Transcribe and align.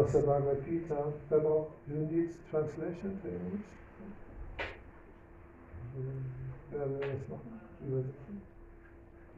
lesen 0.00 0.06
heute 0.06 0.06
aus 0.06 0.12
der 0.12 0.20
Bhagavad 0.20 0.64
Gita. 0.64 1.12
Wer 1.28 1.38
braucht 1.40 1.72
you 1.86 1.96
need 1.96 2.30
translation 2.50 3.18
für 3.22 3.28
Englisch? 3.28 3.66
Wer 6.70 6.90
will 6.90 7.00
das 7.00 7.28
machen? 7.28 7.60
Übersetzen? 7.86 8.42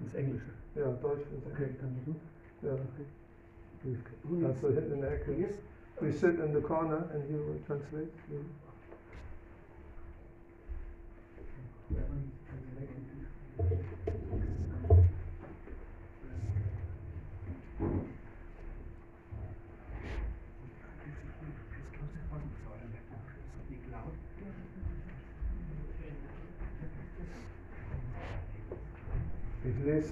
ins 0.00 0.14
Englische. 0.14 0.50
Ja, 0.74 0.86
Deutsch 1.00 1.20
ist 1.20 1.46
Okay, 1.52 1.68
dann 1.80 1.96
du. 2.04 2.66
Ja. 2.66 2.72
Okay. 2.74 4.44
Also 4.44 4.68
hinten 4.68 4.92
in 4.92 5.00
der 5.00 5.12
Ecke. 5.12 5.32
Yes. 5.32 5.58
We 6.00 6.12
sit 6.12 6.38
in 6.38 6.52
the 6.54 6.60
corner 6.60 7.08
and 7.12 7.28
you 7.30 7.38
will 7.38 7.60
translate. 7.66 8.08
Ich 8.28 8.71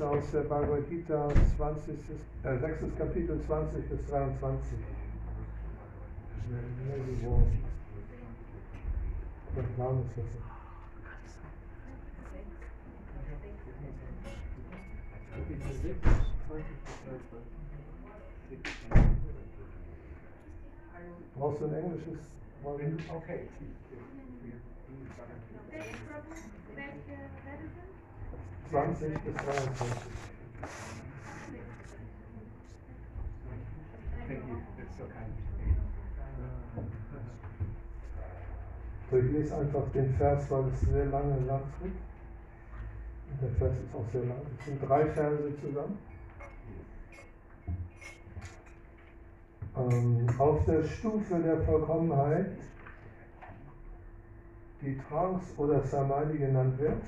lese 0.00 0.08
aus 0.08 0.30
der 0.30 0.40
Bhagavad 0.40 0.88
Gita 0.88 1.28
20, 1.56 1.94
äh, 2.44 2.58
6. 2.58 2.96
Kapitel 2.96 3.40
20 3.46 3.88
bis 3.88 4.06
23. 4.06 4.78
Schnell, 6.46 6.60
schnell 6.82 7.16
geworden. 7.16 7.64
Was 9.54 9.78
war 9.78 9.92
das 9.92 10.16
jetzt? 10.16 10.38
Brauchst 21.36 21.60
du 21.60 21.66
ein 21.66 21.74
englisches? 21.74 22.18
Volume? 22.62 22.98
Okay. 23.08 23.40
20 28.70 29.18
bis 29.24 29.34
23. 29.34 29.86
Thank 34.28 34.46
you. 34.46 34.62
That's 34.78 34.96
so 34.96 35.04
kind. 35.06 35.34
So, 39.10 39.16
ich 39.16 39.32
lese 39.32 39.56
einfach 39.56 39.90
den 39.92 40.14
Vers, 40.14 40.48
weil 40.50 40.68
es 40.68 40.80
sehr 40.82 41.06
lange 41.06 41.40
lang 41.46 41.62
ist. 41.82 41.90
Und 43.32 43.42
der 43.42 43.50
Vers 43.58 43.72
ist 43.72 43.92
auch 43.92 44.08
sehr 44.12 44.22
lang. 44.22 44.38
Es 44.56 44.66
sind 44.66 44.88
drei 44.88 45.06
Verse 45.06 45.52
zusammen. 45.60 45.98
Ähm, 49.76 50.26
auf 50.38 50.64
der 50.66 50.84
Stufe 50.84 51.40
der 51.40 51.60
Vollkommenheit, 51.62 52.52
die 54.80 54.96
Trance 55.08 55.46
oder 55.56 55.82
Samadhi 55.82 56.38
genannt 56.38 56.78
wird, 56.78 57.02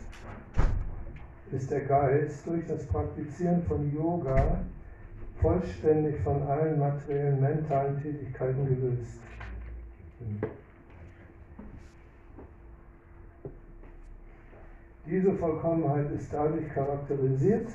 ist 1.53 1.71
der 1.71 1.81
Geist 1.81 2.47
durch 2.47 2.67
das 2.67 2.85
Praktizieren 2.87 3.63
von 3.65 3.93
Yoga 3.95 4.61
vollständig 5.41 6.21
von 6.21 6.43
allen 6.43 6.79
materiellen 6.79 7.41
mentalen 7.41 8.01
Tätigkeiten 8.01 8.65
gelöst. 8.67 9.21
Diese 15.05 15.33
Vollkommenheit 15.35 16.13
ist 16.13 16.33
dadurch 16.33 16.69
charakterisiert, 16.73 17.69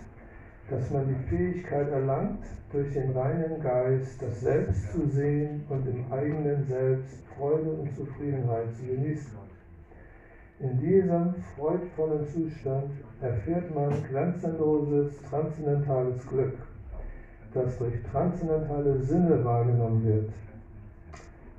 dass 0.69 0.89
man 0.89 1.07
die 1.07 1.29
Fähigkeit 1.29 1.89
erlangt, 1.89 2.45
durch 2.71 2.93
den 2.93 3.11
reinen 3.11 3.61
Geist 3.61 4.21
das 4.21 4.41
Selbst 4.41 4.91
zu 4.91 5.07
sehen 5.07 5.63
und 5.69 5.87
im 5.87 6.11
eigenen 6.11 6.65
Selbst 6.65 7.23
Freude 7.37 7.69
und 7.69 7.95
Zufriedenheit 7.95 8.73
zu 8.75 8.85
genießen. 8.85 9.46
In 10.59 10.79
diesem 10.79 11.35
freudvollen 11.55 12.25
Zustand 12.25 12.89
erfährt 13.21 13.75
man 13.75 13.91
grenzenloses, 14.09 15.21
transzendentales 15.29 16.25
Glück, 16.25 16.57
das 17.53 17.77
durch 17.77 18.01
transzendentale 18.11 18.97
Sinne 18.97 19.45
wahrgenommen 19.45 20.03
wird. 20.03 20.31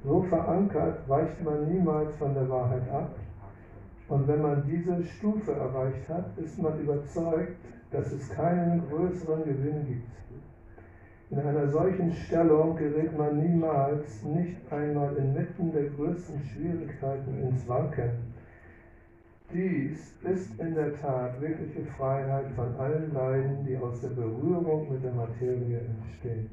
So 0.03 0.23
verankert 0.23 1.09
weicht 1.09 1.45
man 1.45 1.73
niemals 1.73 2.13
von 2.17 2.35
der 2.35 2.51
Wahrheit 2.51 2.91
ab 2.91 3.15
und 4.09 4.27
wenn 4.27 4.43
man 4.43 4.65
diese 4.67 5.05
Stufe 5.05 5.53
erreicht 5.53 6.09
hat, 6.09 6.37
ist 6.37 6.61
man 6.61 6.81
überzeugt, 6.81 7.57
dass 7.93 8.11
es 8.11 8.29
keinen 8.31 8.83
größeren 8.89 9.45
Gewinn 9.45 9.87
gibt. 9.87 10.11
In 11.31 11.39
einer 11.39 11.69
solchen 11.69 12.13
Stellung 12.13 12.75
gerät 12.75 13.17
man 13.17 13.39
niemals, 13.39 14.25
nicht 14.25 14.57
einmal 14.73 15.15
inmitten 15.17 15.71
der 15.73 15.85
größten 15.85 16.43
Schwierigkeiten 16.43 17.43
ins 17.43 17.69
Wanken. 17.69 18.38
Dies 19.51 20.15
ist 20.25 20.61
in 20.61 20.75
der 20.75 20.95
Tat 21.01 21.41
wirkliche 21.41 21.83
Freiheit 21.97 22.51
von 22.55 22.75
allen 22.77 23.15
Leiden, 23.15 23.65
die 23.67 23.79
aus 23.79 23.99
der 24.03 24.09
Berührung 24.09 24.93
mit 24.93 25.03
der 25.03 25.13
Materie 25.13 25.81
entstehen. 25.81 26.51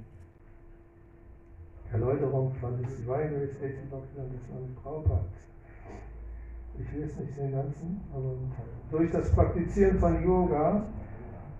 Erläuterung 1.91 2.53
von 2.53 2.81
Grace 2.81 3.01
18 3.01 3.89
Doctrine 3.89 4.29
des 4.29 4.49
Mannes 4.49 4.75
Prabhupada. 4.81 5.25
Ich 6.79 6.91
lese 6.93 7.21
nicht 7.21 7.37
den 7.37 7.51
ganzen, 7.51 8.01
aber 8.13 8.29
einen 8.29 8.51
Teil. 8.55 8.65
Durch 8.91 9.11
das 9.11 9.31
Praktizieren 9.31 9.99
von 9.99 10.23
Yoga 10.23 10.85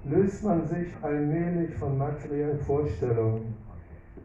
löst 0.05 0.43
man 0.43 0.65
sich 0.67 0.87
allmählich 1.01 1.73
von 1.75 1.97
materiellen 1.97 2.59
Vorstellungen. 2.59 3.55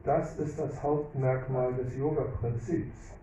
Das 0.04 0.38
ist 0.38 0.58
das 0.58 0.82
Hauptmerkmal 0.82 1.74
des 1.74 1.96
Yoga-Prinzips. 1.96 3.14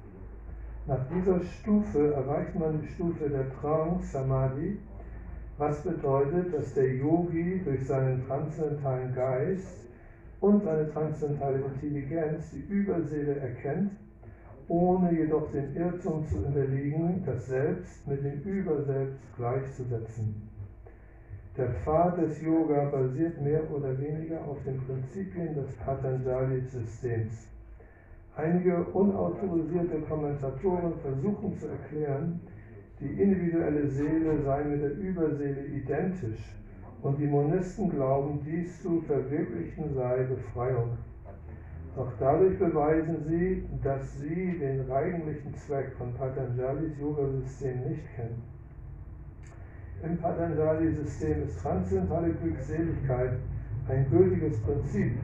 Nach 0.87 1.05
dieser 1.09 1.41
Stufe 1.41 2.13
erreicht 2.13 2.55
man 2.55 2.79
die 2.79 2.87
Stufe 2.87 3.29
der 3.29 3.51
Trance 3.59 4.07
Samadhi, 4.07 4.77
was 5.57 5.81
bedeutet, 5.83 6.53
dass 6.53 6.73
der 6.75 6.95
Yogi 6.95 7.61
durch 7.65 7.85
seinen 7.85 8.25
transzendentalen 8.25 9.13
Geist 9.13 9.85
und 10.39 10.63
seine 10.63 10.89
transzendentale 10.93 11.59
Intelligenz 11.59 12.51
die 12.51 12.71
Überseele 12.71 13.35
erkennt, 13.35 13.91
ohne 14.69 15.11
jedoch 15.11 15.51
dem 15.51 15.75
Irrtum 15.75 16.25
zu 16.25 16.37
unterliegen, 16.37 17.21
das 17.25 17.47
Selbst 17.47 18.07
mit 18.07 18.23
dem 18.23 18.41
Überselbst 18.43 19.19
gleichzusetzen. 19.35 20.49
Der 21.57 21.69
Pfad 21.69 22.17
des 22.17 22.41
Yoga 22.41 22.85
basiert 22.85 23.41
mehr 23.41 23.69
oder 23.71 23.97
weniger 23.99 24.39
auf 24.45 24.63
den 24.63 24.79
Prinzipien 24.85 25.53
des 25.53 25.75
Patanjali-Systems. 25.83 27.56
Einige 28.37 28.83
unautorisierte 28.93 29.99
Kommentatoren 30.01 30.93
versuchen 31.01 31.57
zu 31.57 31.67
erklären, 31.69 32.39
die 32.99 33.19
individuelle 33.19 33.87
Seele 33.87 34.43
sei 34.43 34.63
mit 34.63 34.81
der 34.83 34.95
Überseele 34.95 35.65
identisch 35.65 36.55
und 37.01 37.19
die 37.19 37.25
Monisten 37.25 37.89
glauben, 37.89 38.39
dies 38.45 38.81
zu 38.83 39.01
verwirklichen 39.01 39.91
sei 39.95 40.23
Befreiung. 40.23 40.97
Doch 41.95 42.11
dadurch 42.19 42.59
beweisen 42.59 43.23
sie, 43.27 43.63
dass 43.83 44.19
sie 44.19 44.59
den 44.59 44.91
eigentlichen 44.91 45.55
Zweck 45.55 45.93
von 45.97 46.13
Patanjalis 46.13 46.91
Yoga-System 46.99 47.89
nicht 47.89 48.03
kennen. 48.15 48.43
Im 50.03 50.15
Patanjali-System 50.19 51.43
ist 51.43 51.59
transzendentale 51.59 52.33
Glückseligkeit 52.33 53.39
ein 53.89 54.07
gültiges 54.11 54.61
Prinzip, 54.61 55.17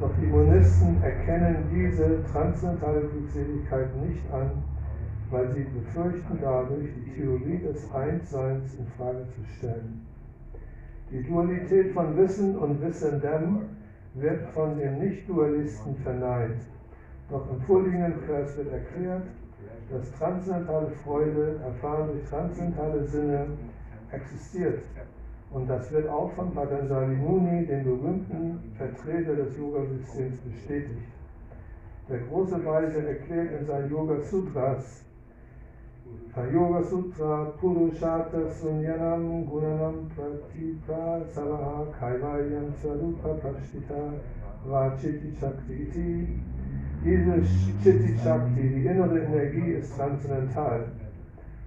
doch 0.00 0.10
die 0.20 0.26
Monisten 0.26 1.02
erkennen 1.02 1.64
diese 1.72 2.22
transzendentale 2.30 3.00
Glückseligkeit 3.00 3.96
nicht 3.96 4.30
an, 4.32 4.62
weil 5.30 5.50
sie 5.52 5.64
befürchten 5.64 6.38
dadurch, 6.40 6.88
die 6.94 7.10
Theorie 7.12 7.58
des 7.58 7.92
Einsseins 7.92 8.74
in 8.74 8.86
Frage 8.96 9.26
zu 9.34 9.44
stellen. 9.56 10.06
Die 11.10 11.22
Dualität 11.22 11.92
von 11.92 12.16
Wissen 12.16 12.56
und 12.58 12.80
Wissendem 12.80 13.62
wird 14.14 14.42
von 14.54 14.78
den 14.78 14.98
Nicht-Dualisten 14.98 15.96
verneint. 15.96 16.60
Doch 17.30 17.50
im 17.50 17.60
vorliegenden 17.62 18.20
Vers 18.20 18.56
wird 18.56 18.72
erklärt, 18.72 19.24
dass 19.90 20.12
transzendentale 20.12 20.90
Freude, 21.04 21.60
erfahren 21.64 22.08
durch 22.12 22.28
transzendentale 22.28 23.04
Sinne, 23.04 23.46
existiert. 24.12 24.82
Und 25.50 25.68
das 25.68 25.90
wird 25.90 26.08
auch 26.08 26.30
von 26.32 26.52
Patanjali 26.52 27.16
Muni, 27.16 27.66
dem 27.66 27.84
berühmten 27.84 28.72
Vertreter 28.76 29.34
des 29.34 29.56
Yoga-Systems, 29.56 30.36
bestätigt. 30.40 31.08
Der 32.08 32.18
große 32.18 32.64
Weise 32.64 33.06
erklärt 33.06 33.60
in 33.60 33.66
seinen 33.66 33.90
Yoga 33.90 34.20
Sutras, 34.20 35.04
Yoga 36.52 36.82
Sutra 36.84 37.52
Purushata 37.60 38.48
Sunyanam 38.48 39.44
Gunanam 39.46 40.08
Pratipa 40.14 41.20
Savaha 41.34 41.86
Kaivalyam 41.98 42.72
Swarupa 42.80 43.34
Prashtita 43.40 44.14
Vachiti 44.64 45.34
Shakti. 45.38 46.38
Diese 47.04 47.42
Chitti 47.82 48.16
Shakti, 48.22 48.68
die 48.68 48.86
innere 48.86 49.18
Energie, 49.18 49.72
ist 49.72 49.96
transzendental. 49.96 50.86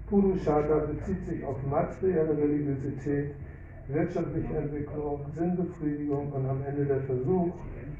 Purushata 0.09 0.85
bezieht 0.85 1.25
sich 1.25 1.43
auf 1.43 1.57
materielle 1.69 2.37
Religiosität, 2.37 3.35
wirtschaftliche 3.87 4.55
Entwicklung, 4.55 5.21
Sinnbefriedigung 5.35 6.31
und 6.31 6.45
am 6.47 6.63
Ende 6.67 6.85
der 6.85 7.01
Versuch, 7.01 7.51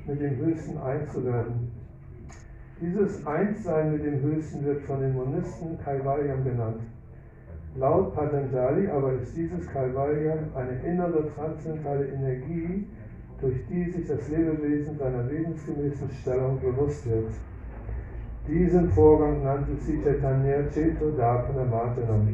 mit 0.07 0.21
dem 0.21 0.37
Höchsten 0.37 0.77
einzuwerden. 0.77 1.71
Dieses 2.81 3.25
Einssein 3.27 3.91
mit 3.91 4.03
dem 4.03 4.21
Höchsten 4.21 4.65
wird 4.65 4.81
von 4.81 4.99
den 5.01 5.13
Monisten 5.13 5.77
Kaivalyam 5.83 6.43
genannt. 6.43 6.81
Laut 7.75 8.15
Patanjali 8.15 8.87
aber 8.89 9.13
ist 9.13 9.35
dieses 9.37 9.67
Kaivalyam 9.67 10.39
eine 10.55 10.81
innere 10.81 11.29
transzendentale 11.35 12.07
Energie, 12.07 12.87
durch 13.39 13.65
die 13.69 13.91
sich 13.91 14.07
das 14.07 14.27
Lebewesen 14.29 14.97
seiner 14.97 15.29
wesensgemäßen 15.29 16.09
Stellung 16.09 16.59
bewusst 16.59 17.07
wird. 17.09 17.31
Diesen 18.47 18.89
Vorgang 18.89 19.43
nannte 19.43 19.75
sie 19.77 20.01
Chaitanya 20.03 20.63
Cheto 20.73 21.11
Dapana 21.11 21.63
Martanam, 21.63 22.33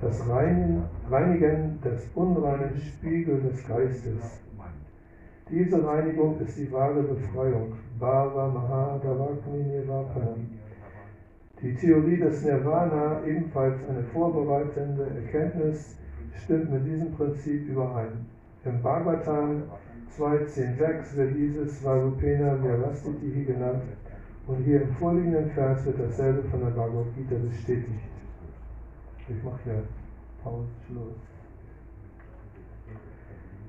das 0.00 0.22
Reinigen 0.28 1.80
des 1.82 2.08
unreinen 2.14 2.76
Spiegel 2.76 3.40
des 3.40 3.66
Geistes. 3.66 4.40
Diese 5.50 5.84
Reinigung 5.84 6.38
ist 6.40 6.58
die 6.58 6.70
wahre 6.70 7.02
Befreiung. 7.02 7.72
Bhava 7.98 8.48
Mahadavakni 8.48 9.64
Nirvapana. 9.64 10.36
Die 11.62 11.74
Theorie 11.74 12.18
des 12.18 12.44
Nirvana, 12.44 13.24
ebenfalls 13.26 13.78
eine 13.88 14.02
vorbereitende 14.04 15.06
Erkenntnis, 15.24 15.96
stimmt 16.44 16.70
mit 16.70 16.86
diesem 16.86 17.12
Prinzip 17.12 17.66
überein. 17.66 18.26
Im 18.64 18.82
Bhagavatam 18.82 19.62
2.10.6 20.16 21.16
wird 21.16 21.34
dieses 21.34 21.84
Varupena 21.84 22.62
Vyavastitihi 22.62 23.44
genannt 23.44 23.82
und 24.46 24.62
hier 24.64 24.82
im 24.82 24.92
vorliegenden 24.94 25.50
Vers 25.50 25.84
wird 25.86 25.98
dasselbe 25.98 26.42
von 26.50 26.60
der 26.60 26.70
Bhagavad 26.70 27.06
Gita 27.16 27.36
bestätigt. 27.42 28.07
Ich 29.30 29.44
mache 29.44 29.58
hier 29.64 29.82
Pause. 30.42 30.66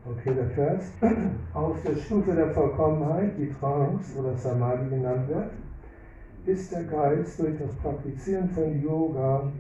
Okay, 0.06 0.34
der 0.34 0.50
Vers. 0.52 0.92
Auf 1.54 1.82
der 1.84 1.96
Stufe 1.98 2.34
der 2.34 2.52
Vollkommenheit, 2.52 3.34
die 3.38 3.52
Trance 3.60 4.18
oder 4.18 4.36
Samadhi 4.38 4.90
genannt 4.90 5.28
wird, 5.28 5.52
ist 6.46 6.72
der 6.72 6.84
Geist 6.86 7.40
durch 7.40 7.60
das 7.60 7.76
Praktizieren 7.76 8.50
von 8.50 8.82
Yoga 8.82 9.52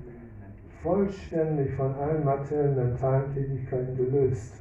vollständig 0.82 1.74
von 1.76 1.94
allen 1.96 2.24
materiellen 2.24 2.76
mentalen 2.76 3.34
Tätigkeiten 3.34 3.98
gelöst. 3.98 4.54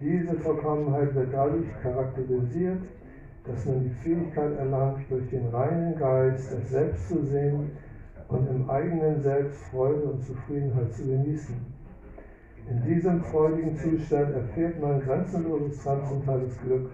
Diese 0.00 0.34
Vollkommenheit 0.36 1.12
wird 1.16 1.32
dadurch 1.32 1.66
charakterisiert, 1.82 2.82
dass 3.44 3.66
man 3.66 3.82
die 3.82 3.94
Fähigkeit 4.02 4.56
erlangt, 4.56 5.00
durch 5.10 5.28
den 5.30 5.48
reinen 5.48 5.98
Geist 5.98 6.52
das 6.52 6.70
Selbst 6.70 7.08
zu 7.08 7.24
sehen 7.24 7.72
und 8.28 8.48
im 8.48 8.70
eigenen 8.70 9.20
Selbst 9.20 9.60
Freude 9.64 10.04
und 10.04 10.22
Zufriedenheit 10.22 10.92
zu 10.92 11.06
genießen. 11.06 11.54
In 12.70 12.82
diesem 12.82 13.20
freudigen 13.22 13.76
Zustand 13.76 14.34
erfährt 14.34 14.80
man 14.80 15.00
grenzenloses 15.00 15.82
transzendentales 15.82 16.58
Glück, 16.62 16.90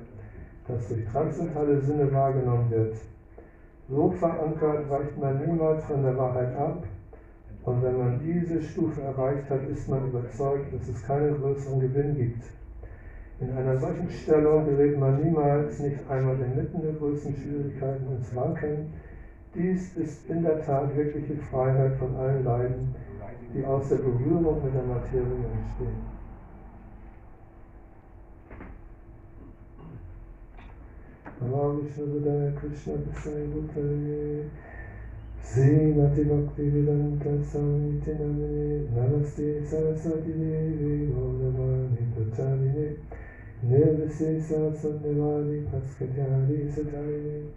das 0.67 0.89
durch 0.89 1.05
transzendentale 1.07 1.81
Sinne 1.81 2.13
wahrgenommen 2.13 2.71
wird. 2.71 2.97
So 3.89 4.11
verankert 4.11 4.91
weicht 4.91 5.19
man 5.19 5.47
niemals 5.47 5.85
von 5.85 6.03
der 6.03 6.17
Wahrheit 6.17 6.55
ab 6.57 6.83
und 7.65 7.83
wenn 7.83 7.99
man 7.99 8.21
diese 8.21 8.63
Stufe 8.63 9.03
erreicht 9.03 9.51
hat, 9.51 9.69
ist 9.69 9.89
man 9.89 10.09
überzeugt, 10.09 10.73
dass 10.73 10.89
es 10.89 11.03
keinen 11.03 11.41
größeren 11.41 11.81
Gewinn 11.81 12.17
gibt. 12.17 12.45
In 13.41 13.53
einer 13.57 13.79
solchen 13.79 14.09
Stellung 14.11 14.65
gerät 14.67 14.99
man 14.99 15.23
niemals, 15.23 15.79
nicht 15.81 15.99
einmal 16.09 16.37
inmitten 16.41 16.83
der 16.83 16.93
größten 16.95 17.35
Schwierigkeiten 17.35 18.17
ins 18.17 18.35
Wanken. 18.35 18.93
Dies 19.55 19.97
ist 19.97 20.31
in 20.31 20.43
der 20.43 20.65
Tat 20.65 20.97
wirkliche 20.97 21.37
Freiheit 21.37 21.97
von 21.97 22.15
allen 22.17 22.45
Leiden, 22.45 22.95
die 23.53 23.65
aus 23.65 23.89
der 23.89 23.97
Berührung 23.97 24.63
mit 24.65 24.75
der 24.75 24.85
Materie 24.85 25.25
entstehen. 25.25 26.21
Namo 31.41 31.81
Vishnu 31.83 32.53
Krishna 32.55 32.95
Dasai 32.99 33.47
Bhutale 33.47 34.45
Srimati 35.43 36.25
Bhakti 36.25 36.71
Vedanta 36.71 37.31
Samiti 37.43 38.13
Namine 38.13 38.87
Namaste 38.95 39.65
Saraswati 39.65 40.33
Devi 40.33 41.09
Gaudavani 41.11 42.13
Pracharine 42.15 42.97
Nirvisesa 43.67 44.71
Sandevadi 44.71 45.65
Paskatyari 45.65 46.69
Satayine 46.69 47.49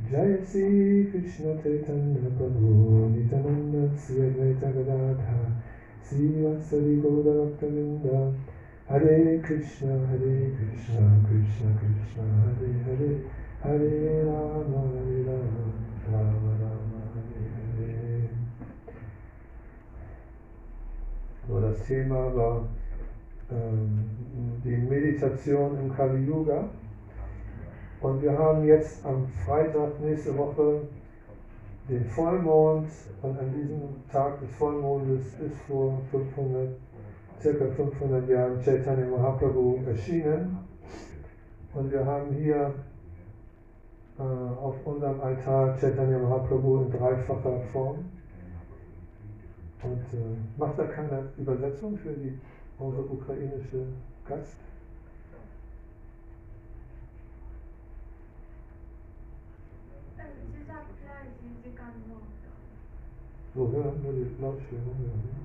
Sri 0.00 1.06
Krishna 1.10 1.54
Chaitanya 1.62 2.30
Prabhu 2.36 3.12
Nityananda 3.12 3.90
Sri 3.96 4.20
Advaita 4.20 4.72
Gadadha 4.72 5.52
Sri 6.02 6.28
Vasari 6.42 7.00
Gauda 7.00 7.32
Bhaktavinda 7.32 8.34
Hare 8.88 9.40
Krishna 9.42 9.92
Hare 10.06 10.50
Krishna 10.56 11.04
Krishna 11.28 11.68
Krishna 11.78 12.24
Hare 12.42 12.72
Hare 12.84 13.10
Hare 13.62 14.24
Rama 14.24 14.80
Hare 14.92 15.22
Rama 15.28 15.64
Rama 16.08 16.50
Rama 16.60 17.00
Hare 17.14 17.42
Hare 17.54 18.28
So, 21.46 21.60
das 21.60 21.84
Thema 21.86 22.34
war 22.34 22.64
ähm, 23.50 24.08
die 24.64 24.76
Meditation 24.76 25.76
im 25.78 25.92
Kali 25.92 26.24
Yuga. 26.24 26.68
Und 28.02 28.20
wir 28.20 28.36
haben 28.36 28.66
jetzt 28.66 29.06
am 29.06 29.28
Freitag 29.46 30.00
nächste 30.00 30.36
Woche 30.36 30.80
den 31.88 32.04
Vollmond 32.04 32.88
und 33.22 33.38
an 33.38 33.52
diesem 33.54 33.80
Tag 34.10 34.40
des 34.40 34.50
Vollmondes 34.56 35.24
ist 35.38 35.56
vor 35.68 36.00
500, 36.10 36.70
circa 37.40 37.66
500 37.66 38.28
Jahren 38.28 38.60
Chaitanya 38.60 39.06
Mahaprabhu 39.06 39.78
erschienen. 39.86 40.58
Und 41.74 41.92
wir 41.92 42.04
haben 42.04 42.32
hier 42.34 42.74
äh, 44.18 44.22
auf 44.22 44.74
unserem 44.84 45.20
Altar 45.20 45.76
Chaitanya 45.78 46.18
Mahaprabhu 46.18 46.82
in 46.82 46.90
dreifacher 46.90 47.60
Form. 47.72 47.98
Und 49.84 50.00
äh, 50.12 50.36
macht 50.58 50.76
da 50.76 50.84
keine 50.86 51.28
Übersetzung 51.38 51.96
für 51.98 52.12
die, 52.12 52.36
unsere 52.80 53.04
ukrainische 53.04 53.86
Gast? 54.28 54.56
So, 63.54 63.70
ja, 63.70 63.84
nur 64.02 64.12
die 64.14 64.40
Lautstärke 64.40 64.76
hören. 64.76 65.42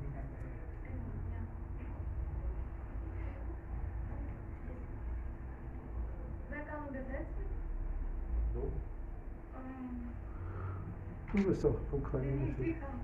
Du 11.34 11.44
bist 11.44 11.64
doch 11.64 11.76
ich 11.88 11.94
ukrainisch. 11.94 12.56
kann. 12.80 13.00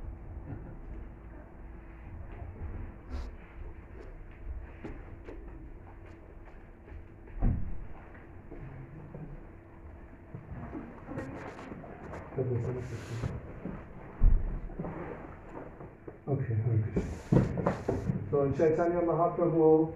Aber 12.35 12.73
Okay, 16.25 16.57
okay. 16.65 18.22
So, 18.33 18.39
und 18.39 18.57
Chaitanya 18.57 18.99
Mahaprabhu 18.99 19.89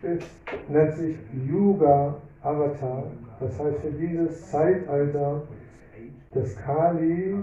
ist, 0.00 0.28
nennt 0.68 0.94
sich 0.94 1.16
Yuga 1.44 2.14
Avatar. 2.40 3.02
Das 3.40 3.58
heißt, 3.58 3.78
für 3.80 3.90
dieses 3.90 4.48
Zeitalter 4.48 5.42
des 6.32 6.56
Kali 6.58 7.34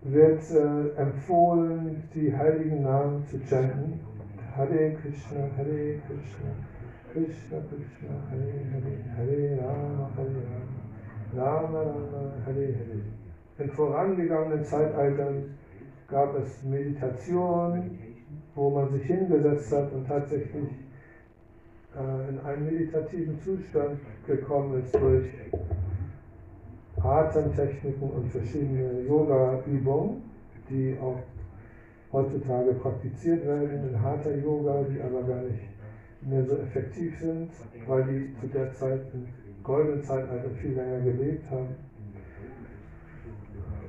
wird 0.00 0.40
äh, 0.50 0.98
empfohlen, 0.98 2.02
die 2.14 2.34
heiligen 2.34 2.84
Namen 2.84 3.26
zu 3.26 3.38
chanten. 3.40 4.00
Hare 4.56 4.96
Krishna, 5.02 5.40
Hare 5.58 6.00
Krishna, 6.06 6.48
Krishna 7.12 7.58
Krishna, 7.68 8.14
Hare 8.30 8.64
Hare, 8.72 8.96
Hare 9.14 9.58
Rama, 9.60 10.10
Hare 10.16 10.42
Rama, 11.36 11.60
Rama 11.60 11.82
Rama, 11.82 12.32
Hare 12.46 12.54
Hare. 12.54 13.02
In 13.58 13.70
vorangegangenen 13.72 14.64
Zeitaltern 14.64 15.54
gab 16.08 16.34
es 16.38 16.62
Meditation, 16.62 17.98
wo 18.54 18.70
man 18.70 18.90
sich 18.90 19.04
hingesetzt 19.04 19.72
hat 19.72 19.92
und 19.92 20.06
tatsächlich 20.06 20.68
äh, 21.96 22.28
in 22.28 22.38
einen 22.40 22.64
meditativen 22.64 23.38
Zustand 23.40 23.98
gekommen 24.26 24.82
ist 24.82 24.94
durch 24.94 25.26
Atemtechniken 27.02 28.10
und 28.10 28.30
verschiedene 28.30 29.00
Yoga-Übungen, 29.02 30.22
die 30.68 30.96
auch 31.00 31.18
heutzutage 32.12 32.74
praktiziert 32.74 33.46
werden 33.46 33.88
in 33.88 34.02
Hatha 34.02 34.30
Yoga, 34.30 34.84
die 34.84 35.00
aber 35.00 35.22
gar 35.22 35.42
nicht 35.42 35.62
mehr 36.20 36.44
so 36.44 36.56
effektiv 36.58 37.18
sind, 37.18 37.50
weil 37.86 38.04
die 38.04 38.34
zu 38.40 38.46
der 38.46 38.72
Zeit 38.74 39.00
im 39.14 39.26
goldenen 39.62 40.02
Zeitalter 40.02 40.50
viel 40.60 40.72
länger 40.72 41.00
gelebt 41.00 41.50
haben 41.50 41.74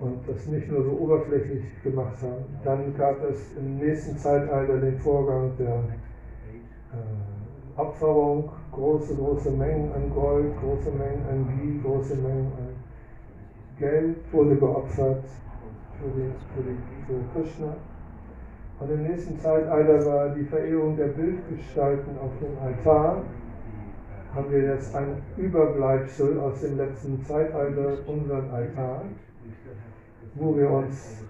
und 0.03 0.19
das 0.27 0.45
nicht 0.47 0.69
nur 0.69 0.83
so 0.83 0.91
oberflächlich 0.91 1.63
gemacht 1.81 2.17
haben. 2.21 2.43
Dann 2.65 2.95
gab 2.97 3.23
es 3.23 3.55
im 3.57 3.77
nächsten 3.77 4.17
Zeitalter 4.17 4.77
den 4.77 4.97
Vorgang 4.99 5.51
der 5.57 5.75
äh, 6.91 7.79
Opferung, 7.79 8.49
große, 8.73 9.15
große 9.15 9.51
Mengen 9.51 9.93
an 9.93 10.13
Gold, 10.13 10.51
große 10.59 10.91
Mengen 10.91 11.25
an 11.31 11.47
Ghee, 11.47 11.79
große 11.81 12.15
Mengen 12.15 12.51
an 12.57 12.75
Geld 13.79 14.17
wurde 14.33 14.57
geopfert 14.57 15.23
für, 15.97 16.09
die, 16.09 16.31
für, 16.53 16.63
die, 16.63 16.77
für 17.07 17.19
Krishna. 17.33 17.73
Und 18.79 18.91
im 18.91 19.03
nächsten 19.03 19.39
Zeitalter 19.39 20.05
war 20.05 20.29
die 20.29 20.43
Verehrung 20.43 20.97
der 20.97 21.07
Bildgestalten 21.07 22.17
auf 22.19 22.31
dem 22.41 22.57
Altar. 22.61 23.21
Haben 24.35 24.51
wir 24.51 24.63
jetzt 24.63 24.93
ein 24.95 25.21
Überbleibsel 25.37 26.39
aus 26.39 26.59
dem 26.59 26.77
letzten 26.77 27.23
Zeitalter, 27.23 27.99
unseren 28.07 28.49
Altar 28.49 29.03
wo 30.35 30.55
wir 30.55 30.69
uns 30.69 31.23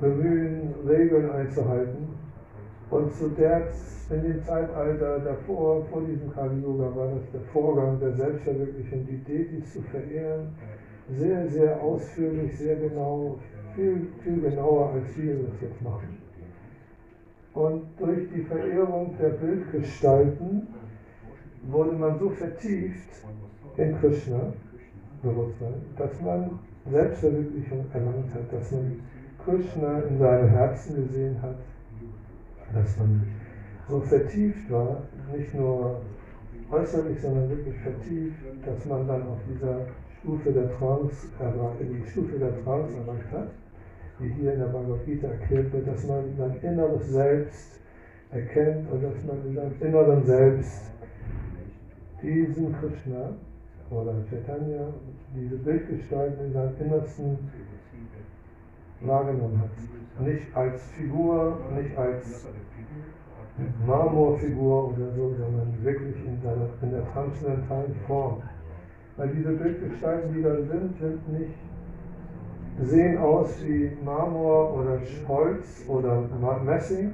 bemühen, 0.00 0.74
Regeln 0.86 1.30
einzuhalten. 1.30 2.08
Und 2.90 3.14
zu 3.14 3.28
der, 3.28 3.68
in 4.10 4.22
dem 4.22 4.42
Zeitalter 4.42 5.20
davor, 5.20 5.84
vor 5.86 6.02
diesem 6.02 6.32
Kali 6.32 6.60
Yoga, 6.60 6.94
war 6.96 7.08
das 7.14 7.30
der 7.32 7.40
Vorgang 7.52 8.00
der 8.00 8.12
Selbstverwirklichung, 8.12 9.06
die 9.06 9.18
Detis 9.18 9.72
zu 9.72 9.82
verehren, 9.82 10.48
sehr, 11.08 11.48
sehr 11.48 11.80
ausführlich, 11.80 12.56
sehr 12.58 12.76
genau, 12.76 13.38
viel, 13.74 14.08
viel 14.22 14.40
genauer, 14.40 14.90
als 14.94 15.16
wir 15.16 15.34
das 15.34 15.60
jetzt 15.60 15.82
machen. 15.82 16.18
Und 17.54 17.82
durch 17.98 18.28
die 18.34 18.42
Verehrung 18.42 19.14
der 19.20 19.30
Bildgestalten 19.30 20.68
wurde 21.68 21.92
man 21.92 22.18
so 22.18 22.30
vertieft 22.30 23.08
in 23.76 23.98
Krishna, 23.98 24.52
Bewusstsein, 25.22 25.74
dass 25.98 26.20
man 26.22 26.58
Selbstverwirklichung 26.90 27.84
erlangt 27.92 28.34
hat, 28.34 28.52
dass 28.52 28.72
man 28.72 29.00
Krishna 29.44 30.00
in 30.00 30.18
seinem 30.18 30.48
Herzen 30.50 30.96
gesehen 30.96 31.40
hat, 31.42 31.56
dass 32.74 32.98
man 32.98 33.26
so 33.88 34.00
vertieft 34.00 34.70
war, 34.70 35.02
nicht 35.34 35.54
nur 35.54 36.00
äußerlich, 36.70 37.20
sondern 37.20 37.50
wirklich 37.50 37.76
vertieft, 37.78 38.36
dass 38.64 38.84
man 38.86 39.06
dann 39.08 39.22
auf 39.22 39.38
dieser 39.52 39.86
Stufe 40.20 40.52
der 40.52 40.70
Trance, 40.78 41.26
die 41.80 42.10
Stufe 42.10 42.38
der 42.38 42.62
Trance 42.62 42.94
erreicht 42.98 43.32
hat, 43.32 43.48
die 44.20 44.28
hier 44.28 44.52
in 44.52 44.60
der 44.60 44.66
Bhagavad 44.66 45.04
Gita 45.06 45.28
erklärt 45.28 45.72
wird, 45.72 45.88
dass 45.88 46.06
man 46.06 46.36
sein 46.36 46.56
inneres 46.62 47.08
Selbst 47.08 47.80
erkennt 48.30 48.90
und 48.90 49.02
dass 49.02 49.24
man 49.24 49.46
in 49.46 49.54
seinem 49.54 49.74
inneren 49.80 50.24
Selbst 50.24 50.82
diesen 52.22 52.72
Krishna 52.78 53.30
oder 53.90 54.14
Chaitanya 54.28 54.92
diese 55.34 55.56
Bildgestalten 55.56 56.46
in 56.46 56.52
seinem 56.52 56.74
Innersten 56.80 57.38
wahrgenommen 59.00 59.60
hat. 59.60 60.26
Nicht 60.26 60.54
als 60.54 60.82
Figur, 60.92 61.58
nicht 61.74 61.96
als 61.96 62.46
Marmorfigur 63.86 64.90
oder 64.90 65.12
so, 65.14 65.34
sondern 65.34 65.74
wirklich 65.82 66.16
in, 66.24 66.40
seiner, 66.42 66.68
in 66.82 66.90
der 66.90 67.12
transzendentalen 67.12 67.94
Form. 68.06 68.42
Weil 69.16 69.28
diese 69.30 69.52
Bildgestalten, 69.52 70.34
die 70.34 70.42
da 70.42 70.56
sind, 70.56 70.98
sind 70.98 71.38
nicht, 71.38 71.54
sehen 72.82 73.18
aus 73.18 73.62
wie 73.64 73.90
Marmor 74.04 74.74
oder 74.74 75.00
Holz 75.28 75.84
oder 75.88 76.22
Messing. 76.64 77.12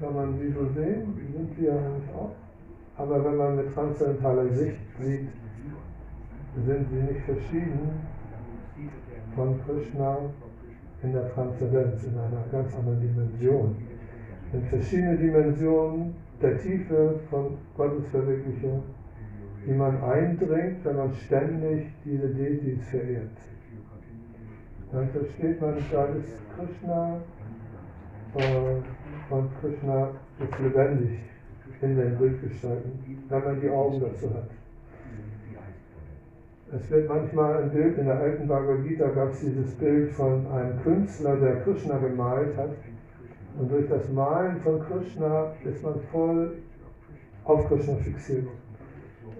Kann 0.00 0.14
man 0.14 0.38
sie 0.38 0.52
so 0.52 0.66
sehen, 0.74 1.14
die 1.16 1.32
sind 1.32 1.56
sie 1.56 1.66
ja 1.66 1.74
auch. 2.16 2.30
Aber 2.98 3.24
wenn 3.24 3.36
man 3.36 3.56
mit 3.56 3.72
transzendentaler 3.72 4.48
Sicht 4.48 4.76
sieht, 4.98 5.28
sind 6.66 6.88
sie 6.90 7.12
nicht 7.12 7.24
verschieden 7.24 7.90
von 9.36 9.60
Krishna 9.64 10.18
in 11.04 11.12
der 11.12 11.32
Transzendenz, 11.32 12.02
in 12.02 12.18
einer 12.18 12.44
ganz 12.50 12.74
anderen 12.74 13.00
Dimension. 13.00 13.76
In 14.52 14.64
verschiedene 14.64 15.16
Dimensionen 15.16 16.16
der 16.42 16.58
Tiefe 16.58 17.20
von 17.30 17.58
Gottes 17.76 18.08
Verwirklichung, 18.08 18.82
die 19.64 19.74
man 19.74 20.02
eindringt, 20.02 20.84
wenn 20.84 20.96
man 20.96 21.14
ständig 21.14 21.86
diese 22.04 22.28
Deities 22.28 22.88
verehrt. 22.88 23.30
Dann 24.90 25.08
versteht 25.10 25.60
man, 25.60 25.76
da 25.92 26.06
ist 26.06 26.40
Krishna 26.56 27.20
äh, 28.34 29.32
und 29.32 29.50
Krishna 29.60 30.08
ist 30.40 30.58
lebendig 30.58 31.20
in 31.80 31.96
den 31.96 32.18
Bildgestalten, 32.18 33.24
wenn 33.28 33.44
man 33.44 33.60
die 33.60 33.70
Augen 33.70 34.00
dazu 34.00 34.32
hat. 34.34 34.48
Es 36.70 36.90
wird 36.90 37.08
manchmal 37.08 37.62
ein 37.62 37.70
Bild, 37.70 37.96
in 37.96 38.04
der 38.04 38.18
alten 38.18 38.46
Bhagavad 38.46 38.86
Gita 38.86 39.08
gab 39.08 39.30
es 39.30 39.40
dieses 39.40 39.74
Bild 39.76 40.12
von 40.12 40.46
einem 40.48 40.82
Künstler, 40.82 41.36
der 41.36 41.62
Krishna 41.62 41.96
gemalt 41.96 42.56
hat. 42.58 42.70
Und 43.58 43.72
durch 43.72 43.88
das 43.88 44.08
Malen 44.10 44.60
von 44.60 44.80
Krishna 44.80 45.52
ist 45.64 45.82
man 45.82 45.98
voll 46.12 46.58
auf 47.44 47.66
Krishna 47.68 47.94
fixiert. 47.96 48.46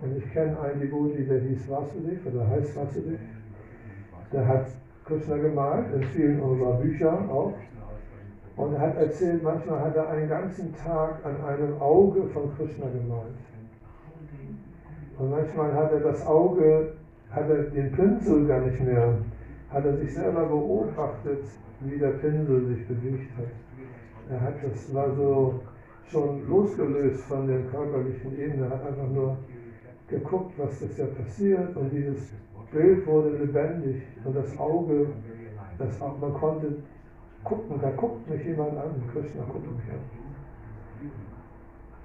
Und 0.01 0.17
ich 0.17 0.33
kenne 0.33 0.59
einen 0.61 0.81
Devoti, 0.81 1.27
der 1.27 1.41
hieß 1.41 1.69
Vasudev 1.69 2.27
oder 2.33 2.49
heißt 2.49 2.75
Vasudev. 2.75 3.21
Der 4.33 4.49
hat 4.49 4.67
Krishna 5.05 5.37
gemalt, 5.37 5.87
in 5.95 6.03
vielen 6.05 6.41
unserer 6.41 6.81
Bücher 6.81 7.13
auch. 7.31 7.55
Und 8.59 8.75
er 8.75 8.81
hat 8.81 8.97
erzählt, 8.97 9.43
manchmal 9.43 9.81
hat 9.81 9.95
er 9.95 10.11
einen 10.11 10.29
ganzen 10.29 10.75
Tag 10.75 11.25
an 11.25 11.45
einem 11.45 11.81
Auge 11.81 12.25
von 12.35 12.55
Krishna 12.57 12.87
gemalt. 12.89 13.39
Und 15.17 15.31
manchmal 15.31 15.73
hat 15.73 15.93
er 15.93 16.01
das 16.01 16.27
Auge 16.27 16.93
hat 17.31 17.49
er 17.49 17.63
den 17.65 17.93
Pinsel 17.93 18.47
gar 18.47 18.61
nicht 18.61 18.81
mehr, 18.81 19.15
hat 19.71 19.85
er 19.85 19.97
sich 19.97 20.13
selber 20.15 20.47
beobachtet, 20.47 21.45
wie 21.81 21.99
der 21.99 22.13
Pinsel 22.13 22.67
sich 22.67 22.89
bewegt 22.89 23.31
hat. 23.37 23.47
Er 24.31 24.41
hat, 24.41 24.55
das 24.63 24.93
war 24.93 25.15
so 25.15 25.61
schon 26.11 26.49
losgelöst 26.49 27.21
von 27.25 27.47
der 27.47 27.61
körperlichen 27.71 28.39
Ebene, 28.39 28.71
hat 28.71 28.85
einfach 28.85 29.09
nur 29.09 29.37
geguckt, 30.09 30.55
was 30.57 30.81
das 30.81 30.97
ja 30.97 31.07
passiert 31.07 31.77
und 31.77 31.91
dieses 31.93 32.33
Bild 32.73 33.07
wurde 33.07 33.37
lebendig 33.37 34.03
und 34.25 34.35
das 34.35 34.59
Auge, 34.59 35.07
das, 35.79 35.99
man 36.01 36.33
konnte 36.35 36.79
gucken, 37.45 37.81
da 37.81 37.91
guckt 37.91 38.29
mich 38.29 38.45
jemand 38.45 38.77
an, 38.79 39.03
Krishna 39.13 39.43
guckt 39.45 39.67
mich 39.67 39.91
an. 39.91 40.01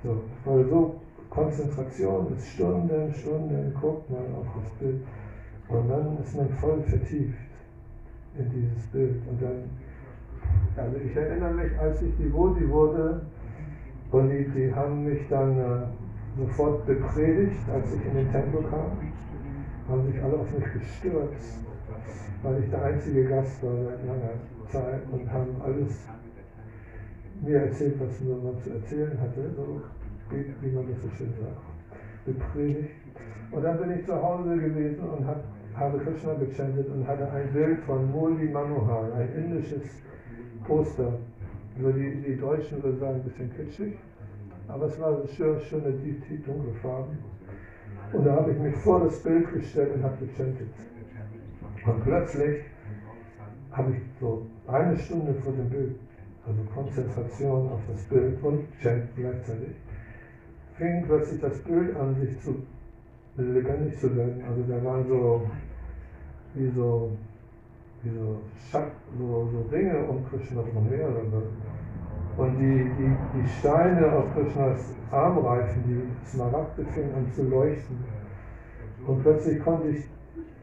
So, 0.03 0.21
weil 0.45 0.65
so 0.69 0.95
Konzentration 1.29 2.35
ist 2.35 2.47
Stunden, 2.49 3.13
Stunden, 3.13 3.73
guckt 3.79 4.09
man 4.09 4.21
auf 4.35 4.45
das 4.61 4.69
Bild 4.79 5.01
und 5.69 5.89
dann 5.89 6.17
ist 6.21 6.35
man 6.35 6.49
voll 6.49 6.81
vertieft 6.83 7.37
in 8.37 8.49
dieses 8.49 8.85
Bild. 8.87 9.21
Und 9.27 9.41
dann, 9.41 9.69
also 10.75 10.97
ich 10.97 11.15
erinnere 11.15 11.53
mich, 11.53 11.79
als 11.79 12.01
ich 12.01 12.15
Devoti 12.17 12.69
wurde, 12.69 13.21
und 14.11 14.29
die, 14.29 14.47
die 14.49 14.73
haben 14.73 15.05
mich 15.05 15.27
dann 15.27 15.57
äh, 15.57 15.87
sofort 16.37 16.85
bepredigt, 16.85 17.67
als 17.73 17.95
ich 17.95 18.05
in 18.05 18.13
den 18.13 18.31
Tempel 18.31 18.63
kam, 18.69 18.91
haben 19.89 20.05
sich 20.05 20.21
alle 20.21 20.37
auf 20.37 20.51
mich 20.51 20.71
gestürzt, 20.73 21.65
weil 22.43 22.63
ich 22.63 22.69
der 22.69 22.83
einzige 22.83 23.25
Gast 23.25 23.63
war 23.63 23.75
seit 23.75 24.05
langer 24.05 24.33
Zeit 24.67 25.01
und 25.11 25.31
haben 25.31 25.55
alles 25.63 26.07
mir 27.41 27.57
erzählt, 27.57 27.95
was 27.99 28.21
man 28.21 28.61
zu 28.61 28.69
erzählen 28.71 29.17
hatte. 29.19 29.49
So 29.55 29.81
wie 30.61 30.71
man 30.71 30.87
das 30.89 31.01
so 31.01 31.09
schön 31.09 31.33
sagt, 31.39 31.61
bepredigt. 32.25 32.95
Und 33.51 33.63
dann 33.63 33.77
bin 33.77 33.91
ich 33.91 34.05
zu 34.05 34.21
Hause 34.21 34.57
gewesen 34.57 35.07
und 35.09 35.27
hab, 35.27 35.43
habe 35.75 35.99
Krishna 35.99 36.33
gechantet 36.33 36.87
und 36.89 37.07
hatte 37.07 37.29
ein 37.31 37.51
Bild 37.53 37.79
von 37.81 38.11
Murli 38.11 38.49
Manohar, 38.49 39.13
ein 39.13 39.29
indisches 39.35 40.01
Poster. 40.65 41.19
Also 41.77 41.91
die, 41.91 42.21
die 42.21 42.37
Deutschen 42.37 42.81
würden 42.83 42.99
sagen, 42.99 43.15
ein 43.15 43.23
bisschen 43.23 43.51
kitschig, 43.55 43.97
aber 44.67 44.85
es 44.85 44.99
war 44.99 45.27
schön, 45.27 45.59
schöne, 45.59 45.97
tief, 45.99 46.23
tief 46.27 46.45
dunkle 46.45 46.73
Farben. 46.81 47.17
Und 48.13 48.25
da 48.25 48.35
habe 48.35 48.51
ich 48.51 48.59
mich 48.59 48.75
vor 48.77 49.03
das 49.03 49.21
Bild 49.23 49.51
gestellt 49.53 49.95
und 49.95 50.03
habe 50.03 50.25
gechantet. 50.25 50.67
Und 51.85 52.03
plötzlich 52.03 52.63
habe 53.71 53.91
ich 53.91 54.01
so 54.19 54.45
eine 54.67 54.97
Stunde 54.97 55.33
vor 55.35 55.53
dem 55.53 55.69
Bild, 55.69 55.95
also 56.45 56.61
Konzentration 56.73 57.69
auf 57.69 57.81
das 57.87 58.03
Bild 58.03 58.41
und 58.43 58.67
Chant 58.81 59.09
gleichzeitig, 59.15 59.75
fing 60.77 61.03
plötzlich 61.05 61.41
das 61.41 61.59
Bild 61.59 61.95
an, 61.97 62.15
sich 62.15 62.39
zu 62.39 62.55
lebendig 63.35 63.99
zu 63.99 64.15
werden. 64.15 64.41
Also 64.47 64.63
da 64.63 64.83
waren 64.83 65.07
so 65.07 65.41
wie 66.53 66.69
so, 66.69 67.11
wie 68.03 68.09
so, 68.09 68.39
Schatten, 68.69 68.91
so, 69.17 69.49
so 69.51 69.75
Ringe 69.75 70.05
um 70.05 70.25
Krishna 70.29 70.61
drum 70.61 70.89
mehrere. 70.89 71.23
Und 72.35 72.57
die, 72.57 72.89
die, 72.97 73.15
die 73.35 73.47
Steine 73.47 74.11
auf 74.11 74.33
Krishnas 74.33 74.93
Armreifen, 75.11 75.83
die 75.85 76.27
Smaragde 76.27 76.83
fingen 76.85 77.13
an 77.15 77.31
zu 77.31 77.43
leuchten. 77.43 77.97
Und 79.05 79.21
plötzlich 79.21 79.63
konnte 79.63 79.89
ich 79.89 80.05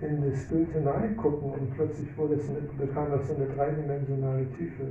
in 0.03 0.31
das 0.31 0.45
Bild 0.49 0.73
hineingucken 0.73 1.53
und 1.53 1.75
plötzlich 1.75 2.17
wurde 2.17 2.35
es 2.35 2.49
eine, 2.49 2.61
bekam 2.79 3.11
das 3.11 3.29
so 3.29 3.35
eine 3.35 3.47
dreidimensionale 3.47 4.47
Tiefe. 4.57 4.85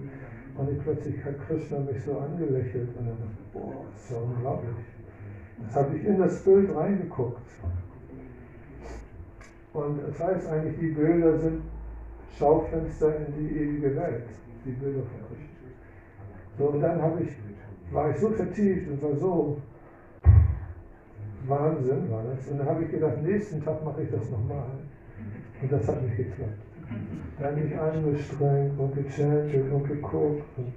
Und 0.55 0.71
ich 0.71 0.79
plötzlich 0.81 1.23
hat 1.23 1.39
Krishna 1.47 1.79
mich 1.79 2.03
so 2.03 2.17
angelächelt 2.17 2.89
und 2.97 3.07
dann 3.07 3.17
dachte 3.17 3.43
boah, 3.53 3.85
das 3.93 4.03
ist 4.03 4.11
ja 4.11 4.17
unglaublich. 4.17 4.75
Das 5.63 5.75
habe 5.75 5.97
ich 5.97 6.05
in 6.05 6.17
das 6.19 6.43
Bild 6.43 6.75
reingeguckt. 6.75 7.41
Und 9.73 9.99
das 10.07 10.19
heißt 10.19 10.47
eigentlich, 10.49 10.79
die 10.79 10.91
Bilder 10.91 11.37
sind 11.39 11.61
Schaufenster 12.37 13.15
in 13.17 13.33
die 13.37 13.55
ewige 13.55 13.95
Welt, 13.95 14.25
die 14.65 14.71
Bilder 14.71 15.01
von 15.01 15.27
Krishna. 15.27 15.49
So, 16.57 16.65
und 16.69 16.81
dann 16.81 17.01
habe 17.01 17.23
ich, 17.23 17.29
war 17.93 18.09
ich 18.09 18.17
so 18.17 18.29
vertieft 18.29 18.89
und 18.89 19.01
war 19.01 19.15
so 19.15 19.61
Wahnsinn 21.49 22.09
war 22.11 22.23
das. 22.23 22.47
Und 22.47 22.59
dann 22.59 22.67
habe 22.67 22.83
ich 22.83 22.91
gedacht, 22.91 23.21
nächsten 23.23 23.63
Tag 23.63 23.83
mache 23.83 24.03
ich 24.03 24.11
das 24.11 24.29
nochmal. 24.29 24.69
Und 25.61 25.71
das 25.71 25.87
hat 25.87 26.01
nicht 26.03 26.17
geklappt. 26.17 26.53
Da 27.39 27.45
habe 27.45 27.59
ich 27.61 27.77
angestrengt 27.77 28.79
und 28.79 28.95
gechantet 28.95 29.71
und 29.71 29.87
geguckt. 29.87 30.43
Und 30.57 30.73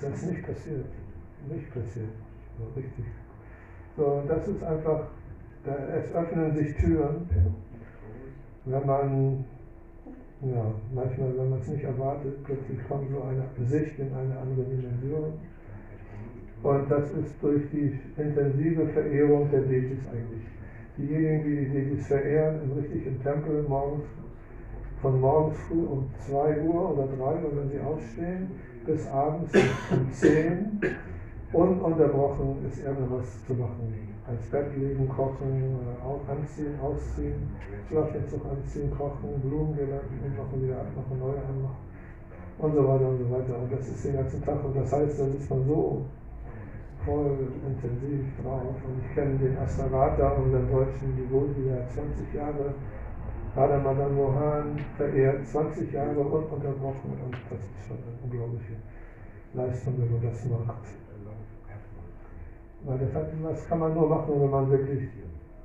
das 0.00 0.10
ist 0.14 0.30
nicht 0.30 0.46
passiert. 0.46 0.86
Nicht 1.48 1.72
passiert. 1.72 2.08
So 2.58 2.64
richtig. 2.80 3.04
So, 3.96 4.22
das 4.26 4.48
ist 4.48 4.62
einfach, 4.62 5.08
da, 5.64 5.76
es 5.96 6.14
öffnen 6.14 6.54
sich 6.54 6.76
Türen, 6.76 7.28
wenn 8.64 8.86
man, 8.86 9.44
ja, 10.40 10.74
manchmal, 10.94 11.36
wenn 11.36 11.50
man 11.50 11.58
es 11.58 11.68
nicht 11.68 11.84
erwartet, 11.84 12.42
plötzlich 12.44 12.78
kommt 12.88 13.10
so 13.10 13.22
eine 13.22 13.44
Sicht 13.66 13.98
in 13.98 14.12
eine 14.14 14.38
andere 14.38 14.64
Dimension. 14.64 15.34
Und 16.62 16.90
das 16.90 17.10
ist 17.10 17.42
durch 17.42 17.68
die 17.70 17.98
intensive 18.16 18.86
Verehrung 18.88 19.50
der 19.50 19.62
Deities 19.62 20.06
eigentlich. 20.08 20.46
Diejenigen, 20.98 21.44
die 21.44 21.72
Deities 21.72 22.06
verehren, 22.06 22.60
im 22.64 22.78
richtigen 22.78 23.22
Tempel 23.22 23.64
morgens, 23.68 24.04
von 25.00 25.20
morgens 25.20 25.58
früh 25.68 25.84
um 25.84 26.06
2 26.18 26.60
Uhr 26.62 26.92
oder 26.92 27.06
3 27.06 27.24
Uhr, 27.42 27.50
wenn 27.56 27.70
sie 27.70 27.80
aufstehen, 27.80 28.50
bis 28.84 29.06
abends 29.08 29.52
um 29.90 30.12
10 30.12 30.80
ununterbrochen 31.52 32.64
ist 32.66 32.84
irgendwas 32.84 33.44
zu 33.46 33.54
machen. 33.54 33.94
Als 34.26 34.46
Bett 34.50 34.76
liegen, 34.76 35.08
kochen, 35.08 35.76
anziehen, 36.28 36.78
ausziehen, 36.80 37.50
Schlafentzug 37.88 38.40
anziehen, 38.46 38.90
kochen, 38.96 39.40
Blumengirlanden 39.42 40.20
ummachen, 40.24 40.62
wieder 40.62 40.80
abmachen, 40.80 41.18
neue 41.18 41.42
anmachen 41.42 41.92
und 42.58 42.74
so 42.74 42.86
weiter 42.86 43.08
und 43.08 43.18
so 43.18 43.30
weiter. 43.30 43.58
Und 43.58 43.72
das 43.72 43.88
ist 43.88 44.04
den 44.04 44.14
ganzen 44.14 44.44
Tag. 44.44 44.64
Und 44.64 44.76
das 44.76 44.92
heißt, 44.92 45.18
da 45.18 45.24
ist 45.26 45.50
man 45.50 45.66
so 45.66 46.04
voll 47.04 47.36
intensiv 47.66 48.26
drauf. 48.42 48.76
Und 48.84 49.02
ich 49.04 49.14
kenne 49.14 49.38
den 49.38 49.56
Astarata, 49.58 50.28
unseren 50.32 50.70
deutschen 50.70 51.16
Devoti, 51.16 51.62
der 51.64 51.88
20 51.88 52.34
Jahre 52.34 52.74
Radha 53.54 53.78
Madan 53.78 54.14
Mohan 54.14 54.78
verehrt, 54.96 55.46
20 55.46 55.92
Jahre 55.92 56.20
ununterbrochen 56.20 57.10
und 57.22 57.36
das 57.50 57.60
ist 57.60 57.86
schon 57.86 57.98
eine 57.98 58.16
unglaubliche 58.24 58.76
Leistung, 59.52 59.94
wenn 59.98 60.10
man 60.10 60.22
das 60.22 60.44
macht. 60.46 60.88
Weil 62.84 62.98
das, 62.98 63.14
hat, 63.14 63.26
das 63.44 63.68
kann 63.68 63.78
man 63.78 63.94
nur 63.94 64.08
machen, 64.08 64.40
wenn 64.40 64.50
man 64.50 64.70
wirklich 64.70 65.08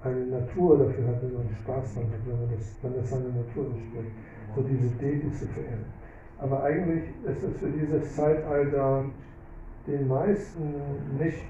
eine 0.04 0.26
Natur 0.26 0.78
dafür 0.78 1.08
hat, 1.08 1.24
wenn 1.24 1.34
man 1.34 1.50
Spaß 1.64 1.96
daran 1.96 2.10
hat, 2.12 2.28
wenn, 2.28 2.40
man 2.40 2.56
das, 2.56 2.76
wenn 2.82 2.94
das 2.94 3.10
seiner 3.10 3.30
Natur 3.30 3.66
entspricht, 3.72 4.12
so 4.54 4.62
diese 4.64 4.90
Deity 4.98 5.32
zu 5.32 5.48
verehren. 5.48 5.86
Aber 6.40 6.64
eigentlich 6.64 7.04
ist 7.26 7.44
es 7.44 7.58
für 7.58 7.70
dieses 7.70 8.16
Zeitalter 8.16 9.06
den 9.88 10.08
meisten 10.08 10.74
nicht 11.18 11.46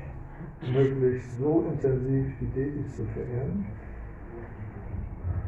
möglich, 0.61 1.23
so 1.39 1.65
intensiv 1.71 2.33
die 2.39 2.47
Detis 2.47 2.95
zu 2.95 3.03
verehren. 3.05 3.65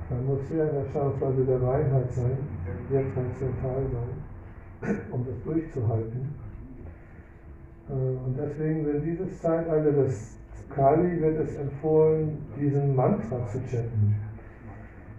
Man 0.09 0.25
muss 0.25 0.49
sehr 0.49 0.69
in 0.69 0.75
der 0.75 0.91
Schauphase 0.91 1.45
der 1.45 1.61
Reinheit 1.61 2.11
sein, 2.11 2.37
sehr 2.89 3.03
transzendental 3.13 3.83
sein, 4.81 4.97
um 5.11 5.25
das 5.25 5.43
durchzuhalten. 5.43 6.33
Äh, 7.89 7.93
und 7.93 8.35
deswegen, 8.37 8.87
wenn 8.87 9.03
dieses 9.03 9.39
Zeitalter 9.39 9.91
des 9.91 10.37
Kali 10.69 11.21
wird 11.21 11.39
es 11.39 11.55
empfohlen, 11.55 12.37
diesen 12.59 12.95
Mantra 12.95 13.45
zu 13.47 13.59
chanten. 13.67 14.15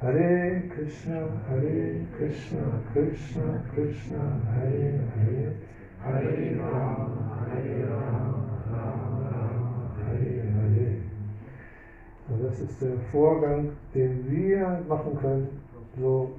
Hare 0.00 0.62
Krishna, 0.74 1.28
Hare 1.48 2.06
Krishna, 2.16 2.80
Krishna 2.92 3.62
Krishna, 3.74 4.40
Hare 4.54 5.00
Hare, 5.14 5.52
Das 12.42 12.60
ist 12.60 12.80
der 12.82 12.98
Vorgang, 13.12 13.72
den 13.94 14.30
wir 14.30 14.82
machen 14.88 15.18
können, 15.20 15.60
so, 15.98 16.34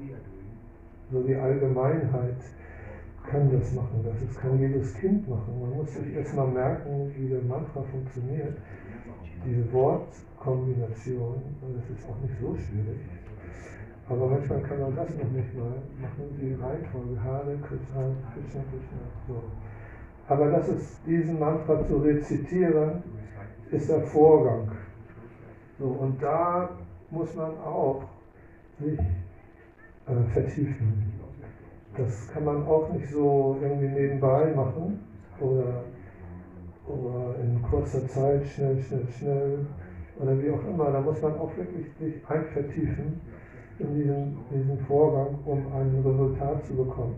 so 1.11 1.21
die 1.23 1.35
Allgemeinheit 1.35 2.37
kann 3.29 3.51
das 3.51 3.73
machen. 3.73 4.03
Das 4.03 4.35
kann 4.39 4.59
jedes 4.59 4.95
Kind 4.95 5.29
machen. 5.29 5.61
Man 5.61 5.77
muss 5.77 5.93
sich 5.93 6.15
erstmal 6.15 6.47
merken, 6.47 7.11
wie 7.15 7.29
der 7.29 7.41
Mantra 7.41 7.83
funktioniert. 7.83 8.57
Diese 9.45 9.71
Wortkombination, 9.71 11.41
das 11.75 11.97
ist 11.97 12.09
auch 12.09 12.19
nicht 12.21 12.39
so 12.39 12.55
schwierig. 12.55 12.99
Aber 14.11 14.27
manchmal 14.27 14.59
kann 14.63 14.81
man 14.81 14.93
das 14.93 15.09
noch 15.15 15.31
nicht 15.31 15.55
mal 15.55 15.71
machen, 16.01 16.37
die 16.37 16.53
Reihenfolge, 16.61 17.23
Hare, 17.23 17.55
Krishna, 17.61 18.11
Krishna, 18.33 18.61
Krishna, 18.69 18.99
so. 19.25 19.41
Aber 20.27 20.51
das 20.51 20.67
ist, 20.67 20.99
diesen 21.07 21.39
Mantra 21.39 21.85
zu 21.87 21.97
rezitieren, 21.97 23.03
ist 23.71 23.89
der 23.89 24.01
Vorgang. 24.01 24.69
So, 25.79 25.85
und 25.85 26.21
da 26.21 26.71
muss 27.09 27.33
man 27.35 27.51
auch 27.59 28.03
sich 28.79 28.99
äh, 28.99 30.33
vertiefen. 30.33 31.13
Das 31.95 32.29
kann 32.33 32.43
man 32.43 32.65
auch 32.67 32.91
nicht 32.91 33.09
so 33.09 33.57
irgendwie 33.61 33.87
nebenbei 33.87 34.53
machen 34.53 34.99
oder, 35.39 35.83
oder 36.85 37.35
in 37.41 37.61
kurzer 37.61 38.05
Zeit 38.07 38.45
schnell, 38.45 38.77
schnell, 38.81 39.07
schnell 39.17 39.65
oder 40.19 40.37
wie 40.41 40.51
auch 40.51 40.65
immer. 40.65 40.91
Da 40.91 40.99
muss 40.99 41.21
man 41.21 41.33
auch 41.35 41.55
wirklich 41.55 41.87
sich 41.97 42.29
einvertiefen 42.29 43.21
in 43.81 43.95
diesen, 43.95 44.37
diesen 44.51 44.77
Vorgang, 44.85 45.37
um 45.45 45.65
ein 45.73 46.03
Resultat 46.05 46.65
zu 46.65 46.75
bekommen. 46.75 47.15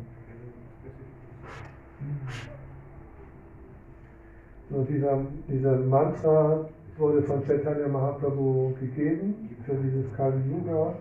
So 4.69 4.83
dieser, 4.83 5.19
dieser 5.47 5.77
Mantra 5.77 6.65
wurde 6.97 7.21
von 7.23 7.43
Chaitanya 7.45 7.87
Mahaprabhu 7.87 8.73
gegeben 8.79 9.55
für 9.65 9.75
dieses 9.75 10.11
Kali 10.15 10.37
Yuga. 10.49 10.95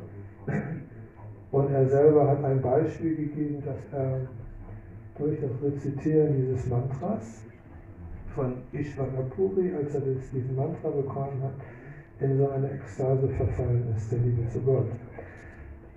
Und 1.53 1.70
er 1.70 1.88
selber 1.88 2.29
hat 2.29 2.42
ein 2.44 2.62
Beispiel 2.62 3.14
gegeben, 3.14 3.62
dass 3.64 3.98
er 3.98 4.20
durch 5.18 5.38
das 5.40 5.51
Rezitieren 5.62 6.35
dieses 6.37 6.66
Mantras 6.68 7.42
von 8.35 8.55
Ishvara 8.72 9.22
Puri, 9.37 9.75
als 9.75 9.94
er 9.94 10.01
diesen 10.01 10.57
Mantra 10.57 10.88
bekommen 10.88 11.42
hat, 11.42 11.53
in 12.20 12.38
so 12.38 12.48
eine 12.48 12.70
Ekstase 12.70 13.29
verfallen 13.29 13.94
ist, 13.94 14.11
der 14.11 14.18
Liebe 14.20 14.48
zu 14.48 14.61
Gott. 14.61 14.87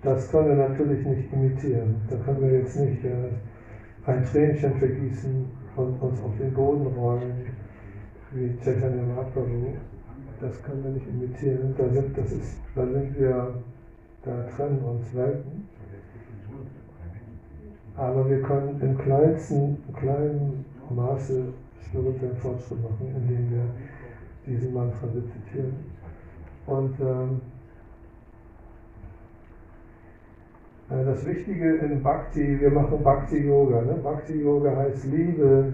Das 0.06 0.30
können 0.30 0.56
wir 0.56 0.68
natürlich 0.68 1.04
nicht 1.04 1.32
imitieren. 1.32 1.96
Da 2.08 2.16
können 2.18 2.40
wir 2.40 2.60
jetzt 2.60 2.76
nicht 2.76 3.04
äh, 3.04 3.28
ein 4.06 4.24
Tränchen 4.24 4.74
vergießen 4.74 5.44
und 5.74 6.00
uns 6.00 6.22
auf 6.22 6.30
den 6.38 6.54
Boden 6.54 6.86
rollen, 6.86 7.46
wie 8.30 8.56
Chaitanya 8.62 9.02
Mahaprabhu. 9.02 9.74
Das 10.40 10.62
können 10.62 10.84
wir 10.84 10.90
nicht 10.92 11.08
imitieren. 11.08 11.74
Da 11.76 11.88
sind, 11.88 12.16
das 12.16 12.30
ist, 12.30 12.56
da 12.76 12.86
sind 12.86 13.18
wir, 13.18 13.54
da 14.22 14.42
trennen 14.56 14.78
uns 14.84 15.12
Welten. 15.12 15.66
Aber 17.96 18.30
wir 18.30 18.42
können 18.42 18.80
im 18.80 18.96
kleinsten, 18.98 19.78
kleinen 19.98 20.64
Maße 20.88 21.46
spirituellen 21.84 22.36
Fortschritt 22.36 22.80
machen, 22.80 23.12
indem 23.12 23.50
wir 23.50 23.64
diesen 24.46 24.72
Mantra 24.72 25.08
rezitieren. 25.08 25.74
Und 26.66 26.94
ähm, 27.00 27.40
Äh, 30.75 30.75
Das 30.88 31.26
Wichtige 31.26 31.78
in 31.78 32.00
Bhakti, 32.00 32.60
wir 32.60 32.70
machen 32.70 33.02
Bhakti-Yoga. 33.02 33.82
Ne? 33.82 33.94
Bhakti-Yoga 33.94 34.76
heißt 34.76 35.06
Liebe 35.06 35.72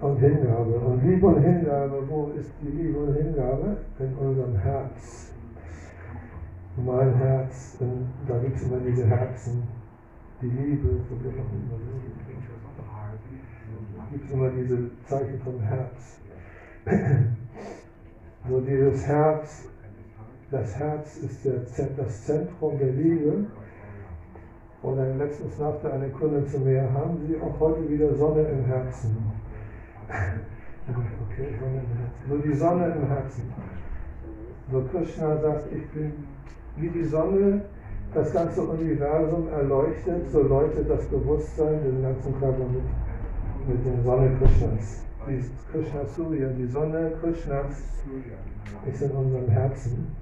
und 0.00 0.18
Hingabe. 0.18 0.74
Und 0.76 1.04
Liebe 1.04 1.26
und 1.26 1.42
Hingabe, 1.42 2.08
wo 2.08 2.32
ist 2.38 2.50
die 2.62 2.68
Liebe 2.68 2.98
und 3.00 3.14
Hingabe? 3.14 3.76
In 3.98 4.14
unserem 4.14 4.56
Herz. 4.56 5.34
Mein 6.76 7.14
Herz, 7.16 7.76
da 8.26 8.38
gibt 8.38 8.56
es 8.56 8.62
immer 8.62 8.78
diese 8.78 9.06
Herzen. 9.06 9.64
Die 10.40 10.46
Liebe, 10.46 10.88
Da 13.96 14.06
gibt 14.10 14.24
es 14.24 14.30
immer 14.30 14.50
diese 14.50 14.90
Zeichen 15.04 15.38
vom 15.40 15.60
Herz. 15.60 16.20
So 18.48 18.60
dieses 18.60 19.06
Herz, 19.06 19.68
das 20.50 20.78
Herz 20.78 21.18
ist 21.18 21.44
das 21.44 22.24
Zentrum 22.24 22.78
der 22.78 22.92
Liebe. 22.92 23.44
Und 24.82 24.96
dann 24.96 25.18
letztens 25.18 25.56
sagte 25.56 25.92
eine 25.92 26.08
Kundin 26.10 26.46
zu 26.46 26.58
mir, 26.60 26.82
haben 26.92 27.18
Sie 27.26 27.36
auch 27.40 27.58
heute 27.58 27.88
wieder 27.88 28.14
Sonne 28.14 28.42
im 28.42 28.64
Herzen? 28.64 29.16
Okay, 30.88 31.54
Sonne 31.60 31.82
im 31.84 31.98
Herzen. 31.98 32.28
So 32.28 32.36
die 32.38 32.54
Sonne 32.54 32.86
im 32.86 33.06
Herzen. 33.08 33.52
So 34.72 34.82
Krishna 34.90 35.36
sagt, 35.36 35.64
ich 35.70 35.86
bin 35.90 36.12
wie 36.76 36.88
die 36.88 37.04
Sonne, 37.04 37.62
das 38.14 38.32
ganze 38.32 38.62
Universum 38.62 39.48
erleuchtet, 39.48 40.30
so 40.30 40.42
leuchtet 40.42 40.88
das 40.88 41.04
Bewusstsein 41.06 41.82
den 41.84 42.02
ganzen 42.02 42.38
Körper 42.38 42.64
mit, 42.64 42.82
mit 43.68 43.84
der 43.84 44.02
Sonne 44.02 44.30
Krishnas. 44.38 45.04
Die 45.28 45.44
Krishna 45.70 46.06
Surya, 46.06 46.48
die 46.56 46.66
Sonne 46.66 47.12
Krishnas 47.20 47.82
ist 48.90 49.02
in 49.02 49.10
unserem 49.10 49.48
Herzen. 49.48 50.16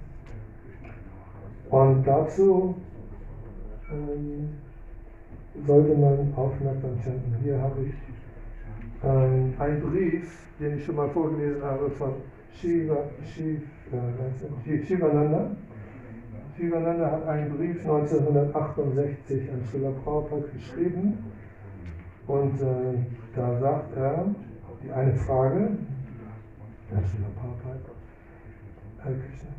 Und 1.70 2.04
dazu 2.04 2.74
ähm, 3.92 4.48
sollte 5.66 5.94
man 5.94 6.32
aufmerksam 6.36 6.98
chanten. 7.02 7.34
Hier 7.42 7.60
habe 7.60 7.82
ich 7.82 7.94
ähm, 9.04 9.54
einen 9.58 9.80
Brief, 9.80 10.46
den 10.60 10.76
ich 10.76 10.84
schon 10.84 10.96
mal 10.96 11.08
vorgelesen 11.08 11.62
habe 11.62 11.88
von 11.90 12.14
Shiva, 12.52 13.04
Shiv, 13.22 13.62
äh? 13.92 14.64
Shiv- 14.64 14.86
Shivananda. 14.86 15.50
Shivananda 16.56 17.10
hat 17.10 17.26
einen 17.28 17.56
Brief 17.56 17.80
1968 17.80 19.50
an 19.52 19.62
Srila 19.70 19.90
Prabhupada 19.90 20.46
geschrieben 20.52 21.18
und 22.26 22.60
äh, 22.60 22.98
da 23.34 23.58
sagt 23.60 23.96
er, 23.96 24.24
die 24.82 24.90
eine 24.90 25.14
Frage, 25.14 25.76
ja, 26.90 27.02
Srila 27.02 27.28
Prabhupada, 27.36 27.90
Hare 29.04 29.14
Krishna. 29.16 29.50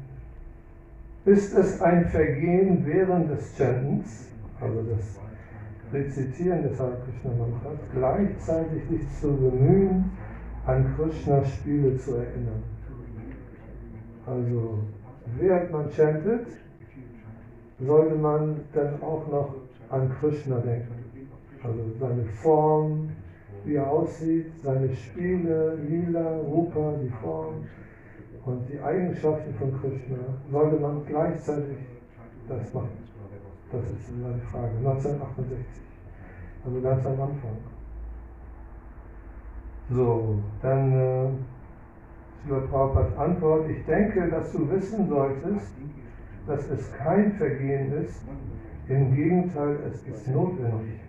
Ist 1.27 1.53
es 1.57 1.81
ein 1.81 2.05
Vergehen 2.05 2.85
während 2.85 3.29
des 3.29 3.57
Chantens, 3.57 4.29
also 4.61 4.81
das 4.83 5.19
Rezitieren 5.91 6.63
des 6.63 6.79
Hare 6.79 6.95
Krishna 7.03 7.31
Mantras, 7.31 7.79
gleichzeitig 7.93 8.83
sich 8.89 9.01
zu 9.19 9.35
bemühen, 9.35 10.09
an 10.65 10.95
Krishnas 10.95 11.49
Spiele 11.55 11.97
zu 11.97 12.15
erinnern? 12.15 12.63
Also, 14.25 14.79
während 15.37 15.69
man 15.69 15.91
chantet, 15.91 16.47
sollte 17.77 18.15
man 18.15 18.61
dann 18.73 18.93
auch 19.01 19.27
noch 19.29 19.55
an 19.89 20.09
Krishna 20.21 20.59
denken. 20.59 21.27
Also 21.61 21.79
seine 21.99 22.23
Form, 22.23 23.09
wie 23.65 23.75
er 23.75 23.91
aussieht, 23.91 24.45
seine 24.63 24.95
Spiele, 24.95 25.77
Lila, 25.89 26.37
Rupa, 26.37 26.93
die 27.03 27.09
Form 27.21 27.65
und 28.47 28.69
die 28.69 28.79
Eigenschaften 28.79 29.53
von 29.55 29.79
Krishna, 29.81 30.17
sollte 30.49 30.77
man 30.77 31.05
gleichzeitig 31.05 31.77
das 32.47 32.73
machen. 32.73 32.97
Das 33.71 33.83
ist 33.83 34.09
eine 34.09 34.39
Frage. 34.39 34.77
1968. 34.77 35.83
Also 36.65 36.81
ganz 36.81 37.05
am 37.05 37.21
Anfang. 37.21 37.57
So, 39.89 40.39
dann 40.61 40.93
äh, 40.93 41.29
Srila 42.45 42.59
Prabhupads 42.67 43.17
Antwort. 43.17 43.69
Ich 43.69 43.85
denke, 43.85 44.29
dass 44.29 44.51
du 44.53 44.69
wissen 44.71 45.09
solltest, 45.09 45.73
dass 46.45 46.69
es 46.69 46.93
kein 46.93 47.33
Vergehen 47.33 47.91
ist. 48.01 48.21
Im 48.87 49.13
Gegenteil, 49.13 49.79
es 49.89 50.01
ist 50.07 50.27
notwendig. 50.29 51.01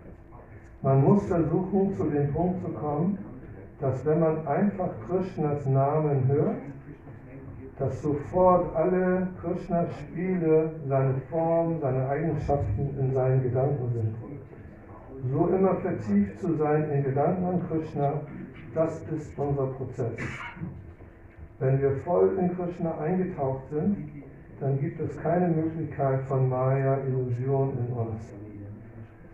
Man 0.82 1.04
muss 1.04 1.24
versuchen, 1.26 1.94
zu 1.94 2.10
dem 2.10 2.32
Punkt 2.32 2.60
zu 2.64 2.72
kommen, 2.72 3.18
dass 3.80 4.04
wenn 4.04 4.18
man 4.18 4.44
einfach 4.48 4.90
Krishnas 5.06 5.64
Namen 5.66 6.26
hört, 6.26 6.56
dass 7.78 8.02
sofort 8.02 8.74
alle 8.74 9.28
Krishnas 9.40 9.88
Spiele, 10.00 10.72
seine 10.88 11.14
Form, 11.30 11.78
seine 11.80 12.08
Eigenschaften 12.08 12.98
in 12.98 13.12
seinen 13.12 13.42
Gedanken 13.42 13.92
sind. 13.92 14.14
So 15.30 15.46
immer 15.48 15.76
vertieft 15.76 16.40
zu 16.40 16.54
sein 16.56 16.90
in 16.90 17.04
Gedanken 17.04 17.44
an 17.44 17.62
Krishna, 17.68 18.20
das 18.74 19.00
ist 19.10 19.38
unser 19.38 19.66
Prozess. 19.66 20.16
Wenn 21.60 21.80
wir 21.80 21.96
voll 22.04 22.36
in 22.38 22.56
Krishna 22.56 22.98
eingetaucht 22.98 23.68
sind, 23.70 23.96
dann 24.60 24.80
gibt 24.80 25.00
es 25.00 25.16
keine 25.18 25.48
Möglichkeit 25.48 26.22
von 26.22 26.48
Maya, 26.48 26.98
Illusion 27.06 27.78
in 27.78 27.92
uns. 27.92 28.20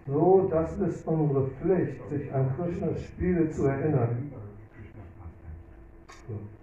So, 0.06 0.48
das 0.50 0.78
ist 0.78 1.06
unsere 1.06 1.48
Pflicht, 1.48 2.08
sich 2.10 2.32
an 2.34 2.50
Krishnas 2.56 3.02
Spiele 3.04 3.48
zu 3.50 3.66
erinnern. 3.66 4.32
So. 6.28 6.53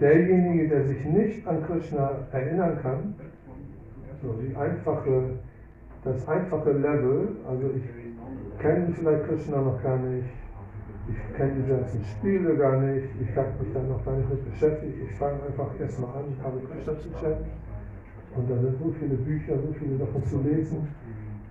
Derjenige, 0.00 0.68
der 0.68 0.84
sich 0.84 1.04
nicht 1.06 1.46
an 1.48 1.64
Krishna 1.66 2.10
erinnern 2.30 2.78
kann, 2.82 3.14
so 4.22 4.34
die 4.34 4.54
einfache, 4.54 5.38
das 6.04 6.28
einfache 6.28 6.72
Level, 6.72 7.28
also 7.48 7.70
ich 7.74 8.60
kenne 8.60 8.92
vielleicht 8.92 9.24
Krishna 9.24 9.62
noch 9.62 9.82
gar 9.82 9.96
nicht, 9.96 10.28
ich 11.08 11.36
kenne 11.36 11.62
die 11.62 11.70
ganzen 11.70 12.04
Spiele 12.04 12.56
gar 12.56 12.78
nicht, 12.80 13.08
ich 13.22 13.36
habe 13.36 13.48
mich 13.58 13.72
dann 13.72 13.88
noch 13.88 14.04
gar 14.04 14.16
nicht 14.16 14.28
mit 14.28 14.50
beschäftigt, 14.50 14.96
ich 15.02 15.16
fange 15.16 15.38
einfach 15.48 15.70
erstmal 15.80 16.10
an, 16.10 16.36
Hare 16.42 16.60
Krishna 16.70 16.98
zu 16.98 17.10
chatten 17.14 17.46
und 18.36 18.50
da 18.50 18.56
sind 18.58 18.78
so 18.78 18.94
viele 19.00 19.14
Bücher, 19.14 19.54
so 19.56 19.72
viele 19.78 19.96
Sachen 19.96 20.24
zu 20.24 20.42
lesen. 20.42 20.88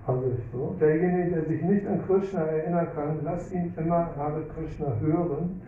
Also 0.05 0.31
ich 0.37 0.45
so. 0.51 0.75
Derjenige, 0.79 1.31
der 1.31 1.45
sich 1.45 1.63
nicht 1.63 1.87
an 1.87 1.99
Krishna 2.05 2.41
erinnern 2.41 2.87
kann, 2.93 3.17
lass 3.23 3.51
ihn 3.51 3.73
immer 3.75 4.15
Hare 4.15 4.43
Krishna 4.55 4.93
hören 4.99 5.61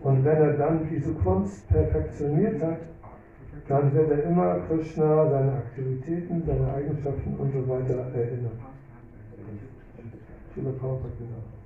und 0.00 0.24
wenn 0.24 0.36
er 0.36 0.52
dann 0.54 0.88
diese 0.88 1.12
Kunst 1.14 1.68
perfektioniert 1.68 2.62
hat, 2.62 2.78
dann 3.68 3.92
wird 3.94 4.10
er 4.10 4.24
immer 4.24 4.60
Krishna, 4.68 5.30
seine 5.30 5.52
Aktivitäten, 5.52 6.42
seine 6.46 6.72
Eigenschaften 6.74 7.36
und 7.38 7.52
so 7.52 7.68
weiter 7.68 7.98
erinnern. 8.14 8.58
Schiller 10.54 10.72
Prabhupada 10.72 11.14
gesagt. 11.18 11.60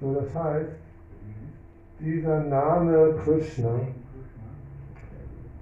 So, 0.00 0.14
das 0.14 0.34
heißt, 0.34 0.72
dieser 2.00 2.40
Name 2.44 3.14
Krishna 3.24 3.80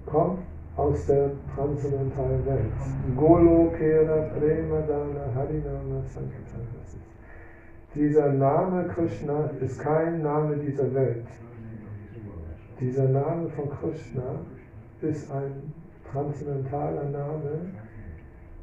kommt 0.05 0.39
aus 0.75 1.05
der 1.05 1.31
transzendentalen 1.55 2.45
Welt. 2.45 2.71
Golo 3.15 3.71
Kera 3.77 4.23
Prema 4.33 4.81
Dana 4.81 5.33
Harinama 5.35 6.01
Sankirtan. 6.07 6.70
Dieser 7.93 8.31
Name 8.31 8.87
Krishna 8.87 9.49
ist 9.59 9.77
kein 9.81 10.21
Name 10.21 10.55
dieser 10.55 10.93
Welt. 10.93 11.25
Dieser 12.79 13.09
Name 13.09 13.49
von 13.49 13.69
Krishna 13.69 14.39
ist 15.01 15.29
ein 15.29 15.73
transzendentaler 16.09 17.03
Name, 17.09 17.71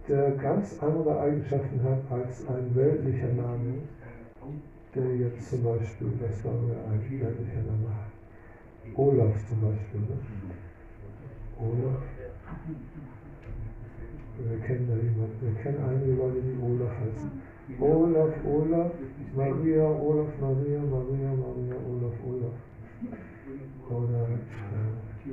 der 0.09 0.31
ganz 0.31 0.83
andere 0.83 1.21
Eigenschaften 1.21 1.83
hat 1.83 2.01
als 2.11 2.49
ein 2.49 2.75
weltlicher 2.75 3.29
Name, 3.29 3.75
der 4.95 5.17
jetzt 5.17 5.51
zum 5.51 5.63
Beispiel, 5.63 6.11
was 6.23 6.43
sagen 6.43 6.67
wir, 6.67 6.77
ein 6.91 7.03
weltlicher 7.03 7.63
Name. 7.67 8.09
Olaf 8.97 9.47
zum 9.47 9.61
Beispiel. 9.61 10.01
Ne? 10.01 10.19
Olaf. 11.59 12.03
Wir 14.39 14.59
kennen 14.61 14.89
da 14.89 14.95
jemanden, 14.95 15.37
wir 15.43 15.63
kennen 15.63 15.85
einige 15.87 16.13
Leute, 16.15 16.41
die 16.41 16.63
Olaf 16.63 16.91
heißen. 16.99 17.58
Olaf, 17.81 18.33
Olaf, 18.45 18.93
Maria, 19.37 19.85
Olaf, 19.85 20.29
Maria, 20.41 20.81
Maria, 20.81 21.31
Maria, 21.37 21.77
Olaf, 21.87 22.17
Olaf. 22.27 22.57
Oder 23.91 24.25
äh, 24.25 25.29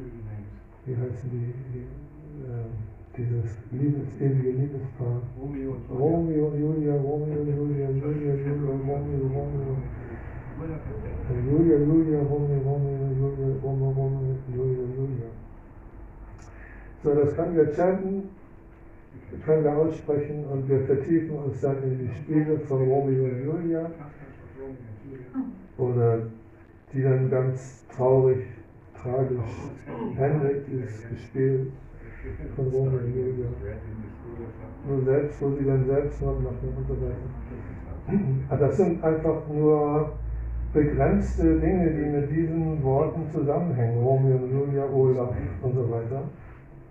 wie 0.85 0.95
heißen 0.95 1.29
die, 1.31 1.53
die 1.73 1.87
äh, 2.43 2.67
dieses 3.17 3.57
Liebes, 3.71 4.19
ewige 4.19 4.51
Liebespaar? 4.51 5.21
Romeo 5.39 5.71
und 5.71 5.89
Romeo, 5.89 6.53
Julia, 6.55 6.95
Romeo, 6.95 7.43
Julia, 7.43 7.89
Julia, 7.89 8.35
Julia, 8.35 8.71
Romeo, 8.71 9.27
Romeo. 9.27 9.77
Äh, 11.29 11.49
Julia, 11.49 11.77
Julia, 11.77 12.19
Romeo, 12.19 12.59
Romeo, 12.59 13.07
Julia, 13.17 13.55
Romeo, 13.63 13.89
Romeo, 13.91 14.35
Julia, 14.53 14.83
Julia. 14.95 15.29
So, 17.01 17.13
das 17.13 17.35
können 17.35 17.55
wir 17.55 17.73
chanten, 17.73 18.29
können 19.43 19.63
wir 19.63 19.77
aussprechen 19.77 20.45
und 20.45 20.69
wir 20.69 20.81
vertiefen 20.81 21.37
uns 21.37 21.61
dann 21.61 21.81
in 21.83 21.99
die 21.99 22.09
Spiele 22.15 22.59
von 22.59 22.87
Romeo 22.87 23.23
und 23.25 23.43
Julia 23.43 23.89
oder 25.77 26.19
die 26.93 27.03
dann 27.03 27.29
ganz 27.29 27.85
traurig, 27.95 28.45
tragisch 29.01 29.39
endet, 30.17 30.67
dieses 30.67 31.21
Spiel. 31.21 31.71
von 32.55 32.67
Romeo 32.67 32.99
und 32.99 33.15
Julia. 33.15 33.47
Nur 34.87 35.03
selbst, 35.03 35.41
wo 35.41 35.51
sie 35.51 35.65
dann 35.65 35.85
Selbstmord 35.85 36.43
machen 36.43 36.73
und 36.75 36.87
so 36.87 36.95
weiter. 37.01 38.57
Das 38.57 38.77
sind 38.77 39.03
einfach 39.03 39.41
nur 39.47 40.11
begrenzte 40.73 41.59
Dinge, 41.59 41.89
die 41.91 42.09
mit 42.09 42.29
diesen 42.29 42.83
Worten 42.83 43.29
zusammenhängen. 43.31 44.03
Romeo 44.03 44.35
und 44.35 44.51
Julia, 44.51 44.85
Olaf 44.85 45.33
und 45.61 45.73
so 45.73 45.89
weiter. 45.89 46.23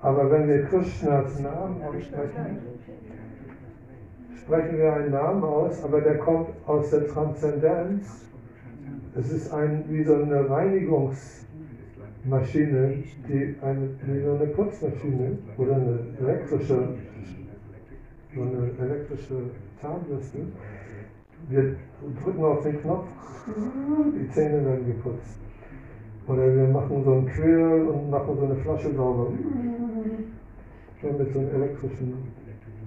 Aber 0.04 0.30
wenn 0.30 0.46
wir 0.48 0.64
Krishnas 0.66 1.40
Namen 1.40 1.82
aussprechen, 1.82 2.58
sprechen 4.36 4.76
wir 4.76 4.92
einen 4.92 5.12
Namen 5.12 5.42
aus, 5.42 5.82
aber 5.82 6.02
der 6.02 6.18
kommt 6.18 6.50
aus 6.66 6.90
der 6.90 7.08
Transzendenz. 7.08 8.26
Es 9.16 9.32
ist 9.32 9.50
ein, 9.50 9.84
wie 9.88 10.04
so 10.04 10.16
eine 10.16 10.50
Reinigungsmaschine, 10.50 13.02
die 13.26 13.56
eine, 13.62 13.88
wie 14.02 14.20
so 14.20 14.34
eine 14.34 14.46
Putzmaschine 14.48 15.38
oder 15.56 15.76
eine 15.76 16.00
elektrische, 16.20 16.88
so 18.34 18.42
eine 18.42 18.72
elektrische 18.78 19.36
Zahnbürste. 19.80 20.40
Wir 21.48 21.76
drücken 22.22 22.44
auf 22.44 22.62
den 22.62 22.78
Knopf, 22.82 23.06
die 24.14 24.28
Zähne 24.32 24.66
werden 24.66 24.86
geputzt. 24.86 25.43
Oder 26.26 26.56
wir 26.56 26.68
machen 26.68 27.04
so 27.04 27.12
einen 27.12 27.26
Quirl 27.26 27.88
und 27.88 28.08
machen 28.10 28.38
so 28.38 28.46
eine 28.46 28.56
Flasche 28.56 28.94
sauber. 28.94 29.30
Schon 31.00 31.18
mit 31.18 31.32
so 31.32 31.38
einem 31.40 31.54
elektrischen 31.54 32.14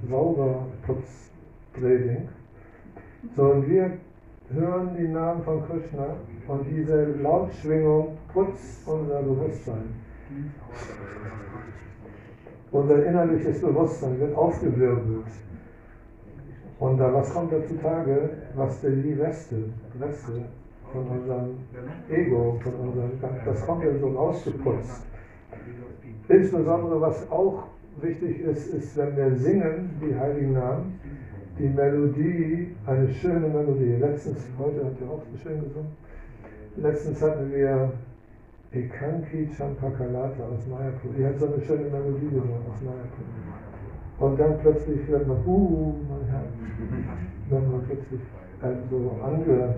Sauberputzdrehding. 0.09 2.29
So, 3.35 3.43
und 3.43 3.69
wir 3.69 3.91
hören 4.53 4.95
die 4.97 5.09
Namen 5.09 5.43
von 5.43 5.61
Krishna 5.67 6.15
und 6.47 6.65
diese 6.69 7.17
Lautschwingung 7.21 8.17
putzt 8.33 8.87
unser 8.87 9.21
Bewusstsein. 9.21 9.93
Unser 12.71 13.05
innerliches 13.05 13.61
Bewusstsein 13.61 14.19
wird 14.19 14.35
aufgewirbelt. 14.35 15.27
Und 16.79 16.97
da, 16.97 17.13
was 17.13 17.31
kommt 17.33 17.51
da 17.51 17.63
zutage? 17.65 18.29
Was 18.55 18.81
denn 18.81 19.03
die 19.03 19.13
Reste, 19.13 19.65
Reste 19.99 20.45
von 20.91 21.07
unserem 21.07 21.57
Ego, 22.09 22.57
von 22.61 22.73
unserem, 22.75 23.11
das 23.45 23.65
kommt 23.65 23.83
ja 23.83 23.97
so 23.97 24.07
rausgeputzt. 24.07 25.05
Insbesondere, 26.29 27.01
was 27.01 27.29
auch 27.31 27.63
wichtig 28.01 28.41
ist, 28.41 28.67
ist, 28.73 28.97
wenn 28.97 29.15
wir 29.15 29.35
singen, 29.35 29.89
die 30.01 30.15
Heiligen 30.15 30.53
Namen, 30.53 30.99
die 31.57 31.69
Melodie, 31.69 32.75
eine 32.85 33.07
schöne 33.09 33.47
Melodie. 33.47 33.95
Letztens, 33.99 34.47
heute 34.59 34.85
habt 34.85 35.01
ihr 35.01 35.09
auch 35.09 35.23
so 35.31 35.37
schön 35.37 35.63
gesungen, 35.63 35.91
letztens 36.75 37.21
hatten 37.21 37.51
wir 37.51 37.91
Ekanki 38.71 39.49
Champakalata 39.55 40.43
aus 40.43 40.67
Mayapur. 40.67 41.11
Die 41.17 41.25
hat 41.25 41.39
so 41.39 41.47
eine 41.47 41.61
schöne 41.61 41.89
Melodie 41.89 42.29
gesungen 42.29 42.61
aus 42.69 42.81
Mayapur. 42.81 43.25
Und 44.19 44.39
dann 44.39 44.59
plötzlich 44.59 45.07
wird 45.07 45.27
man, 45.27 45.37
uh, 45.45 45.93
mein 46.09 46.27
Herz, 46.29 46.49
wird 47.49 47.71
man 47.71 47.83
plötzlich 47.83 48.21
so 48.89 49.19
ange, 49.23 49.75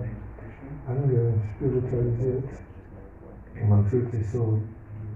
angespiritualisiert. 0.86 2.44
Man 3.68 3.84
fühlt 3.84 4.10
sich 4.10 4.28
so 4.30 4.58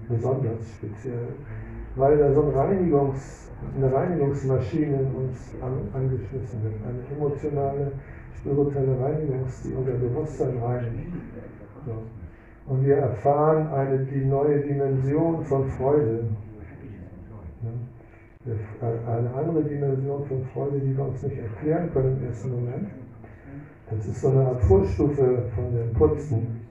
besonders 0.07 0.59
speziell, 0.77 1.27
weil 1.95 2.17
da 2.17 2.31
so 2.33 2.43
ein 2.43 2.49
Reinigungs, 2.49 3.49
eine 3.75 3.91
Reinigungsmaschine 3.91 5.01
in 5.01 5.15
uns 5.15 5.55
an, 5.61 5.89
angeschmissen 5.93 6.63
wird. 6.63 6.75
Eine 6.87 7.17
emotionale, 7.17 7.91
spirituelle 8.37 8.99
Reinigungs, 9.01 9.63
die 9.63 9.73
unser 9.73 9.93
Bewusstsein 9.93 10.57
reinigt. 10.59 11.13
So. 11.85 12.03
Und 12.67 12.85
wir 12.85 12.97
erfahren 12.97 13.67
eine, 13.67 13.99
die 14.05 14.25
neue 14.25 14.59
Dimension 14.61 15.43
von 15.43 15.67
Freude. 15.69 16.25
Eine 18.81 19.33
andere 19.33 19.63
Dimension 19.63 20.25
von 20.25 20.43
Freude, 20.53 20.79
die 20.79 20.95
wir 20.95 21.05
uns 21.05 21.23
nicht 21.23 21.37
erklären 21.37 21.91
können 21.91 22.17
im 22.19 22.27
ersten 22.27 22.51
Moment. 22.51 22.89
Das 23.89 24.07
ist 24.07 24.21
so 24.21 24.29
eine 24.29 24.47
Art 24.47 24.61
Vorstufe 24.63 25.43
von 25.53 25.75
dem 25.75 25.93
Putzen. 25.93 26.67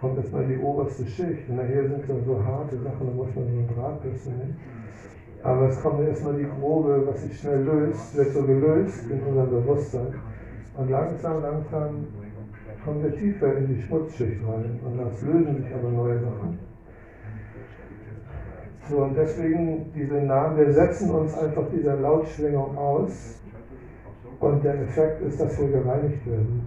Kommt 0.00 0.16
erstmal 0.16 0.46
die 0.46 0.58
oberste 0.58 1.04
Schicht. 1.04 1.48
Und 1.48 1.56
nachher 1.56 1.88
sind 1.88 2.08
dann 2.08 2.24
so 2.24 2.42
harte 2.42 2.78
Sachen, 2.78 3.06
da 3.06 3.12
muss 3.12 3.34
man 3.34 3.44
so 3.44 3.50
einen 3.50 3.68
Drahtbürste 3.74 4.30
nehmen. 4.30 4.56
Aber 5.42 5.68
es 5.68 5.80
kommt 5.82 6.00
erstmal 6.00 6.38
die 6.38 6.46
grobe, 6.58 7.06
was 7.06 7.22
sich 7.22 7.38
schnell 7.38 7.64
löst, 7.64 8.16
wird 8.16 8.32
so 8.32 8.42
gelöst 8.44 9.10
in 9.10 9.20
unserem 9.22 9.50
Bewusstsein. 9.50 10.14
Und 10.76 10.90
langsam, 10.90 11.42
langsam 11.42 12.06
kommen 12.82 13.02
wir 13.02 13.14
tiefer 13.14 13.56
in 13.58 13.68
die 13.68 13.82
Schmutzschicht 13.82 14.40
rein. 14.46 14.80
Und 14.84 14.98
das 14.98 15.20
lösen 15.22 15.56
sich 15.56 15.74
aber 15.74 15.90
neue 15.90 16.18
Sachen. 16.18 16.58
So, 18.88 18.98
und 18.98 19.16
deswegen 19.16 19.92
diese 19.94 20.14
Namen, 20.14 20.58
wir 20.58 20.72
setzen 20.72 21.10
uns 21.10 21.36
einfach 21.36 21.64
dieser 21.70 21.96
Lautschwingung 21.96 22.76
aus. 22.76 23.40
Und 24.40 24.64
der 24.64 24.82
Effekt 24.82 25.22
ist, 25.22 25.40
dass 25.40 25.58
wir 25.60 25.68
gereinigt 25.68 26.26
werden 26.26 26.66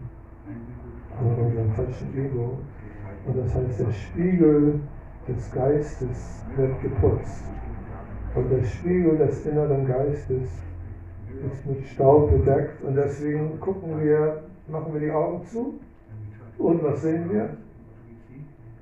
von 1.18 1.46
unserem 1.46 1.72
falschen 1.72 2.18
Ego. 2.18 2.58
Und 3.26 3.38
das 3.38 3.54
heißt, 3.54 3.80
der 3.80 3.92
Spiegel 3.92 4.80
des 5.28 5.52
Geistes 5.52 6.44
wird 6.56 6.82
geputzt. 6.82 7.44
Und 8.36 8.50
der 8.50 8.64
Spiegel 8.64 9.18
des 9.18 9.46
inneren 9.46 9.86
Geistes 9.88 10.50
ist 11.46 11.66
mit 11.66 11.86
Staub 11.86 12.32
bedeckt. 12.32 12.84
Und 12.84 12.96
deswegen 12.96 13.60
gucken 13.60 14.00
wir, 14.02 14.44
machen 14.68 14.94
wir 14.94 15.02
die 15.02 15.12
Augen 15.12 15.44
zu. 15.46 15.80
Und 16.58 16.84
was 16.84 17.02
sehen 17.02 17.30
wir? 17.32 17.58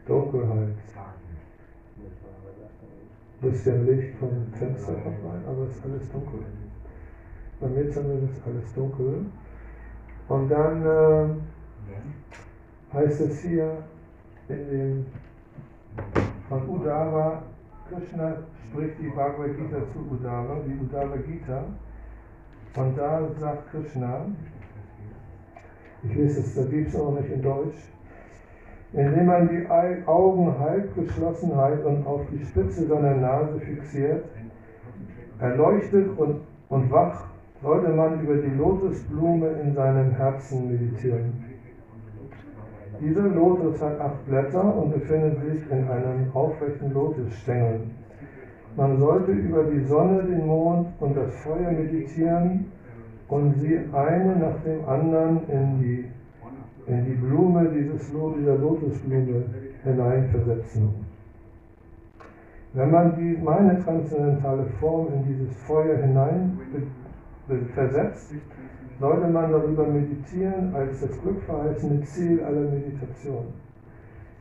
Dunkelheit. 0.08 0.76
Bisschen 3.42 3.86
Licht 3.86 4.18
vom 4.18 4.30
Fenster 4.54 4.94
kommt 4.94 5.18
rein, 5.26 5.42
aber 5.48 5.64
es 5.64 5.76
ist 5.76 5.86
alles 5.86 6.12
dunkel. 6.12 6.40
Bei 7.60 7.68
mir 7.68 7.90
zumindest 7.92 8.42
alles 8.46 8.74
dunkel. 8.74 9.26
Und 10.28 10.50
dann 10.50 10.86
äh, 10.86 11.28
heißt 12.94 13.22
es 13.22 13.42
hier 13.42 13.84
in 14.50 14.70
dem 14.70 15.06
von 16.50 16.70
Udava, 16.70 17.42
Krishna 17.90 18.38
spricht 18.70 19.00
die 19.00 19.10
Bhagavad 19.10 19.58
Gita 19.58 19.78
zu 19.92 20.00
Udava, 20.12 20.58
die 20.66 20.78
Udava 20.80 21.18
Gita. 21.18 21.64
Und 22.76 22.98
da 22.98 23.22
sagt 23.40 23.72
Krishna, 23.72 24.26
ich 26.04 26.16
lese 26.16 26.42
es, 26.42 26.56
da 26.56 26.64
gibt 26.64 26.90
es 26.90 26.96
auch 27.00 27.18
nicht 27.20 27.32
in 27.32 27.42
Deutsch, 27.42 27.90
indem 28.94 29.26
man 29.26 29.50
die 29.50 29.68
Augen 30.06 30.60
halb 30.60 30.94
geschlossenheit 30.94 31.84
und 31.84 32.06
auf 32.06 32.22
die 32.32 32.44
Spitze 32.46 32.86
seiner 32.86 33.16
Nase 33.16 33.60
fixiert, 33.60 34.26
erleuchtet 35.40 36.18
und, 36.18 36.42
und 36.70 36.92
wach, 36.92 37.24
sollte 37.66 37.90
man 37.90 38.22
über 38.22 38.36
die 38.36 38.56
Lotusblume 38.56 39.48
in 39.64 39.74
seinem 39.74 40.12
Herzen 40.12 40.70
meditieren. 40.72 41.44
Dieser 43.02 43.24
Lotus 43.24 43.82
hat 43.82 44.00
acht 44.00 44.24
Blätter 44.28 44.78
und 44.78 44.94
befindet 44.94 45.40
sich 45.42 45.72
in 45.72 45.88
einem 45.90 46.32
aufrechten 46.34 46.94
Lotusstängel. 46.94 47.82
Man 48.78 49.00
sollte 49.00 49.32
über 49.32 49.64
die 49.64 49.84
Sonne, 49.86 50.24
den 50.24 50.46
Mond 50.46 50.90
und 51.00 51.18
das 51.18 51.34
Feuer 51.38 51.72
meditieren 51.72 52.66
und 53.30 53.56
sie 53.60 53.80
eine 53.92 54.36
nach 54.36 54.62
dem 54.64 54.88
anderen 54.88 55.40
in 55.50 55.80
die 55.80 56.06
in 56.88 57.04
die 57.04 57.16
Blume 57.16 57.68
dieses, 57.70 58.12
dieser 58.12 58.58
Lotusblume 58.58 59.44
hineinversetzen. 59.84 60.94
Wenn 62.74 62.92
man 62.92 63.16
die, 63.16 63.40
meine 63.42 63.84
transzendentale 63.84 64.66
Form 64.80 65.08
in 65.14 65.24
dieses 65.26 65.56
Feuer 65.64 65.98
hinein 65.98 66.60
versetzt, 67.74 68.34
sollte 69.00 69.28
man 69.28 69.52
darüber 69.52 69.86
meditieren 69.86 70.74
als 70.74 71.02
das 71.02 71.22
glückverheißene 71.22 72.02
Ziel 72.02 72.44
aller 72.44 72.62
Meditation. 72.62 73.48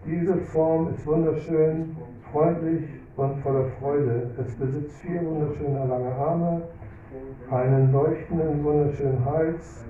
Diese 0.07 0.37
Form 0.37 0.91
ist 0.91 1.07
wunderschön, 1.07 1.97
freundlich 2.31 2.85
und 3.17 3.39
voller 3.41 3.67
Freude. 3.81 4.31
Es 4.39 4.55
besitzt 4.55 4.97
vier 4.99 5.25
wunderschöne 5.25 5.87
lange 5.87 6.15
Arme, 6.15 6.63
einen 7.51 7.93
leuchtenden, 7.93 8.63
wunderschönen 8.65 9.25
Hals, 9.25 9.85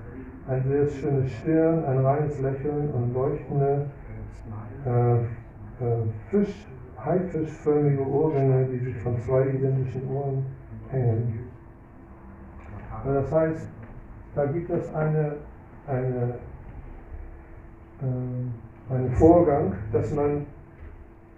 ein 0.47 0.63
sehr 0.63 0.87
schönes 0.87 1.31
Stirn, 1.31 1.83
ein 1.85 1.99
reines 1.99 2.39
Lächeln 2.39 2.91
und 2.91 3.13
leuchtende 3.13 3.87
äh, 4.85 5.15
äh, 5.15 5.25
Fisch, 6.29 6.67
haifischförmige 7.03 8.07
Ohrringe, 8.07 8.67
die 8.71 8.77
sich 8.77 8.95
von 8.97 9.19
zwei 9.19 9.49
identischen 9.49 10.07
Ohren 10.09 10.45
hängen. 10.89 11.44
Das 13.05 13.31
heißt, 13.31 13.67
da 14.35 14.45
gibt 14.47 14.69
es 14.71 14.93
eine, 14.93 15.35
eine, 15.87 16.33
äh, 18.01 18.93
einen 18.93 19.11
Vorgang, 19.11 19.73
dass 19.91 20.11
man 20.13 20.45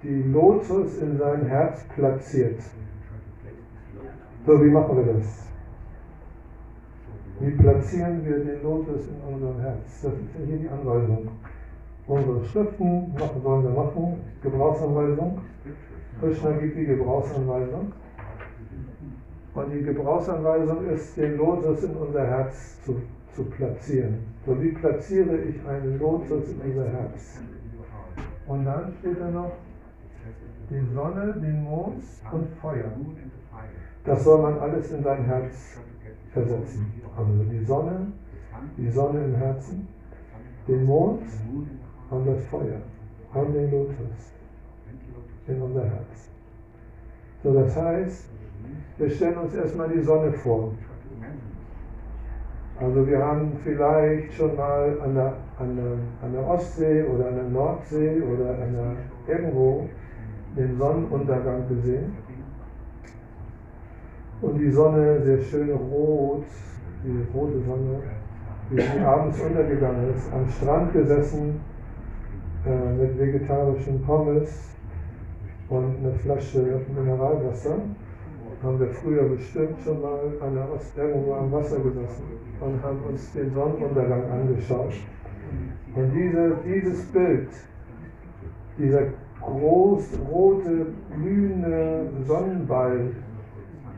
die 0.01 0.23
Lotus 0.23 0.97
in 0.99 1.17
sein 1.17 1.45
Herz 1.45 1.83
platziert. 1.95 2.61
So, 4.45 4.63
wie 4.63 4.69
machen 4.69 4.97
wir 4.97 5.13
das? 5.13 5.47
Wie 7.39 7.51
platzieren 7.51 8.25
wir 8.25 8.39
den 8.39 8.63
Lotus 8.63 9.07
in 9.09 9.33
unserem 9.33 9.59
Herz? 9.59 10.01
Das 10.01 10.13
ist 10.13 10.39
ja 10.39 10.45
hier 10.45 10.57
die 10.57 10.69
Anweisung. 10.69 11.27
Unsere 12.07 12.45
Schriften 12.45 13.13
machen, 13.13 13.41
sollen 13.43 13.63
wir 13.63 13.71
machen, 13.71 14.21
Gebrauchsanweisung. 14.41 15.41
Krishna 16.21 16.51
gibt 16.51 16.77
die 16.77 16.85
Gebrauchsanweisung. 16.85 17.91
Und 19.57 19.71
die 19.71 19.81
Gebrauchsanweisung 19.81 20.85
ist, 20.85 21.17
den 21.17 21.35
Lotus 21.35 21.81
in 21.81 21.95
unser 21.95 22.27
Herz 22.27 22.79
zu, 22.85 23.01
zu 23.33 23.43
platzieren. 23.45 24.19
So, 24.45 24.61
wie 24.61 24.69
platziere 24.69 25.35
ich 25.35 25.55
einen 25.65 25.97
Lotus 25.97 26.51
in 26.51 26.61
unser 26.61 26.87
Herz? 26.87 27.41
Und 28.45 28.65
dann 28.65 28.93
steht 28.99 29.19
da 29.19 29.31
noch 29.31 29.51
die 30.69 30.93
Sonne, 30.93 31.33
den 31.41 31.63
Mond 31.63 32.03
und 32.31 32.49
Feuer. 32.61 32.91
Das 34.05 34.23
soll 34.23 34.43
man 34.43 34.59
alles 34.59 34.91
in 34.91 35.01
sein 35.03 35.25
Herz 35.25 35.79
versetzen. 36.33 36.93
Also 37.17 37.43
die 37.51 37.65
Sonne, 37.65 38.11
die 38.77 38.91
Sonne 38.91 39.25
im 39.25 39.35
Herzen, 39.37 39.87
den 40.67 40.83
Mond 40.85 41.23
und 42.11 42.27
das 42.27 42.45
Feuer 42.45 42.81
und 43.33 43.53
den 43.53 43.71
Lotus 43.71 44.33
in 45.47 45.59
unser 45.59 45.83
Herz. 45.83 46.29
So, 47.41 47.55
das 47.55 47.75
heißt, 47.75 48.36
wir 48.97 49.09
stellen 49.09 49.37
uns 49.37 49.53
erstmal 49.53 49.89
die 49.89 50.01
Sonne 50.01 50.33
vor. 50.33 50.73
Also 52.79 53.07
wir 53.07 53.17
haben 53.17 53.53
vielleicht 53.63 54.33
schon 54.33 54.55
mal 54.55 54.99
an 55.03 55.15
der, 55.15 55.33
an 55.59 55.75
der, 55.75 55.97
an 56.21 56.33
der 56.33 56.47
Ostsee 56.47 57.03
oder 57.03 57.27
an 57.27 57.35
der 57.35 57.49
Nordsee 57.49 58.21
oder 58.21 58.49
an 58.51 58.73
der, 58.73 59.35
irgendwo 59.35 59.89
den 60.55 60.77
Sonnenuntergang 60.77 61.67
gesehen. 61.67 62.15
Und 64.41 64.59
die 64.59 64.69
Sonne 64.69 65.19
sehr 65.23 65.39
schön 65.39 65.71
rot, 65.71 66.45
diese 67.03 67.23
rote 67.33 67.59
Sonne, 67.61 68.03
wie 68.69 68.81
sie 68.81 68.99
abends 68.99 69.41
untergegangen 69.41 70.13
ist, 70.13 70.31
am 70.31 70.47
Strand 70.47 70.93
gesessen 70.93 71.59
äh, 72.63 72.93
mit 72.93 73.17
vegetarischen 73.17 74.03
Pommes 74.03 74.69
und 75.69 75.97
eine 75.99 76.13
Flasche 76.13 76.81
Mineralwasser. 76.95 77.77
Haben 78.63 78.79
wir 78.79 78.87
früher 78.87 79.29
bestimmt 79.29 79.79
schon 79.83 80.01
mal 80.01 80.19
an 80.41 80.55
der 80.55 80.71
Ost 80.73 80.97
irgendwo 80.97 81.33
am 81.33 81.51
Wasser 81.51 81.79
gesessen 81.79 82.23
und 82.59 82.81
haben 82.81 83.03
uns 83.03 83.31
den 83.33 83.53
Sonnenuntergang 83.53 84.31
angeschaut. 84.31 84.93
Und 85.95 86.11
diese, 86.13 86.57
dieses 86.65 87.05
Bild, 87.11 87.49
dieser 88.77 89.03
groß 89.41 90.19
rote, 90.31 90.87
glühende 91.15 92.09
Sonnenball, 92.25 93.11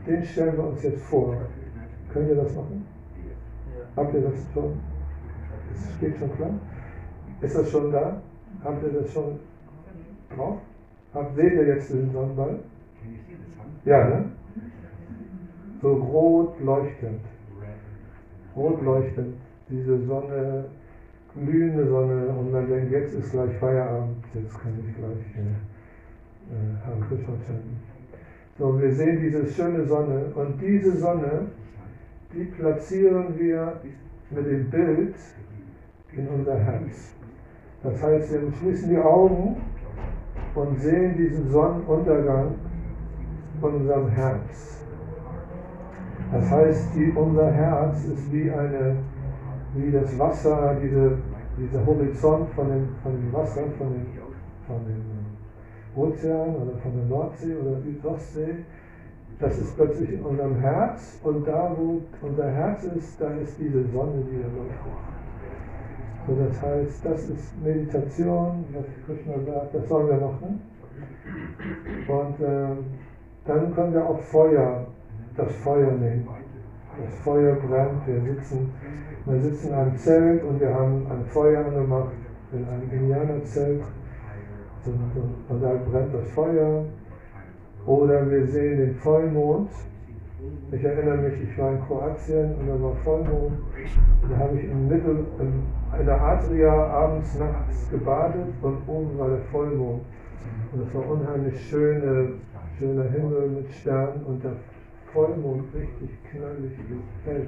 den 0.06 0.24
stellen 0.24 0.56
wir 0.56 0.66
uns 0.68 0.82
jetzt 0.82 1.02
vor. 1.04 1.36
Könnt 2.12 2.28
ihr 2.28 2.36
das 2.36 2.54
machen? 2.54 2.86
Habt 3.96 4.14
ihr 4.14 4.20
das 4.20 4.34
schon? 4.52 4.78
Es 5.72 5.94
steht 5.96 6.18
schon 6.18 6.36
klar? 6.36 6.50
Ist 7.40 7.56
das 7.56 7.70
schon 7.70 7.90
da? 7.92 8.20
Habt 8.62 8.82
ihr 8.82 9.00
das 9.00 9.12
schon 9.12 9.38
drauf? 10.34 10.58
Habt, 11.14 11.34
seht 11.34 11.52
ihr 11.52 11.66
jetzt 11.66 11.92
den 11.92 12.12
Sonnenball? 12.12 12.60
Ja, 13.84 14.08
ne? 14.08 14.24
So 15.80 15.94
rot 15.94 16.60
leuchtend. 16.60 17.20
Rot 18.54 18.82
leuchtend. 18.82 19.36
Diese 19.68 19.98
Sonne, 20.04 20.66
glühende 21.34 21.88
Sonne. 21.88 22.28
Und 22.28 22.52
man 22.52 22.68
denkt, 22.68 22.92
jetzt 22.92 23.14
ist 23.14 23.32
gleich 23.32 23.56
Feierabend. 23.58 24.24
Jetzt 24.34 24.60
kann 24.60 24.72
ich 24.78 24.94
gleich 24.96 25.36
äh, 25.36 25.50
äh, 26.50 26.84
Herrn 26.84 27.00
Krishna 27.08 27.34
chanten. 27.46 27.80
So, 28.58 28.78
wir 28.78 28.92
sehen 28.92 29.20
diese 29.20 29.46
schöne 29.46 29.86
Sonne. 29.86 30.26
Und 30.34 30.60
diese 30.60 30.96
Sonne, 30.98 31.46
die 32.34 32.44
platzieren 32.44 33.38
wir 33.38 33.80
mit 34.30 34.46
dem 34.46 34.68
Bild 34.68 35.14
in 36.12 36.28
unser 36.28 36.58
Herz. 36.58 37.14
Das 37.82 38.02
heißt, 38.02 38.32
wir 38.32 38.52
schließen 38.52 38.90
die 38.90 38.98
Augen 38.98 39.56
und 40.54 40.78
sehen 40.78 41.16
diesen 41.16 41.48
Sonnenuntergang 41.50 42.54
von 43.60 43.74
unserem 43.76 44.08
Herz. 44.08 44.79
Das 46.32 46.50
heißt, 46.50 46.94
die, 46.94 47.10
unser 47.12 47.50
Herz 47.50 48.04
ist 48.04 48.32
wie, 48.32 48.50
eine, 48.50 48.96
wie 49.74 49.90
das 49.90 50.16
Wasser, 50.18 50.76
diese, 50.80 51.18
dieser 51.58 51.84
Horizont 51.84 52.48
von 52.50 52.68
dem, 52.68 52.88
von 53.02 53.12
dem 53.12 53.32
Wasser, 53.32 53.62
von 53.76 53.92
dem, 53.92 54.06
von 54.66 54.84
dem 54.86 55.02
Ozean 55.96 56.54
oder 56.54 56.78
von 56.78 56.96
der 56.96 57.04
Nordsee 57.06 57.56
oder 57.56 57.80
Südostsee. 57.80 58.56
Das 59.40 59.58
ist 59.58 59.74
plötzlich 59.74 60.12
in 60.12 60.22
unserem 60.22 60.56
Herz 60.56 61.18
und 61.24 61.48
da, 61.48 61.74
wo 61.76 62.02
unser 62.22 62.50
Herz 62.50 62.84
ist, 62.84 63.20
da 63.20 63.30
ist 63.30 63.58
diese 63.58 63.84
Sonne, 63.88 64.22
die 64.30 64.36
da 64.36 64.48
leuchtet. 64.48 65.10
So, 66.26 66.36
das 66.36 66.62
heißt, 66.62 67.04
das 67.06 67.28
ist 67.30 67.64
Meditation, 67.64 68.64
was 68.72 68.84
Krishna 69.06 69.34
sagt, 69.52 69.74
das 69.74 69.88
sollen 69.88 70.08
wir 70.08 70.26
machen. 70.26 70.60
Und 72.06 72.40
äh, 72.40 72.76
dann 73.46 73.74
können 73.74 73.94
wir 73.94 74.06
auch 74.06 74.20
Feuer, 74.20 74.86
das 75.36 75.52
Feuer 75.56 75.92
nehmen. 75.92 76.28
Das 76.98 77.14
Feuer 77.20 77.54
brennt, 77.54 78.06
wir 78.06 78.20
sitzen, 78.20 78.72
wir 79.24 79.40
sitzen 79.40 79.68
in 79.68 79.74
einem 79.74 79.96
Zelt 79.96 80.44
und 80.44 80.60
wir 80.60 80.74
haben 80.74 81.06
ein 81.10 81.24
Feuer 81.26 81.64
angemacht, 81.64 82.12
in 82.52 82.66
einem 82.68 82.90
Indianerzelt. 82.90 83.82
Und, 84.84 84.94
und, 84.94 85.34
und 85.48 85.62
da 85.62 85.74
brennt 85.90 86.14
das 86.14 86.28
Feuer. 86.30 86.84
Oder 87.86 88.30
wir 88.30 88.46
sehen 88.46 88.78
den 88.78 88.94
Vollmond. 88.96 89.70
Ich 90.72 90.82
erinnere 90.82 91.18
mich, 91.18 91.40
ich 91.42 91.58
war 91.58 91.72
in 91.72 91.80
Kroatien 91.82 92.54
und 92.56 92.68
da 92.68 92.82
war 92.82 92.94
Vollmond. 92.96 93.58
Da 94.28 94.36
habe 94.38 94.56
ich 94.58 94.64
im 94.64 94.88
Mittel, 94.88 95.26
in 95.38 96.06
der 96.06 96.20
Adria 96.20 96.72
abends, 96.72 97.38
nachts 97.38 97.90
gebadet 97.90 98.46
und 98.62 98.78
oben 98.86 99.18
war 99.18 99.28
der 99.28 99.40
Vollmond. 99.50 100.02
Und 100.72 100.86
es 100.86 100.94
war 100.94 101.08
unheimlich 101.10 101.60
schöne, 101.68 102.32
schöner 102.78 103.04
Himmel 103.04 103.48
mit 103.48 103.70
Sternen 103.72 104.24
und 104.24 104.42
der 104.42 104.52
Vollmond 105.12 105.64
richtig 105.74 106.10
knallig 106.30 106.72
hell. 107.24 107.46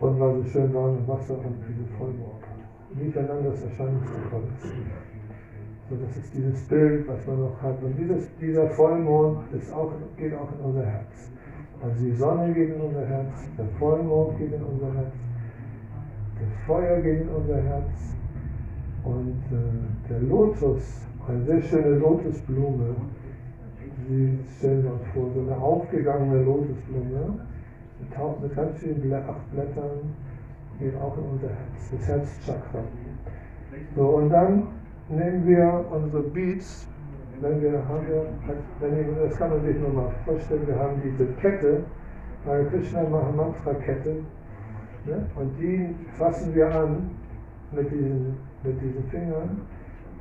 Und 0.00 0.20
war 0.20 0.34
so 0.34 0.44
schön 0.44 0.74
warm 0.74 0.98
im 0.98 1.08
Wasser 1.08 1.38
und 1.38 1.56
diese 1.68 1.86
Vollmond. 1.96 2.42
Miteinander 2.94 3.50
das 3.50 3.62
Erscheinungskontrolle. 3.64 4.48
So, 5.90 5.96
das 5.96 6.16
ist 6.16 6.34
dieses 6.34 6.62
Bild, 6.68 7.06
was 7.08 7.26
man 7.26 7.40
noch 7.40 7.62
hat. 7.62 7.82
Und 7.82 7.96
dieses, 7.98 8.28
dieser 8.38 8.68
Vollmond 8.70 9.52
ist 9.52 9.72
auch, 9.72 9.92
geht 10.16 10.34
auch 10.34 10.50
in 10.58 10.64
unser 10.64 10.86
Herz. 10.86 11.30
Also 11.82 12.02
die 12.02 12.12
Sonne 12.12 12.54
geht 12.54 12.70
in 12.74 12.80
unser 12.80 13.06
Herz, 13.06 13.46
der 13.58 13.66
Vollmond 13.78 14.38
geht 14.38 14.52
in 14.52 14.62
unser 14.62 14.94
Herz, 14.94 15.12
das 16.40 16.66
Feuer 16.66 17.00
geht 17.00 17.22
in 17.22 17.28
unser 17.28 17.62
Herz 17.62 18.16
und 19.04 19.42
äh, 19.52 20.08
der 20.08 20.20
Lotus, 20.20 21.06
eine 21.28 21.42
sehr 21.44 21.60
schöne 21.60 21.98
Lotusblume, 21.98 22.96
Sie 24.08 24.38
stellen 24.58 24.86
uns 24.86 25.06
vor, 25.14 25.30
so 25.34 25.40
eine 25.40 25.56
aufgegangene 25.56 26.42
Lotusblume, 26.42 27.38
mit, 28.00 28.56
ganz 28.56 28.78
vielen 28.78 29.12
acht 29.12 29.50
Blättern, 29.52 30.14
geht 30.78 30.94
auch 30.96 31.16
in 31.16 31.24
unser 31.24 31.48
Herz, 31.48 31.90
das 31.90 32.08
Herzchakra. 32.08 32.80
So, 33.96 34.08
und 34.16 34.30
dann 34.30 34.68
nehmen 35.08 35.46
wir 35.46 35.84
unsere 35.90 36.22
Beats, 36.22 36.88
wenn 37.40 37.62
wir 37.62 37.72
haben 37.88 38.06
wir, 38.06 38.26
das 39.28 39.38
kann 39.38 39.50
man 39.50 39.64
sich 39.64 39.76
nur 39.78 39.90
mal 39.90 40.10
vorstellen, 40.24 40.66
wir 40.66 40.78
haben 40.78 41.00
diese 41.02 41.26
Kette, 41.40 41.84
eine 42.46 42.64
Krishna 42.66 43.02
Mahamantra 43.08 43.74
Kette, 43.74 44.16
ne? 45.06 45.26
und 45.36 45.58
die 45.58 45.94
fassen 46.16 46.54
wir 46.54 46.72
an 46.74 47.10
mit 47.72 47.90
diesen, 47.90 48.36
mit 48.62 48.80
diesen 48.80 49.04
Fingern 49.10 49.62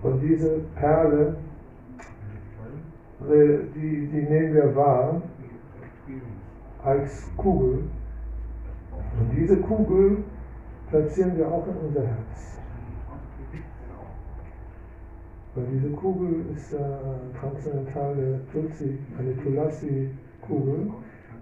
und 0.02 0.20
diese 0.22 0.62
Perle, 0.76 1.36
die, 3.30 4.08
die 4.08 4.22
nehmen 4.22 4.54
wir 4.54 4.76
wahr 4.76 5.22
als 6.84 7.30
Kugel 7.38 7.84
und 9.20 9.36
diese 9.36 9.58
Kugel 9.58 10.24
platzieren 10.90 11.38
wir 11.38 11.48
auch 11.48 11.66
in 11.68 11.88
unser 11.88 12.02
Herz. 12.02 12.60
Weil 15.56 15.66
diese 15.72 15.90
Kugel 15.92 16.46
ist 16.56 16.74
äh, 16.74 16.80
transzendentale 17.40 18.42
Tulsi, 18.52 18.98
eine 19.20 19.38
Tulasi-Kugel 19.38 20.92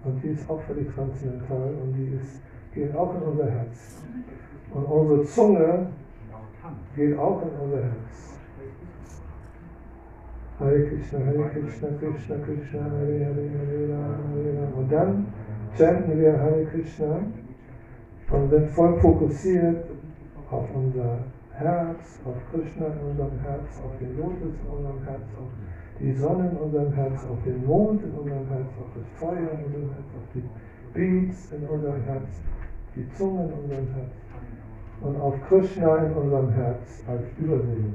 und 0.04 0.22
die 0.22 0.28
ist 0.28 0.48
auch 0.50 0.60
völlig 0.62 0.94
transzendental 0.94 1.74
und 1.82 1.94
die 1.94 2.16
ist, 2.16 2.42
geht 2.74 2.94
auch 2.94 3.14
in 3.14 3.22
unser 3.22 3.50
Herz. 3.50 4.02
Und 4.74 4.84
unsere 4.84 5.24
Zunge 5.24 5.86
geht 6.94 7.18
auch 7.18 7.42
in 7.42 7.48
unser 7.64 7.84
Herz. 7.84 8.31
Hare 10.62 10.86
Krishna, 10.88 11.18
Hare 11.18 11.50
Krishna, 11.50 11.88
Krishna 11.98 12.36
Krishna, 12.38 12.82
Hare 12.82 13.18
Hare, 13.24 13.50
Hare 13.58 13.86
Rama, 13.90 14.18
Hare 14.30 14.52
Rama. 14.58 14.76
Und 14.78 14.92
dann 14.92 15.26
chanten 15.76 16.20
wir 16.20 16.38
Hare 16.38 16.64
Krishna 16.66 17.18
und 18.30 18.48
sind 18.50 18.68
voll 18.70 19.00
fokussiert 19.00 19.84
auf 20.50 20.68
unser 20.72 21.18
Herz, 21.52 22.20
auf 22.24 22.36
Krishna 22.52 22.86
in 22.86 23.10
unserem 23.10 23.38
Herz, 23.40 23.82
auf 23.84 23.98
den 23.98 24.16
Lotus 24.16 24.54
in 24.62 24.76
unserem 24.76 25.02
Herz, 25.04 25.26
auf 25.36 25.50
die 25.98 26.12
Sonne 26.12 26.50
in 26.50 26.56
unserem 26.56 26.92
Herz, 26.92 27.26
auf 27.28 27.42
den 27.44 27.66
Mond 27.66 28.04
in 28.04 28.12
unserem 28.12 28.46
Herz, 28.46 28.68
auf 28.80 28.90
das 28.94 29.08
Feuer 29.18 29.50
in 29.58 29.64
unserem 29.66 29.90
Herz, 29.90 30.10
auf 30.14 30.28
die 30.34 30.44
Beats 30.94 31.52
in 31.52 31.66
unserem 31.66 32.02
Herz, 32.04 32.40
die 32.94 33.08
Zunge 33.10 33.46
in 33.46 33.52
unserem 33.52 33.88
Herz 33.94 34.12
und 35.02 35.20
auf 35.20 35.34
Krishna 35.48 35.96
in 36.06 36.12
unserem 36.12 36.50
Herz 36.50 37.02
als 37.08 37.24
Überseele. 37.38 37.94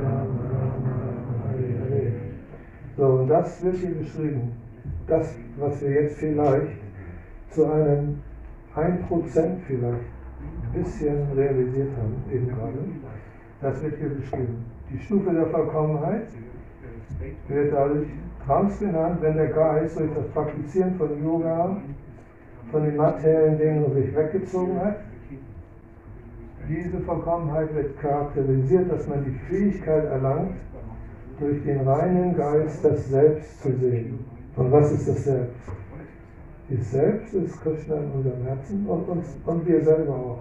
So, 2.97 3.05
und 3.05 3.27
das 3.27 3.63
wird 3.63 3.75
hier 3.75 3.95
beschrieben. 3.95 4.53
Das, 5.07 5.35
was 5.57 5.81
wir 5.81 5.89
jetzt 5.89 6.17
vielleicht 6.17 6.77
zu 7.49 7.65
einem 7.65 8.19
1% 8.75 9.57
vielleicht 9.67 9.83
ein 9.83 10.73
bisschen 10.73 11.31
realisiert 11.35 11.89
haben, 11.97 12.15
eben 12.31 12.47
gerade, 12.47 12.77
das 13.61 13.81
wird 13.83 13.97
hier 13.97 14.09
beschrieben. 14.09 14.65
Die 14.91 14.99
Stufe 14.99 15.33
der 15.33 15.47
Vollkommenheit 15.47 16.27
wird 17.47 17.73
dadurch 17.73 18.07
Trance 18.45 18.85
genannt, 18.85 19.17
wenn 19.21 19.35
der 19.35 19.49
Geist 19.49 19.99
durch 19.99 20.11
das 20.15 20.27
Praktizieren 20.29 20.95
von 20.95 21.23
Yoga 21.23 21.77
von 22.71 22.83
den 22.83 22.95
materiellen 22.95 23.57
Dingen 23.57 23.93
sich 23.93 24.15
weggezogen 24.15 24.79
hat. 24.79 24.97
Diese 26.67 26.99
Vollkommenheit 27.01 27.73
wird 27.75 27.99
charakterisiert, 27.99 28.91
dass 28.91 29.07
man 29.07 29.25
die 29.25 29.37
Fähigkeit 29.49 30.05
erlangt, 30.05 30.53
durch 31.41 31.63
den 31.63 31.87
reinen 31.87 32.35
Geist 32.35 32.85
das 32.85 33.09
Selbst 33.09 33.61
zu 33.61 33.73
sehen. 33.77 34.19
Und 34.55 34.71
was 34.71 34.91
ist 34.91 35.07
das 35.07 35.23
Selbst? 35.23 35.71
Das 36.69 36.91
Selbst 36.91 37.33
ist 37.33 37.61
Krishna 37.61 37.95
in 37.95 38.11
unserem 38.11 38.43
Herzen 38.43 38.85
und, 38.85 39.09
uns, 39.09 39.25
und 39.45 39.67
wir 39.67 39.81
selber 39.81 40.13
auch. 40.13 40.39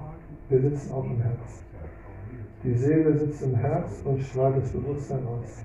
Wir 0.49 0.61
sitzen 0.61 0.93
auch 0.93 1.05
im 1.05 1.21
Herzen. 1.21 1.65
Die 2.63 2.75
Seele 2.75 3.17
sitzt 3.17 3.43
im 3.43 3.55
Herz 3.55 4.03
und 4.05 4.21
strahlt 4.21 4.59
das 4.59 4.71
Bewusstsein 4.71 5.27
aus. 5.27 5.65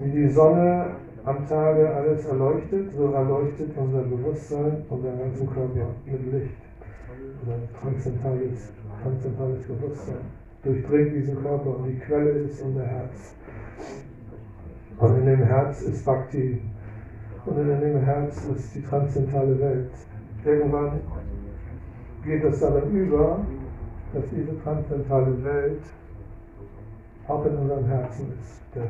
Wie 0.00 0.10
die 0.10 0.28
Sonne 0.28 0.96
am 1.24 1.46
Tage 1.48 1.88
alles 1.88 2.26
erleuchtet, 2.26 2.92
so 2.94 3.12
erleuchtet 3.12 3.70
unser 3.76 4.02
Bewusstsein, 4.02 4.84
unseren 4.88 5.18
ganzen 5.18 5.46
Körper 5.46 5.86
mit 6.04 6.32
Licht. 6.32 6.56
Oder 7.42 7.56
transzendentales, 7.80 8.72
transzendentales 9.02 9.66
Bewusstsein 9.66 10.40
durchdringt 10.62 11.14
diesen 11.14 11.42
Körper 11.42 11.78
und 11.78 11.86
die 11.88 11.98
Quelle 11.98 12.30
ist 12.30 12.62
unser 12.62 12.86
Herz. 12.86 13.34
Und 15.00 15.18
in 15.18 15.26
dem 15.26 15.42
Herz 15.44 15.80
ist 15.82 16.04
Bhakti. 16.04 16.60
Und 17.46 17.58
in 17.58 17.80
dem 17.80 18.04
Herz 18.04 18.44
ist 18.54 18.74
die 18.74 18.82
transzendentale 18.82 19.58
Welt. 19.58 19.90
Irgendwann 20.44 21.00
geht 22.22 22.44
es 22.44 22.60
darin 22.60 22.94
über, 22.94 23.40
dass 24.12 24.24
diese 24.30 24.62
transzendentale 24.62 25.42
Welt 25.42 25.82
auch 27.28 27.46
in 27.46 27.56
unserem 27.56 27.86
Herzen 27.86 28.32
ist. 28.40 28.60
Der 28.74 28.84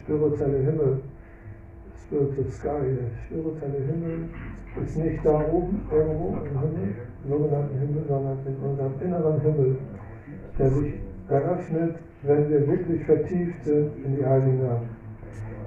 spirituelle 0.00 0.58
Himmel, 0.58 1.00
spiritual 2.04 2.50
sky, 2.50 2.96
der 2.98 3.18
spirituelle 3.24 3.86
Himmel 3.86 4.28
ist 4.84 4.96
nicht 4.98 5.24
da 5.24 5.40
oben 5.50 5.80
irgendwo 5.90 6.36
im 6.44 6.60
Himmel, 6.60 6.94
im 7.24 7.30
sogenannten 7.30 7.78
Himmel, 7.78 8.04
sondern 8.06 8.38
in 8.46 8.56
unserem 8.56 8.92
inneren 9.00 9.40
Himmel, 9.40 9.78
der 10.58 10.70
sich 10.70 10.94
eröffnet, 11.28 11.96
wenn 12.22 12.50
wir 12.50 12.68
wirklich 12.68 13.04
vertieft 13.04 13.64
sind 13.64 14.04
in 14.04 14.16
die 14.16 14.26
Heiligen 14.26 14.62
Namen. 14.62 14.97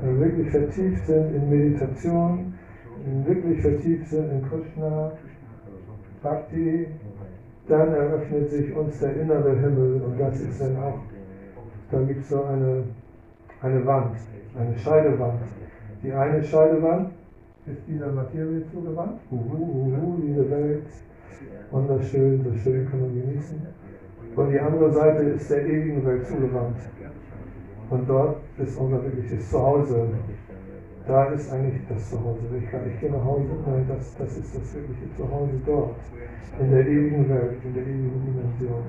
Wenn 0.02 0.20
wir 0.20 0.26
wirklich 0.26 0.50
vertieft 0.50 1.06
sind 1.06 1.36
in 1.36 1.50
Meditation, 1.50 2.54
wenn 3.06 3.26
wir 3.26 3.36
wirklich 3.36 3.62
vertieft 3.62 4.08
sind 4.08 4.32
in 4.32 4.42
Krishna, 4.50 5.12
Bhakti, 6.24 6.88
dann 7.68 7.94
eröffnet 7.94 8.50
sich 8.50 8.76
uns 8.76 9.00
der 9.00 9.16
innere 9.22 9.56
Himmel 9.60 10.02
und 10.02 10.20
das 10.20 10.40
ist 10.40 10.60
dann 10.60 10.76
auch, 10.78 11.00
da 11.92 12.02
gibt 12.02 12.22
es 12.22 12.30
so 12.30 12.44
eine, 12.44 12.84
eine 13.62 13.86
Wand, 13.86 14.18
eine 14.58 14.78
Scheidewand. 14.78 15.42
Die 16.04 16.12
eine 16.12 16.44
Scheidewand 16.44 17.12
ist 17.68 17.88
dieser 17.88 18.12
Materie 18.12 18.64
zugewandt, 18.72 19.20
uhu, 19.30 19.56
uhu, 19.56 20.18
diese 20.22 20.50
Welt, 20.50 20.88
wunderschön, 21.70 22.44
so 22.44 22.54
schön 22.56 22.90
kann 22.90 23.02
man 23.02 23.14
genießen. 23.14 23.62
Und 24.36 24.52
die 24.52 24.60
andere 24.60 24.92
Seite 24.92 25.24
ist 25.24 25.50
der 25.52 25.66
ewigen 25.66 26.04
Welt 26.06 26.26
zugewandt. 26.26 26.78
Und 27.92 28.10
dort 28.10 28.38
ist 28.58 28.78
unser 28.80 29.04
wirkliches 29.04 29.52
Zuhause. 29.52 30.08
Da 31.06 31.26
ist 31.26 31.52
eigentlich 31.52 31.82
das 31.90 32.10
Zuhause. 32.10 32.40
Ich, 32.58 32.64
ich 32.64 33.00
gehe 33.02 33.12
nach 33.12 33.24
Hause, 33.24 33.50
nein, 33.68 33.86
das, 33.90 34.16
das 34.16 34.38
ist 34.38 34.56
das 34.56 34.74
wirkliche 34.74 35.14
Zuhause 35.18 35.60
dort. 35.66 35.96
In 36.62 36.72
der 36.72 36.88
ewigen 36.88 37.28
Welt, 37.28 37.58
in 37.66 37.74
der 37.74 37.84
ewigen 37.84 38.24
Dimension. 38.26 38.84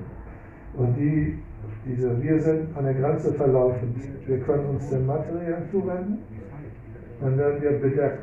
Und 0.77 0.95
die, 0.95 1.37
diese, 1.85 2.21
wir 2.23 2.39
sind 2.39 2.77
an 2.77 2.85
der 2.85 2.93
Grenze 2.93 3.33
verlaufend. 3.33 3.97
Wir 4.25 4.39
können 4.39 4.67
uns 4.67 4.89
dem 4.89 5.05
Materiellen 5.05 5.69
zuwenden, 5.69 6.19
dann 7.19 7.37
werden 7.37 7.61
wir 7.61 7.71
bedeckt. 7.81 8.19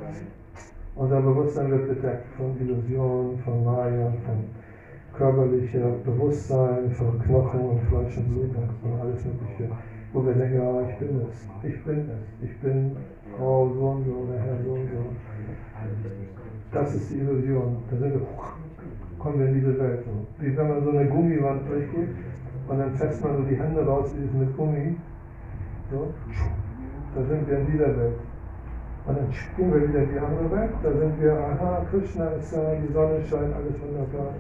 Unser 0.97 1.21
Bewusstsein 1.21 1.71
wird 1.71 1.89
bedeckt 1.89 2.27
von 2.39 2.59
Illusionen, 2.59 3.39
von 3.41 3.65
Maya, 3.65 4.13
von 4.25 4.45
körperlicher 5.15 5.91
Bewusstsein, 6.07 6.91
von 6.93 7.21
Knochen 7.21 7.61
und 7.61 7.81
Fleisch 7.83 8.17
und 8.17 8.29
Blut 8.31 8.57
und 8.57 9.01
alles 9.01 9.25
Mögliche 9.27 9.69
wo 10.13 10.27
wir 10.27 10.35
denken, 10.35 10.57
ja, 10.57 10.89
ich 10.89 10.99
bin 10.99 11.21
es, 11.29 11.49
ich 11.63 11.85
bin 11.85 11.99
es, 12.11 12.45
ich 12.51 12.61
bin 12.61 12.97
Frau 13.37 13.69
so 13.69 13.87
und 13.91 14.05
so 14.05 14.13
oder 14.13 14.39
Herr 14.39 14.57
so 14.65 14.73
und 14.73 14.89
so. 14.89 15.05
Das 16.73 16.95
ist 16.95 17.11
die 17.11 17.19
Illusion. 17.19 17.83
Da 17.91 17.97
sind 17.97 18.15
wir, 18.15 18.27
kommen 19.19 19.39
wir 19.39 19.47
in 19.47 19.55
diese 19.55 19.79
Welt. 19.79 20.05
So. 20.05 20.45
Wie 20.45 20.57
wenn 20.57 20.69
man 20.69 20.85
so 20.85 20.91
eine 20.91 21.09
Gummiwand 21.09 21.69
durchgeht 21.69 22.09
und 22.69 22.79
dann 22.79 22.95
fässt 22.95 23.23
man 23.23 23.37
so 23.37 23.43
die 23.45 23.57
Hände 23.57 23.85
raus, 23.87 24.13
die 24.17 24.25
ist 24.25 24.35
mit 24.35 24.57
Gummi. 24.57 24.97
So. 25.91 26.13
Da 27.15 27.25
sind 27.25 27.49
wir 27.49 27.59
in 27.59 27.67
dieser 27.67 27.97
Welt. 27.97 28.19
Und 29.07 29.17
dann 29.17 29.31
gehen 29.57 29.73
wir 29.73 29.89
wieder 29.89 30.03
in 30.03 30.11
die 30.13 30.19
andere 30.19 30.51
Welt. 30.51 30.71
Da 30.83 30.93
sind 30.93 31.21
wir, 31.21 31.33
aha, 31.33 31.87
Krishna 31.91 32.29
ist 32.31 32.55
da, 32.55 32.75
die 32.75 32.93
Sonne 32.93 33.21
scheint, 33.29 33.55
alles 33.55 33.81
wunderbar. 33.81 34.35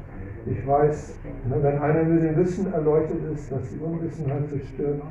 Ich 0.46 0.66
weiß, 0.66 1.18
wenn 1.46 1.78
einer 1.78 2.04
mit 2.04 2.22
dem 2.22 2.36
Wissen 2.36 2.72
erleuchtet 2.72 3.18
ist, 3.32 3.50
dass 3.50 3.70
die 3.70 3.78
Unwissenheit 3.78 4.48
zerstört, 4.48 5.02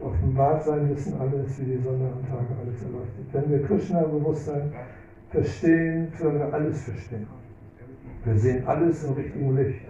offenbart 0.00 0.64
sein 0.64 0.88
Wissen 0.90 1.14
alles, 1.20 1.60
wie 1.60 1.64
die 1.64 1.82
Sonne 1.82 2.10
am 2.12 2.22
Tage 2.28 2.54
alles 2.60 2.82
erleuchtet. 2.82 3.26
Wenn 3.32 3.50
wir 3.50 3.62
Krishna-Bewusstsein 3.66 4.72
verstehen, 5.30 6.12
können 6.18 6.38
wir 6.38 6.52
alles 6.52 6.84
verstehen. 6.84 7.26
Wir 8.24 8.38
sehen 8.38 8.66
alles 8.66 9.04
im 9.04 9.12
richtigen 9.14 9.56
Licht, 9.56 9.82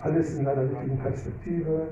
alles 0.00 0.38
in 0.38 0.46
einer 0.46 0.62
richtigen 0.62 0.98
Perspektive. 0.98 1.88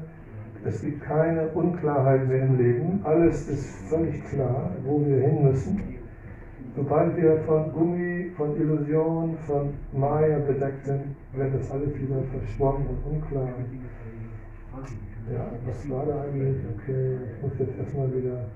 Es 0.64 0.80
gibt 0.82 1.02
keine 1.02 1.48
Unklarheit 1.48 2.26
mehr 2.28 2.42
im 2.42 2.58
Leben. 2.58 3.00
Alles 3.04 3.48
ist 3.48 3.88
völlig 3.88 4.24
klar, 4.24 4.72
wo 4.84 5.04
wir 5.04 5.20
hin 5.20 5.44
müssen. 5.44 5.80
Sobald 6.74 7.16
wir 7.16 7.38
von 7.38 7.72
Gummi, 7.72 8.30
von 8.36 8.56
Illusion, 8.56 9.36
von 9.46 9.72
Maya 9.92 10.38
bedeckt 10.38 10.84
sind, 10.84 11.16
wird 11.32 11.54
das 11.54 11.70
alles 11.70 11.94
wieder 11.94 12.22
verschwommen 12.30 12.86
und 12.86 13.12
unklar. 13.14 13.48
Ja, 15.32 15.50
was 15.66 15.90
war 15.90 16.06
da 16.06 16.22
eigentlich? 16.22 16.56
Okay, 16.74 17.18
ich 17.28 17.42
muss 17.42 17.58
jetzt 17.58 17.78
erstmal 17.78 18.08
wieder 18.14 18.46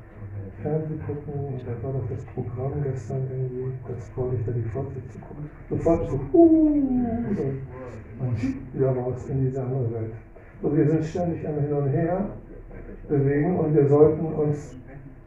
Fernsehen 0.62 1.00
gucken 1.06 1.34
und 1.52 1.60
da 1.66 1.82
war 1.82 1.92
doch 1.92 2.08
das 2.08 2.24
Programm 2.26 2.82
gestern 2.82 3.28
irgendwie, 3.30 3.72
das 3.88 4.16
wollte 4.16 4.36
ich 4.36 4.46
da 4.46 4.52
die 4.52 4.62
Fortsetzung 4.62 5.20
gucken. 5.20 5.50
Sofort 5.68 6.08
so, 6.08 6.20
uh, 6.32 7.18
und 8.20 8.74
wieder 8.74 8.90
raus 8.90 9.28
in 9.28 9.46
diese 9.46 9.62
andere 9.62 9.92
Welt. 9.92 10.12
So, 10.62 10.76
wir 10.76 10.88
sind 10.88 11.04
ständig 11.04 11.46
am 11.46 11.58
Hin 11.60 11.72
und 11.72 11.88
Her 11.88 12.26
bewegen 13.08 13.58
und 13.58 13.74
wir 13.74 13.86
sollten 13.88 14.26
uns 14.26 14.76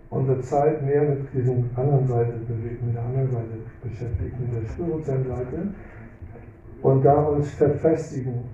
unsere 0.09 0.39
Zeit 0.41 0.83
mehr 0.83 1.03
mit 1.03 1.33
diesen 1.33 1.69
anderen 1.75 2.07
Seite 2.07 2.33
bewegen, 2.47 2.87
mit 2.87 2.95
der 2.95 3.03
anderen 3.03 3.29
Seite 3.29 3.57
beschäftigen, 3.83 4.37
mit 4.39 4.63
der 4.63 4.69
spirituellen 4.69 5.27
Seite 5.27 5.73
und 6.81 7.03
da 7.03 7.21
uns 7.23 7.49
verfestigen 7.51 8.45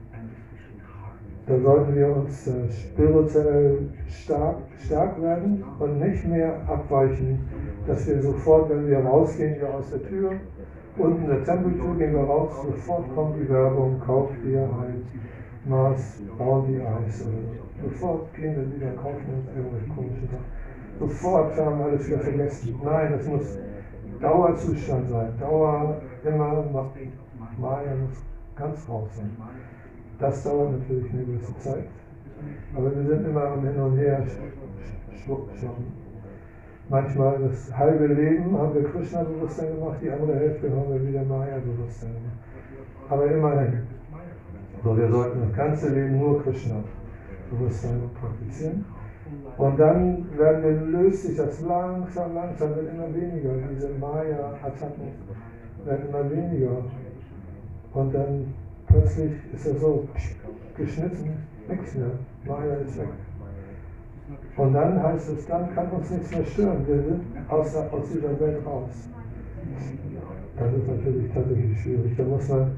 da 1.47 1.59
sollten 1.59 1.95
wir 1.95 2.15
uns 2.15 2.47
äh, 2.47 2.69
spirituell 2.69 3.89
stark, 4.07 4.57
stark 4.85 5.21
werden 5.21 5.63
und 5.79 5.99
nicht 5.99 6.25
mehr 6.27 6.61
abweichen, 6.67 7.39
dass 7.87 8.07
wir 8.07 8.21
sofort, 8.21 8.69
wenn 8.69 8.87
wir 8.87 8.99
rausgehen, 8.99 9.55
hier 9.55 9.73
aus 9.73 9.89
der 9.89 10.03
Tür, 10.03 10.31
unten 10.97 11.27
der 11.27 11.43
Tempeltür 11.43 11.95
gehen 11.95 12.13
wir 12.13 12.23
raus, 12.23 12.51
sofort 12.63 13.13
kommt 13.15 13.37
die 13.37 13.49
Werbung, 13.49 13.99
kauft 13.99 14.35
ihr 14.45 14.61
ein 14.61 15.03
Maß, 15.65 16.21
bauen 16.37 16.67
die 16.67 16.81
Eis. 16.81 17.25
Sofort 17.81 18.33
gehen 18.35 18.55
wir 18.55 18.75
wieder, 18.75 18.91
kaufen 18.93 19.25
uns 19.33 19.47
irgendwelche 19.55 19.87
komischen 19.95 20.27
Sachen. 20.27 20.45
Sofort 20.99 21.57
haben 21.57 21.79
wir 21.79 21.85
alles 21.85 22.07
wieder 22.07 22.19
vergessen. 22.19 22.79
Nein, 22.83 23.13
das 23.13 23.27
muss 23.27 23.57
Dauerzustand 24.19 25.09
sein. 25.09 25.33
Dauer 25.39 26.01
immer, 26.23 26.63
Maya 27.59 27.95
muss 27.95 28.23
ganz 28.55 28.87
raus 28.87 29.09
sein. 29.15 29.31
Das 30.21 30.43
dauert 30.43 30.71
natürlich 30.71 31.11
eine 31.11 31.23
gewisse 31.23 31.57
Zeit. 31.57 31.85
Aber 32.75 32.95
wir 32.95 33.03
sind 33.03 33.25
immer 33.27 33.43
am 33.43 33.65
Hin 33.65 33.81
und 33.81 33.97
Her 33.97 34.23
schwuppen. 35.15 35.57
manchmal 36.89 37.39
das 37.39 37.75
halbe 37.75 38.05
Leben 38.05 38.55
haben 38.57 38.75
wir 38.75 38.83
Krishna-Bewusstsein 38.83 39.75
gemacht, 39.75 39.97
die 40.01 40.11
andere 40.11 40.35
Hälfte 40.35 40.69
haben 40.69 40.93
wir 40.93 41.07
wieder 41.07 41.23
Maya-Bewusstsein 41.23 42.13
gemacht. 42.13 42.37
Aber 43.09 43.25
immerhin. 43.25 43.87
So, 44.83 44.97
wir 44.97 45.09
sollten 45.09 45.41
das 45.41 45.55
ganze 45.55 45.89
Leben 45.93 46.19
nur 46.19 46.43
Krishna-Bewusstsein 46.43 48.01
praktizieren. 48.19 48.85
Und 49.57 49.79
dann 49.79 50.25
werden 50.37 50.63
wir, 50.63 50.99
löst 50.99 51.23
sich 51.23 51.37
das 51.37 51.61
langsam, 51.61 52.35
langsam, 52.35 52.75
wird 52.75 52.93
immer 52.93 53.13
weniger. 53.13 53.53
Diese 53.73 53.89
Maya-Attacken 53.99 55.13
werden 55.85 56.09
immer 56.09 56.29
weniger. 56.29 56.83
Und 57.93 58.13
dann 58.13 58.53
plötzlich 58.91 59.31
ist 59.53 59.65
er 59.67 59.75
so 59.75 60.07
geschnitten, 60.75 61.47
nichts 61.67 61.95
mehr. 61.95 62.11
Maya 62.45 62.75
ist 62.75 62.97
weg. 62.97 63.07
Und 64.57 64.73
dann 64.73 65.01
heißt 65.01 65.29
es, 65.29 65.45
dann 65.45 65.73
kann 65.73 65.89
uns 65.91 66.09
nichts 66.09 66.31
mehr 66.31 66.45
stören. 66.45 66.87
Wir 66.87 67.01
sind 67.03 67.21
aus, 67.49 67.75
aus 67.75 68.09
dieser 68.13 68.39
Welt 68.39 68.65
raus. 68.65 68.89
Das 70.57 70.73
ist 70.73 70.87
natürlich 70.87 71.33
tatsächlich 71.33 71.81
schwierig. 71.81 72.17
Da 72.17 72.23
muss 72.23 72.47
man 72.49 72.71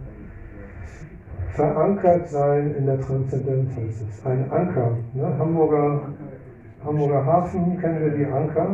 verankert 1.53 2.28
sein 2.30 2.76
in 2.76 2.86
der 2.86 2.99
Transzendenz, 2.99 3.76
heißt 3.76 4.03
es. 4.09 4.26
Ein 4.26 4.49
Anker. 4.51 4.97
Ne? 5.14 5.38
Hamburger, 5.38 6.01
Hamburger 6.84 7.26
Hafen 7.26 7.80
kennen 7.80 8.01
wir 8.01 8.11
die 8.11 8.26
Anker. 8.26 8.70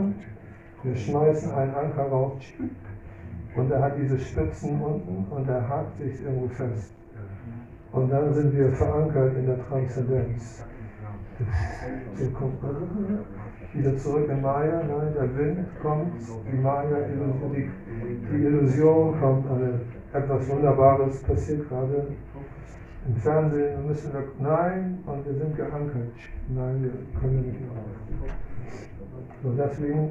Wir 0.83 0.95
schmeißen 0.95 1.51
einen 1.51 1.75
Anker 1.75 2.03
rauf 2.03 2.39
und 3.57 3.71
er 3.71 3.81
hat 3.81 3.97
diese 3.97 4.17
Spitzen 4.17 4.81
unten 4.81 5.25
und 5.29 5.49
er 5.49 5.67
hakt 5.67 5.97
sich 5.97 6.23
irgendwo 6.23 6.47
fest. 6.47 6.93
Und 7.91 8.11
dann 8.11 8.33
sind 8.33 8.55
wir 8.55 8.71
verankert 8.71 9.35
in 9.37 9.45
der 9.47 9.67
Transzendenz. 9.67 10.63
Kommt 12.37 12.61
man 12.61 12.75
wieder 13.73 13.97
zurück 13.97 14.29
in 14.29 14.41
Maya, 14.41 14.83
nein, 14.83 15.13
der 15.13 15.37
Wind 15.37 15.67
kommt, 15.81 16.13
die 16.51 16.57
Maya, 16.57 16.97
die, 17.07 17.69
die 18.31 18.43
Illusion 18.43 19.19
kommt, 19.19 19.49
eine, 19.49 19.79
etwas 20.11 20.49
Wunderbares 20.49 21.21
passiert 21.23 21.69
gerade 21.69 22.07
im 23.07 23.15
Fernsehen, 23.15 23.87
müssen 23.87 24.11
wir, 24.11 24.23
nein, 24.39 24.99
und 25.05 25.25
wir 25.25 25.33
sind 25.33 25.55
geankert. 25.55 26.11
Nein, 26.49 26.83
wir 26.83 27.19
können 27.19 27.41
nicht 27.41 27.61
raus. 27.69 28.29
So, 29.41 29.53
deswegen 29.57 30.09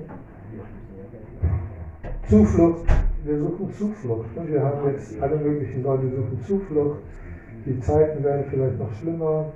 Zuflucht, 2.28 2.86
wir 3.24 3.38
suchen 3.38 3.72
Zuflucht. 3.72 4.36
Und 4.36 4.48
wir 4.48 4.62
haben 4.62 4.90
jetzt 4.90 5.20
alle 5.20 5.36
möglichen 5.36 5.82
Leute 5.82 6.08
suchen 6.10 6.40
Zuflucht. 6.46 7.00
Die 7.68 7.78
Zeiten 7.80 8.24
werden 8.24 8.46
vielleicht 8.48 8.78
noch 8.78 8.90
schlimmer 8.94 9.52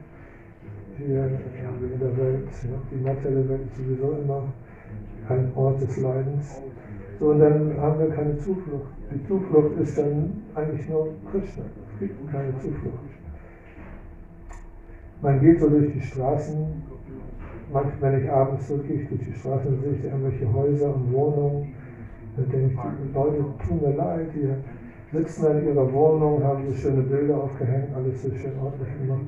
hier 0.98 1.24
in 1.24 1.98
der 1.98 2.16
Welt. 2.18 2.48
Die 2.90 3.02
materielle 3.02 3.48
Welt 3.48 3.74
sowieso 3.74 4.12
immer 4.22 4.52
ein 5.30 5.50
Ort 5.56 5.80
des 5.80 5.96
Leidens. 5.96 6.60
So, 7.18 7.30
und 7.30 7.38
dann 7.38 7.74
haben 7.80 7.98
wir 7.98 8.10
keine 8.10 8.36
Zuflucht. 8.36 8.92
Die 9.14 9.26
Zuflucht 9.26 9.78
ist 9.78 9.96
dann 9.96 10.42
eigentlich 10.54 10.86
nur 10.90 11.08
Krishna. 11.30 11.64
Es 11.94 12.00
gibt 12.00 12.30
keine 12.30 12.52
Zuflucht. 12.58 12.98
Man 15.22 15.40
geht 15.40 15.60
so 15.60 15.70
durch 15.70 15.92
die 15.94 16.02
Straßen, 16.02 16.66
manchmal, 17.72 18.12
wenn 18.12 18.24
ich 18.24 18.30
abends 18.30 18.68
gehe 18.68 19.06
durch 19.06 19.24
die 19.24 19.32
Straßen, 19.32 19.80
sehe 19.80 19.92
ich 19.92 20.04
irgendwelche 20.04 20.52
Häuser 20.52 20.94
und 20.94 21.12
Wohnungen. 21.12 21.74
Dann 22.36 22.50
denke 22.50 22.74
ich, 22.74 22.78
die 22.78 23.14
Leute 23.14 23.44
tun 23.66 23.80
mir 23.80 23.96
leid, 23.96 24.26
die 24.34 24.50
sitzen 25.12 25.58
in 25.58 25.66
ihrer 25.68 25.92
Wohnung, 25.92 26.42
haben 26.42 26.64
so 26.66 26.74
schöne 26.74 27.02
Bilder 27.02 27.36
aufgehängt, 27.36 27.94
alles 27.94 28.22
so 28.22 28.30
schön 28.30 28.52
ordentlich 28.62 28.88
gemacht 28.98 29.26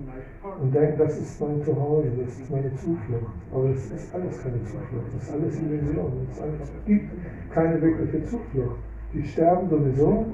und 0.61 0.75
denken, 0.75 0.99
das 0.99 1.19
ist 1.19 1.41
mein 1.41 1.63
Zuhause, 1.63 2.09
das 2.19 2.39
ist 2.39 2.51
meine 2.51 2.75
Zuflucht. 2.75 3.33
Aber 3.53 3.69
es 3.69 3.91
ist 3.91 4.15
alles 4.15 4.43
keine 4.43 4.63
Zuflucht, 4.65 5.15
das 5.15 5.23
ist 5.23 5.33
alles 5.33 5.61
Illusion. 5.61 6.13
Es 6.31 6.87
gibt 6.87 7.11
keine 7.53 7.83
wirkliche 7.83 8.25
Zuflucht. 8.25 8.77
Die 9.13 9.23
sterben 9.25 9.69
sowieso, 9.69 10.27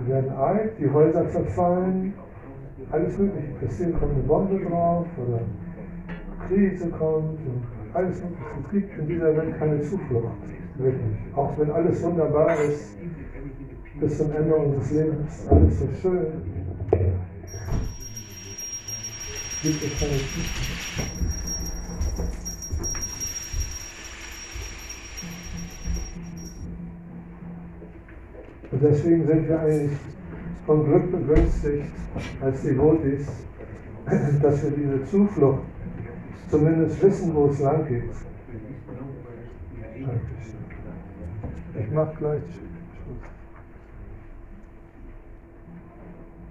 die 0.00 0.10
werden 0.10 0.30
alt, 0.30 0.72
die 0.78 0.90
Häuser 0.90 1.24
verfallen, 1.26 2.14
alles 2.90 3.18
Mögliche 3.18 3.52
passiert, 3.60 3.98
kommt 3.98 4.12
eine 4.12 4.22
Bombe 4.22 4.64
drauf 4.64 5.06
oder 5.26 5.40
Krise 6.48 6.88
kommt 6.90 7.38
und 7.40 7.62
alles 7.92 8.22
Mögliche. 8.22 8.42
Es 8.62 8.70
gibt 8.70 8.98
in 8.98 9.06
dieser 9.06 9.36
Welt 9.36 9.58
keine 9.58 9.80
Zuflucht, 9.82 10.32
wirklich. 10.76 11.16
Auch 11.34 11.58
wenn 11.58 11.70
alles 11.70 12.02
wunderbar 12.02 12.54
ist, 12.64 12.96
bis 14.00 14.18
zum 14.18 14.30
Ende 14.32 14.54
unseres 14.54 14.90
Lebens, 14.90 15.46
alles 15.48 15.78
so 15.78 15.88
schön, 16.00 16.26
gibt 19.62 19.82
es 19.82 19.98
keine 19.98 20.12
Zuflucht. 20.12 21.26
Und 28.70 28.82
deswegen 28.82 29.26
sind 29.26 29.48
wir 29.48 29.60
eigentlich 29.60 29.92
von 30.66 30.84
Glück 30.84 31.10
begünstigt 31.10 31.86
als 32.40 32.62
Devotis, 32.62 33.26
dass 34.42 34.62
wir 34.62 34.70
diese 34.72 35.04
Zuflucht 35.06 35.62
zumindest 36.50 37.02
wissen, 37.02 37.34
wo 37.34 37.46
es 37.46 37.60
lang 37.60 37.86
geht. 37.86 38.10
Ich 41.78 41.90
mache 41.90 42.16
gleich 42.18 42.42
Schluss. 42.42 42.66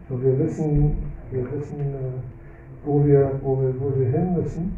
So, 0.07 0.21
wir 0.21 0.37
wissen, 0.37 0.97
wir 1.31 1.51
wissen, 1.51 1.79
äh, 1.79 2.85
wo 2.85 3.03
wir, 3.03 3.39
wo 3.41 3.59
wir, 3.59 3.73
wo 3.79 3.91
wir 3.99 4.07
hin 4.07 4.35
müssen. 4.35 4.77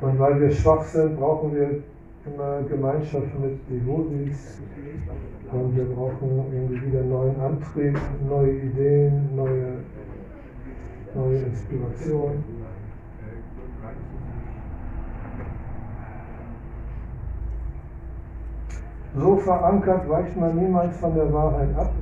Und 0.00 0.18
weil 0.18 0.40
wir 0.40 0.50
schwach 0.50 0.82
sind, 0.82 1.18
brauchen 1.18 1.54
wir 1.54 1.82
immer 2.24 2.62
Gemeinschaft 2.62 3.38
mit 3.38 3.58
Devotis 3.68 4.60
und 5.52 5.76
wir 5.76 5.84
brauchen 5.84 6.44
irgendwie 6.52 6.86
wieder 6.86 7.02
neuen 7.02 7.38
Antrieb, 7.40 7.98
neue 8.28 8.52
Ideen, 8.52 9.36
neue, 9.36 9.78
neue 11.14 11.38
Inspiration. 11.38 12.42
So 19.14 19.36
verankert 19.36 20.08
weicht 20.08 20.36
man 20.38 20.56
niemals 20.56 20.96
von 20.96 21.14
der 21.14 21.30
Wahrheit 21.30 21.76
ab. 21.76 21.92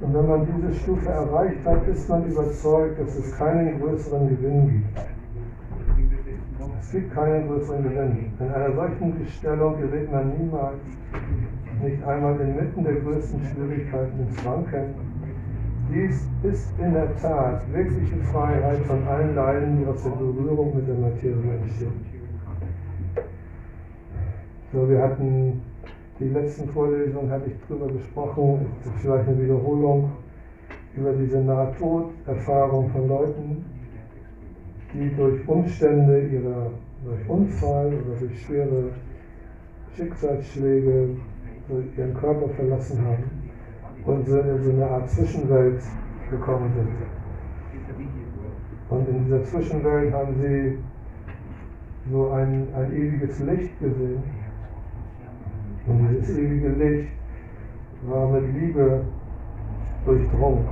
Und 0.00 0.12
wenn 0.12 0.28
man 0.28 0.46
diese 0.46 0.74
Stufe 0.80 1.08
erreicht 1.08 1.64
hat, 1.64 1.86
ist 1.86 2.08
man 2.08 2.24
überzeugt, 2.26 3.00
dass 3.00 3.16
es 3.16 3.36
keinen 3.38 3.80
größeren 3.80 4.28
Gewinn 4.28 4.70
gibt. 4.70 5.06
Es 6.80 6.90
gibt 6.90 7.14
keinen 7.14 7.46
größeren 7.48 7.82
Gewinn. 7.84 8.32
In 8.38 8.52
einer 8.52 8.74
solchen 8.74 9.26
Stellung 9.28 9.80
gerät 9.80 10.10
man 10.10 10.36
niemals, 10.36 10.80
nicht 11.82 12.02
einmal 12.04 12.38
inmitten 12.40 12.84
der 12.84 12.94
größten 12.96 13.40
Schwierigkeiten 13.44 14.20
ins 14.20 14.44
Wanken. 14.44 14.94
Dies 15.92 16.26
ist 16.42 16.72
in 16.78 16.92
der 16.92 17.14
Tat 17.16 17.62
wirkliche 17.72 18.16
Freiheit 18.32 18.80
von 18.86 19.06
allen 19.06 19.34
Leiden, 19.34 19.78
die 19.78 19.86
aus 19.86 20.02
der 20.02 20.10
Berührung 20.10 20.74
mit 20.76 20.88
der 20.88 20.94
Materie 20.96 21.58
entstehen. 21.60 22.04
So, 24.72 24.88
wir 24.88 25.02
hatten 25.02 25.62
die 26.20 26.28
letzten 26.28 26.68
Vorlesungen, 26.68 27.30
hatte 27.30 27.50
ich 27.50 27.56
darüber 27.68 27.92
gesprochen, 27.92 28.66
vielleicht 29.00 29.28
eine 29.28 29.42
Wiederholung 29.42 30.12
über 30.96 31.12
diese 31.12 31.40
Nahtoderfahrung 31.40 32.90
von 32.90 33.08
Leuten, 33.08 33.64
die 34.92 35.14
durch 35.16 35.46
Umstände 35.48 36.26
ihrer, 36.28 36.70
durch 37.04 37.28
Unfall 37.28 37.86
oder 37.88 38.16
durch 38.20 38.40
schwere 38.42 38.90
Schicksalsschläge 39.96 41.16
ihren 41.96 42.14
Körper 42.14 42.48
verlassen 42.50 43.04
haben 43.04 43.24
und 44.04 44.26
so 44.26 44.38
in 44.38 44.62
so 44.62 44.70
eine 44.70 44.86
Art 44.86 45.08
Zwischenwelt 45.10 45.82
gekommen 46.30 46.70
sind. 46.74 46.88
Und 48.90 49.08
in 49.08 49.24
dieser 49.24 49.42
Zwischenwelt 49.44 50.12
haben 50.12 50.34
sie 50.40 50.78
so 52.10 52.30
ein, 52.30 52.68
ein 52.74 52.92
ewiges 52.92 53.40
Licht 53.40 53.80
gesehen. 53.80 54.22
Und 55.86 56.08
dieses 56.10 56.38
ewige 56.38 56.68
Licht 56.68 57.08
war 58.06 58.30
mit 58.30 58.54
Liebe 58.54 59.02
durchdrungen. 60.04 60.64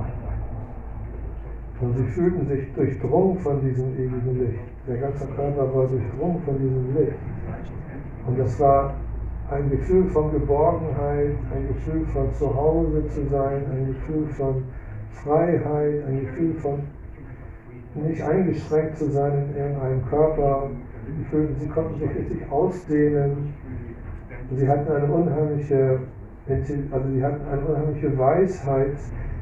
Und 1.81 1.97
sie 1.97 2.05
fühlten 2.05 2.47
sich 2.47 2.73
durchdrungen 2.73 3.39
von 3.39 3.61
diesem 3.61 3.93
ewigen 3.93 4.39
Licht. 4.39 4.59
Der 4.87 4.97
ganze 4.97 5.27
Körper 5.27 5.75
war 5.75 5.87
durchdrungen 5.87 6.41
von 6.43 6.57
diesem 6.57 6.95
Licht. 6.95 7.17
Und 8.25 8.39
das 8.39 8.59
war 8.59 8.93
ein 9.51 9.69
Gefühl 9.69 10.05
von 10.05 10.31
Geborgenheit, 10.31 11.35
ein 11.53 11.67
Gefühl 11.67 12.05
von 12.07 12.33
Zuhause 12.33 13.07
zu 13.09 13.25
sein, 13.27 13.63
ein 13.71 13.87
Gefühl 13.87 14.27
von 14.29 14.63
Freiheit, 15.11 16.05
ein 16.07 16.21
Gefühl 16.21 16.53
von 16.55 16.79
nicht 17.95 18.21
eingeschränkt 18.21 18.97
zu 18.97 19.11
sein 19.11 19.49
in 19.49 19.55
irgendeinem 19.55 20.05
Körper. 20.07 20.69
Sie 21.59 21.67
konnten 21.67 21.99
sich 21.99 22.09
richtig 22.09 22.51
ausdehnen. 22.51 23.53
Sie 24.51 24.67
hatten 24.67 24.91
eine 24.91 25.11
unheimliche, 25.11 25.99
also 26.47 27.11
sie 27.11 27.23
hatten 27.23 27.47
eine 27.47 27.65
unheimliche 27.65 28.17
Weisheit 28.17 28.97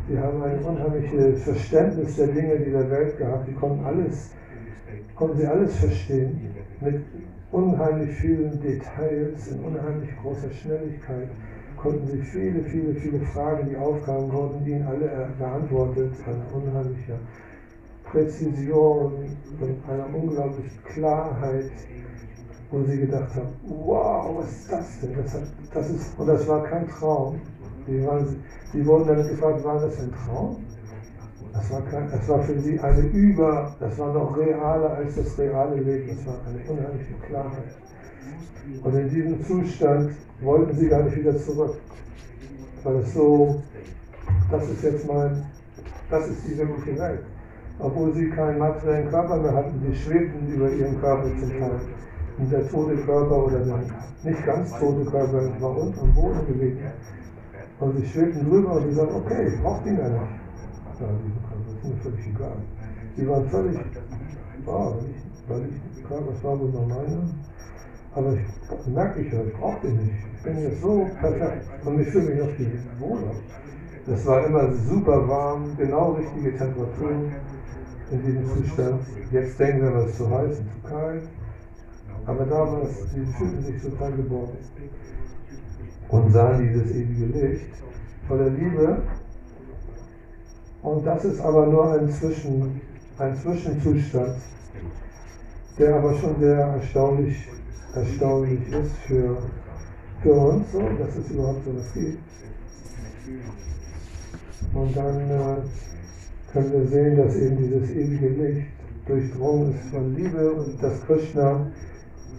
Sie 0.07 0.19
haben 0.19 0.41
ein 0.43 0.59
unheimliches 0.59 1.43
Verständnis 1.43 2.17
der 2.17 2.27
Dinge 2.27 2.59
dieser 2.59 2.89
Welt 2.89 3.17
gehabt. 3.17 3.45
Sie 3.45 3.53
konnten 3.53 3.85
alles, 3.85 4.31
konnten 5.15 5.37
sie 5.37 5.47
alles 5.47 5.75
verstehen. 5.77 6.53
Mit 6.81 7.01
unheimlich 7.51 8.15
vielen 8.15 8.59
Details, 8.59 9.47
in 9.47 9.63
unheimlich 9.63 10.09
großer 10.21 10.49
Schnelligkeit 10.51 11.29
konnten 11.77 12.07
sich 12.07 12.23
viele, 12.25 12.61
viele, 12.63 12.93
viele 12.93 13.19
Fragen, 13.19 13.69
die 13.69 13.77
aufkamen, 13.77 14.31
wurden 14.31 14.65
ihnen 14.65 14.85
alle 14.85 15.29
beantwortet, 15.37 16.11
an 16.27 16.61
unheimlicher 16.61 17.17
Präzision 18.03 19.13
und 19.59 19.89
einer 19.89 20.13
unglaublichen 20.13 20.83
Klarheit, 20.83 21.71
wo 22.71 22.83
sie 22.83 22.99
gedacht 22.99 23.35
haben, 23.35 23.49
wow, 23.67 24.37
was 24.39 24.51
ist 24.51 24.71
das 24.71 24.99
denn? 25.01 25.15
Das, 25.15 25.33
hat, 25.33 25.43
das 25.73 25.89
ist, 25.89 26.19
und 26.19 26.27
das 26.27 26.47
war 26.47 26.63
kein 26.63 26.87
Traum. 26.87 27.39
Die, 27.87 28.05
waren, 28.05 28.43
die 28.73 28.85
wurden 28.85 29.07
dann 29.07 29.27
gefragt, 29.27 29.63
war 29.63 29.81
das 29.81 29.99
ein 29.99 30.11
Traum? 30.25 30.57
Das 31.53 31.69
war, 31.71 31.81
kein, 31.81 32.09
das 32.09 32.29
war 32.29 32.41
für 32.43 32.57
sie 32.59 32.79
eine 32.79 33.01
Über, 33.01 33.75
das 33.79 33.97
war 33.99 34.13
noch 34.13 34.37
realer 34.37 34.91
als 34.95 35.15
das 35.15 35.37
reale 35.37 35.75
Leben, 35.81 36.15
das 36.15 36.25
war 36.25 36.35
eine 36.47 36.59
unheimliche 36.69 37.13
Klarheit. 37.27 37.75
Und 38.83 38.95
in 38.95 39.09
diesem 39.09 39.43
Zustand 39.43 40.11
wollten 40.41 40.75
sie 40.77 40.87
gar 40.87 41.03
nicht 41.03 41.17
wieder 41.17 41.37
zurück, 41.37 41.77
weil 42.83 42.95
es 42.97 43.13
so, 43.13 43.61
das 44.49 44.69
ist 44.69 44.83
jetzt 44.83 45.07
mein, 45.07 45.45
das 46.09 46.27
ist 46.29 46.47
die 46.47 46.57
wirkliche 46.57 46.97
Welt 46.97 47.25
obwohl 47.83 48.13
sie 48.13 48.29
keinen 48.29 48.59
materiellen 48.59 49.09
Körper 49.09 49.37
mehr 49.37 49.53
hatten, 49.53 49.81
sie 49.81 49.95
schwebten 49.95 50.47
über 50.47 50.69
ihren 50.69 50.99
Körper 50.99 51.29
zum 51.39 51.49
Teil. 51.49 51.79
Der 52.37 52.67
tote 52.69 52.95
Körper 52.97 53.45
oder 53.45 53.59
der 53.59 53.77
nicht 54.23 54.45
ganz 54.45 54.71
tote 54.79 55.05
Körper 55.05 55.61
war 55.61 55.77
unten 55.77 55.99
am 55.99 56.13
Boden 56.13 56.45
gelegen. 56.47 56.91
Und 57.79 57.97
sie 57.97 58.05
schwebten 58.05 58.49
drüber 58.49 58.73
und 58.73 58.89
sie 58.89 58.95
sagten, 58.95 59.15
okay, 59.15 59.47
ich 59.47 59.61
brauche 59.61 59.83
den 59.83 59.97
ja 59.97 60.09
nicht. 60.09 60.21
Ja, 60.99 61.07
diesen 61.23 61.41
Körper, 61.41 61.63
das 61.65 61.75
ist 61.75 61.83
mir 61.83 61.95
völlig 61.97 62.27
egal. 62.27 62.57
Die 63.17 63.27
waren 63.27 63.49
völlig, 63.49 63.79
wow, 64.65 64.95
weil 65.47 65.65
ich, 65.65 65.97
ich 65.97 66.03
Körper, 66.07 66.31
das 66.31 66.43
war 66.43 66.59
wohl 66.59 66.69
noch 66.69 66.87
meine. 66.87 67.29
Aber 68.13 68.33
ich 68.33 68.87
merke 68.87 69.21
ich 69.21 69.33
ja, 69.33 69.41
ich 69.43 69.53
brauche 69.53 69.81
den 69.81 69.97
nicht. 69.97 70.13
Ich 70.35 70.43
bin 70.43 70.57
jetzt 70.59 70.81
so 70.81 71.07
perfekt 71.19 71.65
und 71.85 71.99
ich 71.99 72.07
fühle 72.09 72.29
mich 72.29 72.39
noch 72.39 72.51
viel 72.51 72.79
wohler. 72.99 73.31
Es 74.07 74.25
war 74.25 74.45
immer 74.45 74.73
super 74.73 75.27
warm, 75.27 75.77
genau 75.77 76.13
richtige 76.13 76.57
Temperatur 76.57 77.11
in 78.11 78.21
diesem 78.23 78.45
Zustand. 78.47 79.01
Jetzt 79.31 79.59
denken 79.59 79.81
wir, 79.81 79.95
es 80.01 80.11
ist 80.11 80.17
zu 80.17 80.29
heiß 80.29 80.59
und 80.59 80.71
zu 80.71 80.89
kalt. 80.89 81.23
Aber 82.25 82.45
damals, 82.45 83.11
sie 83.13 83.25
fühlten 83.25 83.63
sich 83.63 83.81
total 83.81 84.11
geborgen 84.13 84.57
und 86.09 86.31
sahen 86.31 86.67
dieses 86.67 86.91
ewige 86.91 87.25
Licht 87.25 87.65
voller 88.27 88.49
Liebe. 88.49 89.01
Und 90.83 91.05
das 91.05 91.25
ist 91.25 91.41
aber 91.41 91.67
nur 91.67 91.93
ein, 91.93 92.09
Zwischen, 92.09 92.81
ein 93.17 93.35
Zwischenzustand, 93.37 94.37
der 95.77 95.95
aber 95.95 96.13
schon 96.15 96.39
sehr 96.39 96.57
erstaunlich, 96.57 97.47
erstaunlich 97.95 98.59
ist 98.71 98.95
für, 99.07 99.37
für 100.21 100.33
uns, 100.33 100.71
so, 100.71 100.81
dass 100.99 101.15
es 101.15 101.29
überhaupt 101.31 101.63
so 101.65 101.75
was 101.75 101.93
gibt. 101.93 102.19
Und 104.73 104.95
dann 104.95 105.29
äh, 105.29 105.55
können 106.51 106.71
wir 106.71 106.87
sehen, 106.87 107.17
dass 107.17 107.35
eben 107.35 107.57
dieses 107.57 107.89
ewige 107.91 108.29
Licht 108.29 108.67
durchdrungen 109.05 109.75
ist 109.75 109.89
von 109.89 110.15
Liebe 110.15 110.51
und 110.51 110.81
dass 110.81 111.05
Krishna 111.05 111.67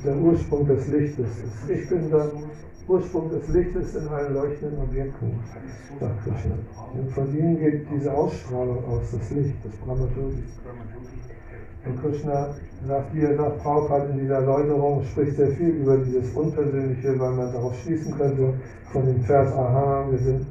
der 0.05 0.17
Ursprung 0.17 0.67
des 0.67 0.89
Lichtes 0.89 1.29
ist. 1.45 1.71
Ich 1.71 1.89
bin 1.89 2.11
der 2.11 2.31
Ursprung 2.89 3.31
des 3.31 3.49
Lichtes 3.49 3.95
in 3.95 4.09
allen 4.09 4.35
leuchtenden 4.35 4.81
Objekten, 4.81 5.39
sagt 6.01 6.25
Krishna. 6.25 6.57
Und 6.95 7.11
von 7.11 7.37
ihm 7.37 7.59
geht 7.59 7.87
diese 7.95 8.13
Ausstrahlung 8.13 8.85
aus, 8.85 9.13
das 9.13 9.31
Licht, 9.31 9.57
das 9.65 9.73
Brahmaturi. 9.77 10.43
Und 11.85 12.01
Krishna 12.01 12.55
sagt, 12.87 13.15
wie 13.15 13.23
er 13.23 13.37
sagt, 13.37 13.59
Prabhupada 13.59 14.07
in 14.07 14.19
dieser 14.19 14.37
Erläuterung 14.37 15.03
spricht 15.05 15.37
sehr 15.37 15.51
viel 15.53 15.69
über 15.69 15.97
dieses 15.99 16.33
Unpersönliche, 16.35 17.19
weil 17.19 17.33
man 17.33 17.53
darauf 17.53 17.75
schließen 17.83 18.17
könnte, 18.17 18.55
von 18.93 19.07
dem 19.07 19.21
Vers, 19.23 19.53
aha, 19.53 20.07
wir 20.11 20.19
sind 20.19 20.47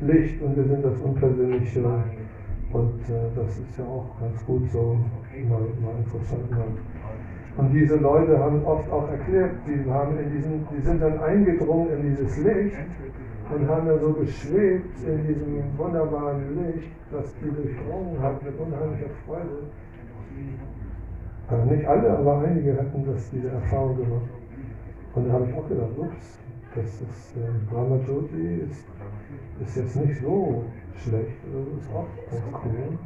Licht 0.00 0.42
und 0.42 0.56
wir 0.56 0.64
sind 0.64 0.84
das 0.84 0.98
Unpersönliche. 1.00 1.84
Und 2.72 3.00
äh, 3.02 3.28
das 3.36 3.58
ist 3.58 3.78
ja 3.78 3.84
auch 3.84 4.18
ganz 4.18 4.44
gut 4.46 4.70
so, 4.72 4.96
mal, 5.48 5.60
mal 5.60 5.94
interessant. 5.98 6.50
Mal. 6.50 6.66
Und 7.56 7.72
diese 7.72 7.96
Leute 7.96 8.38
haben 8.38 8.64
oft 8.64 8.90
auch 8.90 9.08
erklärt, 9.10 9.52
die, 9.66 9.90
haben 9.90 10.18
in 10.18 10.30
diesen, 10.30 10.66
die 10.74 10.80
sind 10.80 11.02
dann 11.02 11.20
eingedrungen 11.20 11.90
in 11.92 12.02
dieses 12.10 12.38
Licht 12.38 12.76
und 13.54 13.68
haben 13.68 13.86
dann 13.86 14.00
so 14.00 14.12
geschwebt 14.14 14.96
in 15.06 15.26
diesem 15.26 15.62
wunderbaren 15.76 16.56
Licht, 16.56 16.92
das 17.10 17.34
die 17.42 17.50
durchdrungen 17.50 18.22
hat 18.22 18.42
mit 18.42 18.58
unheimlicher 18.58 19.10
Freude. 19.26 19.68
Also 21.48 21.70
nicht 21.70 21.86
alle, 21.86 22.16
aber 22.18 22.38
einige 22.38 22.78
hatten 22.78 23.04
das, 23.06 23.30
diese 23.30 23.50
Erfahrung 23.50 23.96
gemacht. 23.98 24.30
Und 25.14 25.28
da 25.28 25.32
habe 25.34 25.46
ich 25.46 25.54
auch 25.54 25.68
gedacht, 25.68 25.90
ups, 25.98 26.38
das 26.74 26.86
ist 26.86 27.36
äh, 27.36 27.70
Brahmajoti 27.70 28.60
ist, 28.70 28.86
ist 29.60 29.76
jetzt 29.76 29.96
nicht 29.96 30.20
so 30.22 30.64
schlecht, 30.96 31.36
das 31.52 31.84
ist 31.84 31.94
auch 31.94 32.06
ganz 32.30 32.42
cool. 32.64 32.98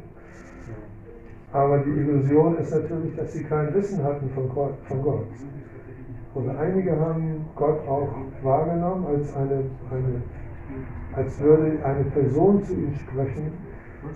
Aber 1.51 1.79
die 1.79 1.91
Illusion 1.91 2.57
ist 2.57 2.71
natürlich, 2.71 3.15
dass 3.15 3.33
sie 3.33 3.43
kein 3.43 3.73
Wissen 3.73 4.03
hatten 4.03 4.29
von 4.29 4.49
Gott. 4.49 4.73
Von 4.87 5.01
Gott. 5.01 5.25
Und 6.33 6.49
einige 6.49 6.99
haben 6.99 7.45
Gott 7.55 7.79
auch 7.87 8.09
wahrgenommen 8.43 9.05
als, 9.07 9.35
eine, 9.35 9.63
eine, 9.89 10.21
als 11.15 11.39
würde 11.39 11.83
eine 11.83 12.03
Person 12.05 12.63
zu 12.63 12.73
ihnen 12.73 12.95
sprechen 12.95 13.53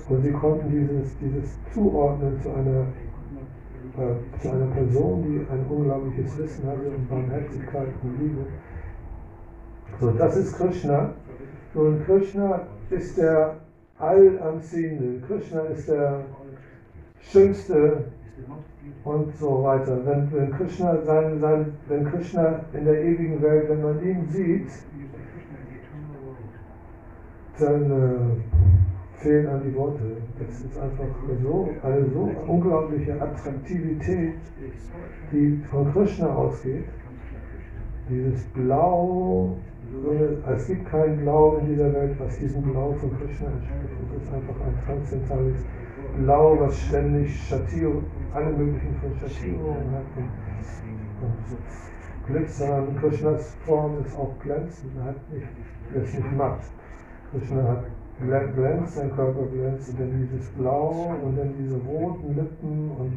und 0.09 0.21
sie 0.21 0.32
konnten 0.32 0.69
dieses, 0.69 1.17
dieses 1.17 1.57
zuordnen 1.73 2.39
zu 2.41 2.49
einer, 2.49 2.86
äh, 3.97 4.39
zu 4.39 4.51
einer 4.51 4.67
Person, 4.67 5.23
die 5.23 5.45
ein 5.51 5.65
unglaubliches 5.67 6.38
Wissen 6.38 6.67
hatte 6.67 6.89
und 6.95 7.09
Barmherzigkeit 7.09 7.88
und 8.03 8.19
Liebe. 8.19 8.45
So, 9.99 10.11
das 10.11 10.38
ist 10.38 10.57
Krishna. 10.57 11.13
Und 11.73 12.05
Krishna 12.05 12.67
ist 12.89 13.17
der 13.17 13.55
Allanziehende. 13.97 15.21
Krishna 15.27 15.61
ist 15.61 15.88
der 15.88 16.25
Schönste 17.22 18.05
und 19.03 19.36
so 19.36 19.63
weiter. 19.63 19.97
Wenn, 20.05 20.32
wenn, 20.32 20.51
Krishna 20.51 21.01
sein, 21.03 21.39
sein, 21.39 21.74
wenn 21.88 22.05
Krishna 22.05 22.65
in 22.74 22.86
der 22.86 23.03
ewigen 23.03 23.41
Welt, 23.41 23.69
wenn 23.69 23.82
man 23.82 24.03
ihn 24.03 24.28
sieht, 24.30 24.69
dann 27.59 27.91
äh, 27.91 29.22
fehlen 29.22 29.47
an 29.47 29.61
die 29.63 29.76
Worte. 29.76 30.17
Das 30.39 30.61
ist 30.61 30.80
einfach 30.80 31.05
so, 31.43 31.69
eine 31.84 32.05
so 32.09 32.32
unglaubliche 32.47 33.22
Attraktivität, 33.22 34.36
die 35.32 35.61
von 35.69 35.91
Krishna 35.93 36.28
ausgeht. 36.28 36.86
Dieses 38.09 38.43
Blau, 38.47 39.55
es 40.55 40.67
gibt 40.67 40.89
kein 40.89 41.17
Blau 41.17 41.57
in 41.57 41.67
dieser 41.67 41.93
Welt, 41.93 42.15
was 42.19 42.38
diesem 42.39 42.61
Blau 42.63 42.93
von 42.93 43.11
Krishna 43.19 43.47
entspricht. 43.47 44.11
Es 44.17 44.24
ist 44.24 44.34
einfach 44.34 44.55
ein 44.65 44.86
transzendentales 44.86 45.57
Blau, 46.18 46.59
was 46.59 46.78
ständig 46.82 47.36
Schattierung, 47.47 48.03
alle 48.34 48.51
möglichen 48.51 48.95
von 48.95 49.16
Schattierungen 49.16 49.91
hat 49.91 50.05
und, 50.16 50.30
und 51.26 51.47
so 51.47 51.57
glitzern. 52.28 52.95
Krishnas 52.99 53.55
Form 53.66 54.03
ist 54.05 54.16
auch 54.18 54.34
glänzend, 54.41 54.91
er 54.97 55.05
hat 55.05 55.32
nicht, 55.32 55.47
er 55.93 56.03
ist 56.03 56.14
nicht 56.16 56.38
matt. 56.38 56.62
Krishna 57.32 57.64
hat 57.64 57.86
glänzt, 58.55 58.95
sein 58.95 59.12
Körper 59.16 59.45
glänzt 59.47 59.89
und 59.89 59.99
dann 59.99 60.30
dieses 60.30 60.49
Blau 60.51 61.16
und 61.24 61.38
dann 61.38 61.53
diese 61.57 61.78
roten 61.78 62.36
Lippen 62.36 62.91
und 62.91 63.14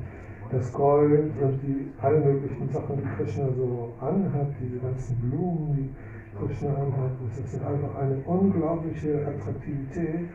das 0.51 0.73
Gold 0.73 1.33
und 1.41 1.61
die 1.63 1.91
alle 2.01 2.21
möglichen 2.21 2.69
Sachen, 2.69 2.99
die 2.99 3.17
Krishna 3.17 3.49
so 3.57 3.93
anhat, 4.01 4.49
diese 4.61 4.79
ganzen 4.79 5.17
Blumen, 5.17 5.75
die 5.77 5.91
Krishna 6.39 6.71
anhat, 6.71 7.13
das 7.29 7.53
ist 7.53 7.65
einfach 7.65 7.95
eine 7.97 8.17
unglaubliche 8.25 9.27
Attraktivität. 9.27 10.29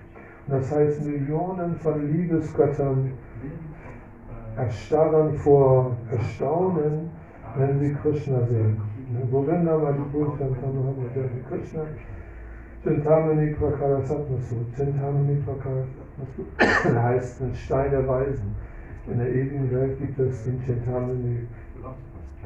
Das 0.49 0.71
heißt, 0.71 1.05
Millionen 1.05 1.75
von 1.75 2.11
Liebesgöttern 2.11 3.11
erstarren 4.57 5.33
vor 5.35 5.95
Erstaunen, 6.11 7.11
wenn 7.55 7.79
sie 7.79 7.93
Krishna 7.93 8.41
sehen. 8.47 8.81
Govinda 9.31 9.77
Madhupur 9.77 10.37
Chantamahamadev 10.37 11.29
Krishna 11.47 11.81
Chintamani 12.83 13.53
Prakarasatmasu. 13.53 14.55
Chintamani 14.75 15.41
Prakarasatmasu 15.45 16.45
heißt 17.03 17.41
ein 17.41 17.53
Stein 17.53 17.91
der 17.91 18.07
Weisen. 18.07 18.55
In 19.07 19.19
der 19.19 19.29
ewigen 19.29 19.71
Welt 19.71 19.99
gibt 19.99 20.19
es 20.19 20.43
den 20.43 20.59
Chintamani. 20.61 21.47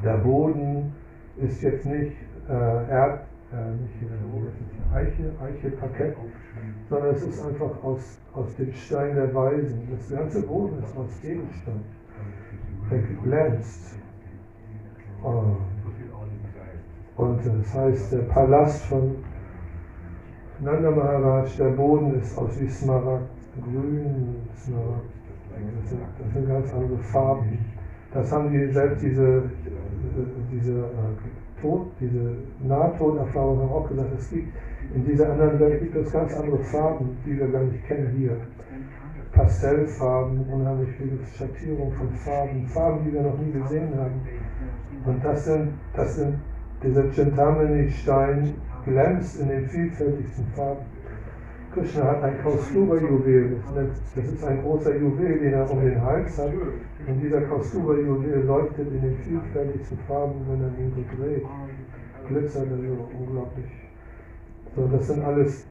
Der 0.03 0.17
Boden 0.17 0.93
ist 1.37 1.61
jetzt 1.61 1.85
nicht 1.85 2.15
äh, 2.49 2.53
Erd, 2.53 3.21
äh, 3.51 3.71
nicht 3.81 4.03
äh, 4.03 4.95
Eiche, 4.95 5.31
Eiche 5.41 5.71
Parkett, 5.77 6.15
sondern 6.93 7.15
es 7.15 7.23
ist 7.23 7.43
einfach 7.43 7.83
aus, 7.83 8.19
aus 8.33 8.55
dem 8.55 8.71
Stein 8.73 9.15
der 9.15 9.33
Weisen. 9.33 9.87
Das 9.97 10.09
ganze 10.15 10.43
Boden 10.43 10.77
ist 10.83 10.95
aus 10.95 11.23
Edelstein. 11.23 11.81
Der 12.91 12.99
glänzt. 13.23 13.95
Oh. 15.23 15.43
Und 17.15 17.39
das 17.45 17.73
heißt, 17.73 18.13
der 18.13 18.19
Palast 18.19 18.85
von 18.85 19.15
Nanda 20.59 20.91
Maharaj, 20.91 21.57
der 21.57 21.69
Boden 21.69 22.19
ist 22.19 22.37
aus 22.37 22.59
wie 22.61 22.67
Smaragd, 22.67 23.29
grün, 23.61 24.35
Smaragd. 24.55 25.13
Das 26.19 26.33
sind, 26.33 26.47
ganz 26.47 26.73
andere 26.73 26.99
Farben. 26.99 27.57
Das 28.13 28.31
haben 28.31 28.51
die 28.51 28.71
selbst 28.71 29.01
diese 29.01 29.43
diese, 30.51 30.79
äh, 30.79 31.61
Tod, 31.61 31.87
diese 31.99 32.35
Nahtoderfahrung 32.67 33.71
auch 33.71 33.87
gesagt, 33.87 34.09
es 34.17 34.29
gibt 34.29 34.53
in 34.93 35.05
dieser 35.05 35.31
anderen 35.31 35.59
Welt 35.59 35.79
gibt 35.81 35.95
es 35.95 36.11
ganz 36.11 36.35
andere 36.35 36.59
Farben, 36.59 37.17
die 37.25 37.37
wir 37.37 37.47
gar 37.47 37.63
nicht 37.63 37.85
kennen 37.87 38.13
hier. 38.15 38.37
Pastellfarben, 39.31 40.45
unheimlich 40.51 40.89
viele 40.95 41.17
Schattierungen 41.35 41.91
von 41.93 42.09
Farben, 42.11 42.67
Farben, 42.67 43.03
die 43.03 43.13
wir 43.13 43.23
noch 43.23 43.37
nie 43.39 43.51
gesehen 43.51 43.89
haben. 43.97 44.21
Und 45.05 45.25
das 45.25 45.45
sind, 45.45 45.69
das 45.95 46.15
sind 46.15 46.35
dieser 46.83 47.09
Chintamani-Stein 47.09 48.53
glänzt 48.85 49.41
in 49.41 49.47
den 49.49 49.67
vielfältigsten 49.67 50.45
Farben. 50.55 50.85
Krishna 51.73 52.03
hat 52.03 52.23
ein 52.23 52.37
Kaustuba-Juwel, 52.43 53.57
das 53.73 54.25
ist 54.25 54.45
ein 54.45 54.61
großer 54.61 54.95
Juwel, 54.95 55.39
den 55.39 55.53
er 55.53 55.71
um 55.71 55.81
den 55.81 55.99
Hals 55.99 56.37
hat. 56.37 56.51
Und 57.07 57.19
dieser 57.19 57.41
Kaustuba-Juwel 57.41 58.43
leuchtet 58.45 58.93
in 58.93 59.01
den 59.01 59.17
vielfältigsten 59.17 59.97
Farben, 60.07 60.35
wenn 60.47 60.61
er 60.61 60.67
ihn 60.77 60.93
so 60.95 61.17
dreht. 61.17 61.43
Glitzert 62.27 62.67
er 62.69 62.77
so 62.77 63.09
unglaublich. 63.19 63.82
So, 64.75 64.87
das 64.87 65.07
sind 65.07 65.23
alles, 65.23 65.67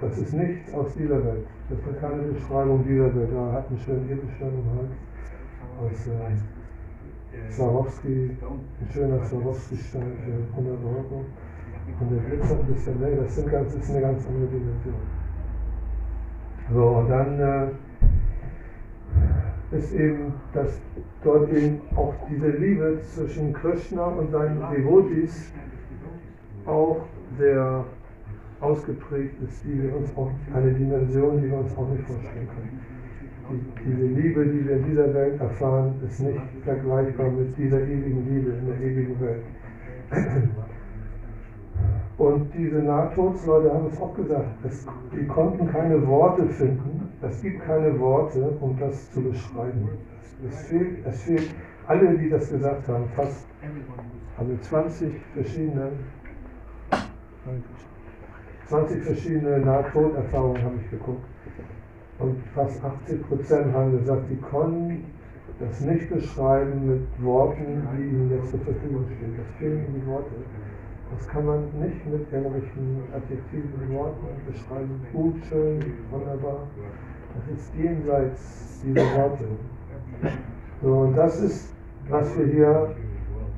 das 0.00 0.16
ist 0.16 0.32
nichts 0.32 0.72
aus 0.74 0.94
dieser 0.94 1.24
Welt. 1.24 1.44
Das 1.68 1.78
ist 1.78 2.00
keine 2.00 2.22
Beschreibung 2.22 2.84
dieser 2.86 3.12
Welt. 3.16 3.30
Er 3.34 3.52
hat 3.52 3.68
einen 3.68 3.78
schönen 3.78 4.08
Edelstein 4.08 4.52
im 4.52 4.78
Hals 4.78 4.92
aus 5.80 6.06
äh, 6.06 7.50
Swarovski, 7.50 8.36
ein 8.40 8.88
schöner 8.92 9.24
Swarovski-Stein 9.24 10.12
für 10.24 10.56
100 10.56 10.84
Euro. 10.84 11.24
Und 12.00 12.10
der 12.12 12.18
glitzert 12.20 12.60
ein 12.60 12.66
bisschen, 12.66 13.00
nee, 13.00 13.16
das, 13.16 13.34
sind 13.34 13.50
ganz, 13.50 13.74
ist 13.74 13.90
eine 13.90 14.00
ganz 14.02 14.24
andere 14.26 14.46
Dimension. 14.46 14.94
So, 16.72 16.86
und 16.86 17.08
dann 17.08 17.40
äh, 19.72 19.76
ist 19.76 19.92
eben, 19.94 20.34
dass 20.52 20.80
dort 21.24 21.52
eben 21.52 21.80
auch 21.96 22.14
diese 22.30 22.50
Liebe 22.50 23.00
zwischen 23.02 23.52
Krishna 23.52 24.04
und 24.04 24.30
seinen 24.30 24.60
Devotis 24.70 25.52
auch 26.66 27.00
sehr 27.36 27.84
ausgeprägt 28.62 29.34
ist, 29.42 29.64
die 29.64 29.82
wir 29.82 29.96
uns 29.96 30.16
auch, 30.16 30.30
eine 30.54 30.72
Dimension, 30.72 31.42
die 31.42 31.50
wir 31.50 31.58
uns 31.58 31.76
auch 31.76 31.88
nicht 31.88 32.04
vorstellen 32.04 32.48
können. 32.48 32.80
Die, 33.50 33.84
diese 33.84 34.06
Liebe, 34.06 34.46
die 34.46 34.66
wir 34.66 34.76
in 34.76 34.84
dieser 34.84 35.12
Welt 35.12 35.40
erfahren, 35.40 35.94
ist 36.06 36.20
nicht 36.20 36.40
vergleichbar 36.64 37.30
mit 37.30 37.56
dieser 37.58 37.80
ewigen 37.82 38.24
Liebe 38.28 38.52
in 38.52 38.66
der 38.66 38.80
ewigen 38.80 39.20
Welt. 39.20 39.42
Und 42.18 42.54
diese 42.54 42.76
Nahtodsleute 42.76 43.72
haben 43.72 43.86
es 43.86 44.00
auch 44.00 44.14
gesagt, 44.14 44.46
es, 44.64 44.86
die 45.12 45.26
konnten 45.26 45.66
keine 45.68 46.06
Worte 46.06 46.46
finden. 46.46 47.08
Es 47.20 47.42
gibt 47.42 47.62
keine 47.64 47.98
Worte, 47.98 48.56
um 48.60 48.78
das 48.78 49.10
zu 49.10 49.22
beschreiben. 49.22 49.88
Es 50.46 50.62
fehlt, 50.68 51.04
es 51.06 51.22
fehlt 51.22 51.54
alle, 51.86 52.16
die 52.16 52.30
das 52.30 52.50
gesagt 52.50 52.86
haben, 52.88 53.08
fast 53.16 53.46
also 54.36 54.56
20 54.60 55.14
verschiedene 55.34 55.92
20 58.72 59.02
verschiedene 59.02 59.58
Nahtoderfahrungen 59.58 60.62
habe 60.62 60.76
ich 60.82 60.90
geguckt. 60.90 61.26
Und 62.18 62.42
fast 62.54 62.82
80 62.82 63.28
Prozent 63.28 63.74
haben 63.74 63.98
gesagt, 63.98 64.22
die 64.30 64.40
konnten 64.40 65.04
das 65.60 65.82
nicht 65.82 66.08
beschreiben 66.08 66.86
mit 66.86 67.22
Worten, 67.22 67.86
die 67.92 68.02
ihnen 68.02 68.30
jetzt 68.30 68.50
zur 68.50 68.60
Verfügung 68.60 69.04
stehen. 69.14 69.34
Das 69.36 69.46
fehlen 69.58 69.84
ihnen 69.84 70.00
die 70.00 70.06
Worte. 70.06 70.30
Das 71.14 71.28
kann 71.28 71.44
man 71.44 71.64
nicht 71.82 72.06
mit 72.10 72.32
irgendwelchen 72.32 73.02
adjektiven 73.14 73.94
Worten 73.94 74.26
beschreiben. 74.46 75.06
Gut, 75.12 75.34
schön, 75.50 75.78
wunderbar. 76.10 76.66
Das 77.34 77.58
ist 77.58 77.74
jenseits 77.76 78.80
dieser 78.82 79.02
Worte. 79.18 79.44
So, 80.82 80.92
und 80.92 81.14
das 81.14 81.42
ist, 81.42 81.74
was 82.08 82.38
wir 82.38 82.46
hier 82.46 82.94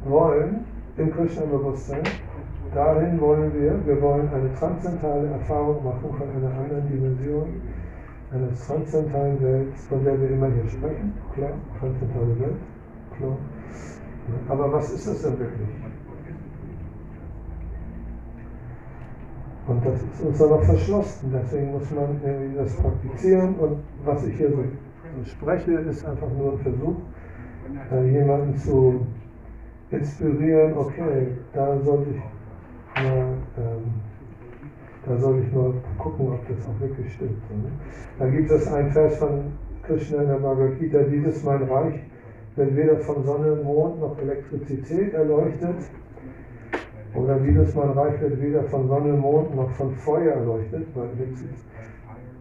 wollen 0.06 0.64
im 0.96 1.12
Krishna-Bewusstsein. 1.12 2.02
Dahin 2.74 3.20
wollen 3.20 3.54
wir, 3.54 3.86
wir 3.86 4.02
wollen 4.02 4.28
eine 4.34 4.52
transzendentale 4.54 5.28
Erfahrung 5.28 5.84
machen 5.84 6.10
von 6.10 6.28
einer 6.28 6.58
anderen 6.58 6.88
Dimension, 6.88 7.60
einer 8.32 8.48
transzendentalen 8.66 9.40
Welt, 9.40 9.74
von 9.88 10.04
der 10.04 10.20
wir 10.20 10.30
immer 10.30 10.48
hier 10.48 10.68
sprechen. 10.68 11.12
Klar, 11.34 11.52
transzendentale 11.78 12.40
Welt, 12.40 12.56
klar. 13.16 13.36
Aber 14.48 14.72
was 14.72 14.92
ist 14.92 15.06
das 15.06 15.22
denn 15.22 15.38
wirklich? 15.38 15.68
Und 19.66 19.86
das 19.86 20.02
ist 20.02 20.20
uns 20.20 20.38
dann 20.38 20.50
noch 20.50 20.62
verschlossen. 20.64 21.32
Deswegen 21.32 21.72
muss 21.72 21.90
man 21.90 22.20
irgendwie 22.24 22.56
das 22.56 22.74
praktizieren. 22.76 23.54
Und 23.54 23.78
was 24.04 24.26
ich 24.26 24.36
hier 24.36 24.50
so, 24.50 24.56
so 24.56 25.24
spreche, 25.24 25.72
ist 25.72 26.04
einfach 26.04 26.28
nur 26.36 26.52
ein 26.52 26.58
Versuch, 26.58 26.96
äh, 27.92 28.10
jemanden 28.10 28.56
zu 28.56 29.06
inspirieren. 29.90 30.76
Okay, 30.76 31.28
da 31.54 31.78
sollte 31.80 32.10
ich 32.10 32.33
mal, 33.02 33.34
ähm, 33.58 33.92
da 35.06 35.16
soll 35.18 35.42
ich 35.44 35.52
mal 35.52 35.74
gucken, 35.98 36.28
ob 36.28 36.48
das 36.48 36.66
auch 36.66 36.80
wirklich 36.80 37.12
stimmt. 37.14 37.50
Ne? 37.50 37.70
Da 38.18 38.28
gibt 38.28 38.50
es 38.50 38.72
einen 38.72 38.90
Vers 38.92 39.16
von 39.16 39.52
Krishna 39.82 40.22
in 40.22 40.28
der 40.28 40.36
Bhagavad 40.36 40.78
Gita: 40.78 41.02
Dieses 41.02 41.42
mein 41.44 41.62
Reich 41.64 42.00
wird 42.56 42.76
weder 42.76 42.98
von 42.98 43.24
Sonne, 43.24 43.56
Mond 43.56 44.00
noch 44.00 44.18
Elektrizität 44.18 45.14
erleuchtet 45.14 45.76
oder 47.14 47.38
dieses 47.38 47.74
man 47.74 47.90
Reich 47.90 48.20
wird 48.20 48.40
weder 48.40 48.64
von 48.64 48.88
Sonne, 48.88 49.12
Mond 49.12 49.54
noch 49.54 49.70
von 49.70 49.94
Feuer 49.94 50.32
erleuchtet, 50.32 50.82
ist. 50.82 51.64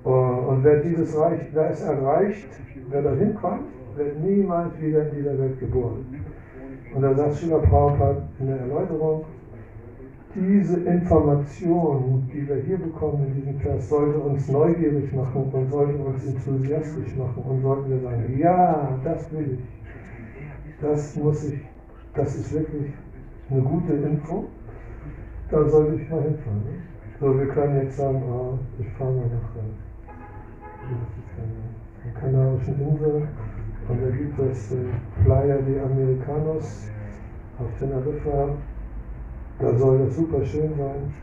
Und 0.03 0.63
wer 0.63 0.79
dieses 0.81 1.17
Reich, 1.17 1.41
wer 1.53 1.69
es 1.69 1.81
erreicht, 1.81 2.49
wer 2.89 3.01
da 3.03 3.11
hinkommt, 3.13 3.67
wird 3.95 4.19
niemals 4.21 4.79
wieder 4.81 5.09
in 5.09 5.15
dieser 5.15 5.37
Welt 5.37 5.59
geboren. 5.59 6.05
Und 6.93 7.01
da 7.01 7.13
sagt 7.13 7.35
Srila 7.35 7.59
Prabhupada 7.59 8.23
in 8.39 8.47
der 8.47 8.59
Erläuterung, 8.59 9.25
diese 10.35 10.79
Information, 10.81 12.29
die 12.33 12.47
wir 12.47 12.57
hier 12.57 12.77
bekommen 12.77 13.27
in 13.27 13.35
diesem 13.35 13.59
Vers, 13.59 13.89
sollte 13.89 14.19
uns 14.19 14.47
neugierig 14.49 15.13
machen 15.13 15.49
und 15.51 15.69
sollte 15.69 15.97
uns 15.97 16.25
enthusiastisch 16.25 17.15
machen 17.15 17.43
und 17.43 17.61
sollten 17.61 17.89
wir 17.89 17.99
sagen, 17.99 18.37
ja, 18.37 18.99
das 19.03 19.31
will 19.31 19.59
ich. 19.59 20.81
Das 20.81 21.15
muss 21.15 21.49
ich, 21.49 21.59
das 22.13 22.35
ist 22.35 22.53
wirklich 22.53 22.91
eine 23.49 23.61
gute 23.61 23.93
Info 23.93 24.45
da 25.53 25.69
sollte 25.69 26.01
ich 26.01 26.09
mal 26.09 26.21
hinfahren. 26.23 26.63
Ne? 26.63 26.81
So, 27.19 27.37
wir 27.37 27.47
können 27.47 27.83
jetzt 27.83 27.97
sagen, 27.97 28.23
oh, 28.27 28.57
ich 28.79 28.89
fahre 28.93 29.11
mal 29.11 29.27
nach 29.27 29.49
den 32.03 32.13
Kanarischen 32.19 32.81
Inseln 32.81 33.27
und 33.87 34.01
da 34.01 34.09
gibt 34.09 34.39
es 34.39 34.71
äh, 34.71 34.77
Playa 35.23 35.57
de 35.57 35.79
Americanos 35.79 36.89
auf 37.59 37.67
Teneriffa. 37.77 38.49
Da 39.59 39.77
soll 39.77 39.99
das 39.99 40.15
super 40.15 40.43
schön 40.43 40.73
sein. 40.77 41.13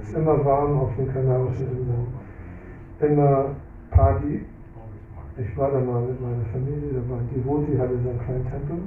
Es 0.00 0.08
ist 0.08 0.16
immer 0.16 0.44
warm 0.44 0.78
auf 0.78 0.96
den 0.96 1.12
Kanarischen 1.12 1.66
Inseln. 1.66 2.06
Immer 3.00 3.56
Party. 3.90 4.46
Ich 5.36 5.56
war 5.56 5.70
da 5.70 5.80
mal 5.80 6.02
mit 6.02 6.20
meiner 6.20 6.44
Familie, 6.52 6.92
da 6.92 7.10
war 7.10 7.18
ein 7.18 7.28
Devoti, 7.34 7.76
hatte 7.76 7.96
seinen 8.02 8.20
kleinen 8.20 8.50
Tempel 8.50 8.78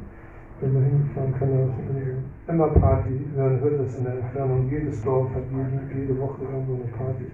wenn 0.63 0.73
man 0.73 0.83
hingefahren 0.83 1.33
kann, 1.37 2.23
immer 2.47 2.67
Party. 2.69 3.25
Man 3.35 3.59
hört 3.59 3.79
das 3.79 3.97
in 3.97 4.05
der 4.05 4.13
Entfernung. 4.13 4.69
Jedes 4.69 5.03
Dorf 5.03 5.29
hat 5.33 5.43
jede, 5.51 6.01
jede 6.01 6.19
Woche 6.19 6.43
irgendwo 6.43 6.75
eine 6.75 6.91
Party. 6.91 7.25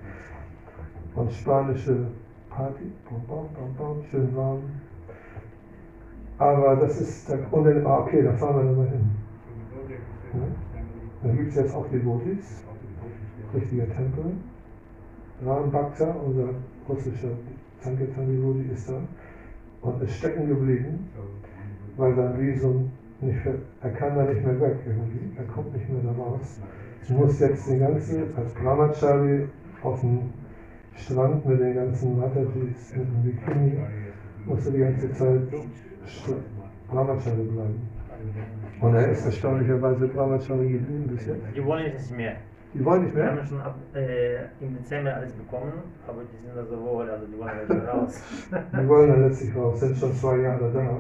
Und 1.16 1.32
spanische 1.32 2.08
Party, 2.50 2.92
bom, 3.10 3.22
bom, 3.28 3.50
bom, 3.54 3.76
bom, 3.78 4.04
schön 4.10 4.36
warm. 4.36 4.62
Aber 6.38 6.76
das 6.78 7.02
ist, 7.02 7.30
und 7.52 7.64
dann, 7.66 7.86
ah, 7.86 8.00
okay, 8.00 8.24
da 8.24 8.34
fahren 8.34 8.58
wir 8.58 8.64
nochmal 8.64 8.88
hin. 8.88 9.10
Ja? 10.34 10.69
Dann 11.22 11.38
gibt 11.38 11.50
es 11.50 11.56
jetzt 11.56 11.76
auch 11.76 11.88
Devotis, 11.90 12.64
richtiger 13.54 13.90
Tempel. 13.90 14.34
Ram 15.46 15.72
Bhakta, 15.72 16.12
unser 16.26 16.50
russischer 16.88 17.32
Sankirtan-Devoti, 17.82 18.70
ist 18.74 18.90
da 18.90 19.02
und 19.82 20.02
ist 20.04 20.18
stecken 20.18 20.48
geblieben, 20.48 21.10
weil 21.98 22.16
sein 22.16 22.40
Visum 22.40 22.92
nicht, 23.22 23.38
er 23.82 23.90
kann 23.92 24.16
da 24.16 24.24
nicht 24.24 24.46
mehr 24.46 24.60
weg 24.60 24.78
irgendwie, 24.86 25.38
er 25.38 25.46
kommt 25.46 25.74
nicht 25.74 25.90
mehr 25.90 26.02
da 26.04 26.12
raus. 26.12 26.60
Muss 27.10 27.40
jetzt 27.40 27.70
die 27.70 27.80
ganze, 27.80 28.28
als 28.36 28.54
Brahmachari 28.54 29.48
auf 29.82 30.00
dem 30.02 30.30
Strand 30.96 31.46
mit 31.46 31.60
den 31.60 31.74
ganzen 31.74 32.20
Matajis, 32.20 32.96
mit 32.96 33.08
dem 33.08 33.24
Bikini, 33.24 33.78
musste 34.46 34.72
die 34.72 34.80
ganze 34.80 35.12
Zeit 35.14 35.42
Brahmachari 36.90 37.44
bleiben. 37.44 37.99
Und 38.82 38.96
er 38.96 39.12
ist 39.12 39.26
erstaunlicherweise 39.26 40.08
Brahmachari 40.08 40.70
geblieben 40.70 41.08
bis 41.08 41.26
jetzt. 41.26 41.42
Die 41.56 41.64
wollen 41.66 41.94
nicht 41.94 42.12
mehr. 42.16 42.36
Die 42.74 42.86
wollen 42.86 43.04
nicht 43.04 43.16
Wir 43.16 43.24
mehr? 43.24 43.36
haben 43.36 43.48
schon 43.48 43.62
ab, 43.62 43.76
äh, 43.96 44.44
im 44.62 44.76
Dezember 44.78 45.16
alles 45.16 45.34
bekommen, 45.34 45.74
aber 46.08 46.22
die 46.22 46.48
sind 46.48 46.56
also 46.58 46.80
wohl, 46.82 47.10
also 47.10 47.26
die 47.26 47.38
wollen 47.38 47.50
also 47.50 47.74
raus. 47.74 48.24
Die 48.52 48.88
wollen 48.88 49.10
dann 49.10 49.22
letztlich 49.28 49.56
raus, 49.56 49.80
sind 49.80 49.98
schon 49.98 50.14
zwei 50.14 50.38
Jahre 50.38 50.72
da. 50.72 50.82
Ja. 50.84 51.00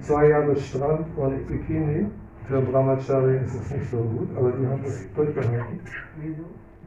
Zwei 0.00 0.28
Jahre 0.28 0.54
Strand 0.56 1.06
und 1.16 1.46
Bikini. 1.48 2.06
Für 2.46 2.60
Brahmachari 2.60 3.38
ist 3.38 3.54
es 3.54 3.70
nicht 3.70 3.90
so 3.90 3.98
gut, 3.98 4.28
aber 4.36 4.50
die 4.52 4.66
haben 4.66 4.82
es 4.84 5.12
durchgehalten. 5.14 5.80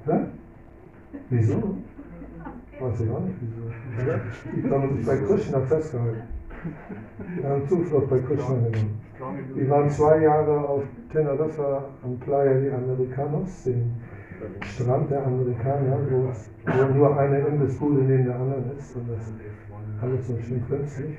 Hä? 0.06 0.20
Wieso? 1.30 1.56
Weiß 2.80 3.00
ich 3.00 3.10
auch 3.10 3.20
nicht 3.22 3.36
wieso. 3.40 4.68
Die 4.68 4.70
haben 4.70 4.98
sich 4.98 5.06
bei 5.06 5.18
Krishna 5.18 5.62
festgehalten. 5.62 6.35
Wir 7.36 7.50
haben 7.50 7.68
Zuflucht 7.68 8.10
bei 8.10 8.20
Krishna 8.20 8.56
genommen. 8.56 9.02
Wir 9.54 9.70
waren 9.70 9.90
zwei 9.90 10.22
Jahre 10.22 10.68
auf 10.68 10.84
Teneriffa 11.12 11.86
am 12.04 12.18
Playa 12.20 12.54
de 12.54 12.74
Americanos, 12.74 13.64
dem 13.64 13.94
Strand 14.62 15.10
der 15.12 15.26
Amerikaner, 15.26 15.98
wo, 16.10 16.30
wo 16.66 16.94
nur 16.94 17.18
eine 17.18 17.40
Imbissbude 17.40 18.02
neben 18.02 18.26
der 18.26 18.36
anderen 18.36 18.78
ist 18.78 18.96
und 18.96 19.10
das 19.10 19.28
ist 19.28 19.34
alles 20.02 20.28
so 20.28 20.38
schön 20.38 20.68
künstlich. 20.68 21.18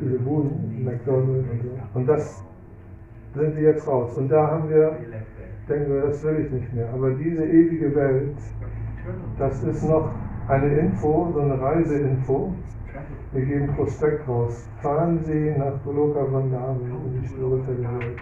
Diese 0.00 0.18
Buden, 0.18 0.84
McDonald's 0.84 1.50
und 1.50 1.62
so. 1.62 1.98
Und 1.98 2.06
das 2.06 2.44
sind 3.34 3.56
wir 3.56 3.62
jetzt 3.62 3.86
raus. 3.86 4.16
Und 4.16 4.28
da 4.28 4.46
haben 4.50 4.68
wir, 4.70 4.96
denken 5.68 5.92
wir, 5.92 6.02
das 6.02 6.22
will 6.24 6.46
ich 6.46 6.50
nicht 6.50 6.72
mehr. 6.74 6.88
Aber 6.92 7.10
diese 7.10 7.44
ewige 7.44 7.94
Welt, 7.94 8.36
das 9.38 9.62
ist 9.64 9.88
noch 9.88 10.10
eine 10.48 10.78
Info, 10.78 11.30
so 11.32 11.40
eine 11.40 11.60
Reiseinfo. 11.60 12.54
Wir 13.36 13.44
geben 13.44 13.66
Prospekt 13.76 14.26
raus. 14.26 14.66
Fahren 14.80 15.20
Sie 15.22 15.52
nach 15.58 15.74
Goloka 15.84 16.24
Vrindavan 16.24 16.80
in 16.80 17.20
die 17.20 17.28
spirituelle 17.28 17.82
Welt. 17.82 18.16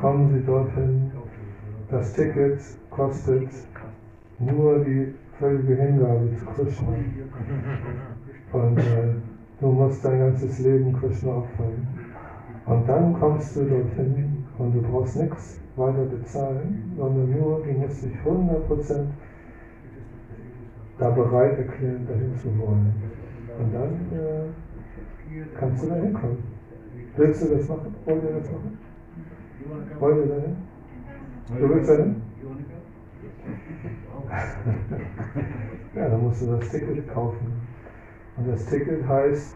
Kommen 0.00 0.32
Sie 0.32 0.46
dorthin. 0.46 1.10
Das 1.90 2.12
Ticket 2.12 2.60
kostet 2.90 3.48
nur 4.38 4.78
die 4.84 5.14
völlige 5.40 5.74
Hingabe 5.74 6.30
zu 6.36 6.46
Krishna. 6.46 6.94
Und 8.52 8.78
äh, 8.78 9.14
du 9.60 9.66
musst 9.66 10.04
dein 10.04 10.20
ganzes 10.20 10.60
Leben 10.60 10.92
Krishna 10.92 11.38
opfern. 11.38 11.88
Und 12.66 12.88
dann 12.88 13.14
kommst 13.14 13.56
du 13.56 13.64
dorthin 13.64 14.44
und 14.58 14.76
du 14.76 14.82
brauchst 14.82 15.20
nichts 15.20 15.58
weiter 15.74 16.04
bezahlen, 16.04 16.94
sondern 16.96 17.32
nur, 17.32 17.64
du 17.64 17.72
musst 17.72 18.04
dich 18.04 18.14
100% 18.24 19.06
da 20.98 21.10
bereit 21.10 21.58
erklären, 21.58 22.06
dahin 22.06 22.36
zu 22.36 22.56
wollen. 22.60 23.11
Und 23.58 23.74
dann 23.74 23.92
äh, 24.12 25.44
kannst 25.58 25.84
du 25.84 25.88
da 25.88 25.94
hinkommen. 25.96 26.38
Willst 27.16 27.42
du 27.42 27.56
das 27.56 27.68
machen? 27.68 27.94
Wollt 28.04 28.22
ihr 28.24 28.32
das 28.38 28.50
machen? 28.50 28.78
Wollt 29.98 30.16
ihr 30.16 30.26
dahin? 30.26 30.56
Du 31.48 31.68
willst 31.68 31.90
dahin? 31.90 32.22
Ja, 35.94 36.08
dann 36.08 36.22
musst 36.22 36.40
du 36.40 36.56
das 36.56 36.70
Ticket 36.70 37.06
kaufen. 37.12 37.52
Und 38.38 38.48
das 38.48 38.64
Ticket 38.64 39.06
heißt, 39.06 39.54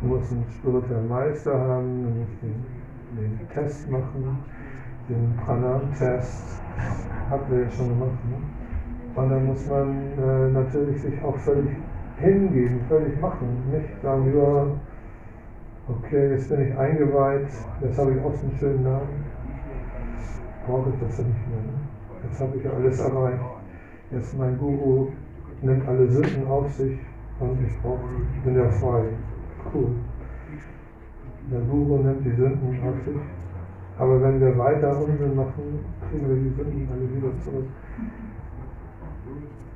du 0.00 0.06
musst 0.06 0.32
einen 0.32 0.46
spirituellen 0.50 1.08
Meister 1.08 1.58
haben, 1.58 2.04
du 2.04 2.08
musst 2.20 2.42
den, 2.42 2.64
den 3.18 3.48
Test 3.50 3.90
machen, 3.90 4.38
den 5.10 5.36
Pranam-Test, 5.44 6.62
habt 7.28 7.50
ihr 7.52 7.64
ja 7.64 7.70
schon 7.70 7.88
gemacht. 7.90 8.18
Ne? 8.30 9.20
Und 9.20 9.28
dann 9.28 9.46
muss 9.46 9.68
man 9.68 10.18
äh, 10.18 10.50
natürlich 10.52 11.02
sich 11.02 11.22
auch 11.22 11.36
völlig 11.36 11.76
hingeben, 12.18 12.80
völlig 12.88 13.20
machen. 13.20 13.62
Nicht 13.72 14.02
sagen, 14.02 14.32
ja, 14.36 14.66
okay, 15.88 16.30
jetzt 16.30 16.48
bin 16.48 16.68
ich 16.68 16.78
eingeweiht, 16.78 17.48
jetzt 17.80 17.98
habe 17.98 18.12
ich 18.12 18.20
auch 18.20 18.32
einen 18.32 18.56
schönen 18.58 18.82
Namen. 18.84 19.24
Brauche 20.66 20.90
ich 20.90 21.00
das 21.00 21.18
ja 21.18 21.24
nicht 21.24 21.48
mehr. 21.48 21.58
Ne? 21.58 21.72
Jetzt 22.24 22.40
habe 22.40 22.56
ich 22.56 22.64
ja 22.64 22.70
alles 22.72 23.00
erreicht. 23.00 23.44
Jetzt 24.10 24.38
mein 24.38 24.56
Guru 24.58 25.08
nimmt 25.62 25.86
alle 25.88 26.08
Sünden 26.08 26.46
auf 26.46 26.70
sich 26.72 26.98
und 27.40 27.58
ich 27.66 27.82
brauche, 27.82 28.00
bin 28.44 28.56
ja 28.56 28.68
frei. 28.68 29.04
Cool. 29.72 29.90
Der 31.50 31.60
Guru 31.60 31.98
nimmt 31.98 32.24
die 32.24 32.30
Sünden 32.30 32.78
auf 32.82 33.04
sich. 33.04 33.20
Aber 33.98 34.20
wenn 34.22 34.40
wir 34.40 34.56
weiter 34.58 34.98
Unsinn 34.98 35.36
machen, 35.36 35.84
kriegen 36.08 36.28
wir 36.28 36.36
die 36.36 36.50
Sünden 36.56 36.88
alle 36.90 37.16
wieder 37.16 37.38
zurück. 37.44 37.66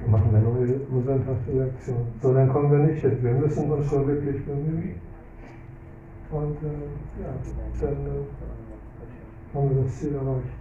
Machen 0.06 0.32
wir 0.32 0.40
neue 0.40 0.80
musanthafte 0.88 1.52
Reaktionen. 1.52 2.06
So, 2.22 2.32
dann 2.32 2.48
kommen 2.48 2.70
wir 2.70 2.78
nicht 2.78 3.02
hin. 3.02 3.18
Wir 3.20 3.32
müssen 3.32 3.70
uns 3.70 3.86
schon 3.88 4.06
wirklich 4.06 4.44
bemühen. 4.44 5.00
Und 6.30 6.56
äh, 6.62 7.22
ja, 7.22 7.34
dann 7.80 8.06
äh, 8.06 9.54
haben 9.54 9.70
wir 9.70 9.82
das 9.82 9.98
Ziel 9.98 10.14
erreicht. 10.14 10.58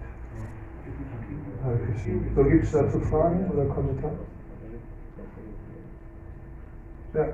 So, 2.36 2.44
gibt 2.44 2.64
es 2.64 2.72
dazu 2.72 3.00
Fragen 3.00 3.52
oder 3.52 3.66
Kommentare? 3.66 4.18
Ja, 7.14 7.26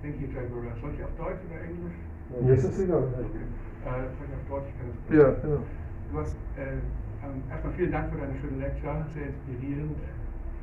Thank 0.00 0.20
you, 0.20 0.28
Jagora. 0.28 0.72
Soll 0.80 0.94
ich 0.94 1.02
auf 1.02 1.14
Deutsch 1.16 1.42
oder 1.50 1.60
Englisch? 1.60 1.98
mir 2.40 2.54
ist 2.54 2.64
es 2.64 2.78
egal. 2.78 3.02
Äh, 3.02 3.18
soll 3.18 4.26
ich 4.28 4.34
auf 4.34 4.48
Deutsch? 4.48 4.68
Ich 4.70 4.78
kann 4.78 4.88
es 4.94 5.16
Ja, 5.16 5.30
genau. 5.42 5.62
Du 6.12 6.18
hast 6.18 6.36
äh, 6.56 6.78
ähm, 7.26 7.42
erstmal 7.50 7.72
vielen 7.74 7.90
Dank 7.90 8.12
für 8.12 8.18
deine 8.20 8.34
schöne 8.38 8.58
Lecture, 8.58 9.06
sehr 9.12 9.26
inspirierend, 9.26 9.98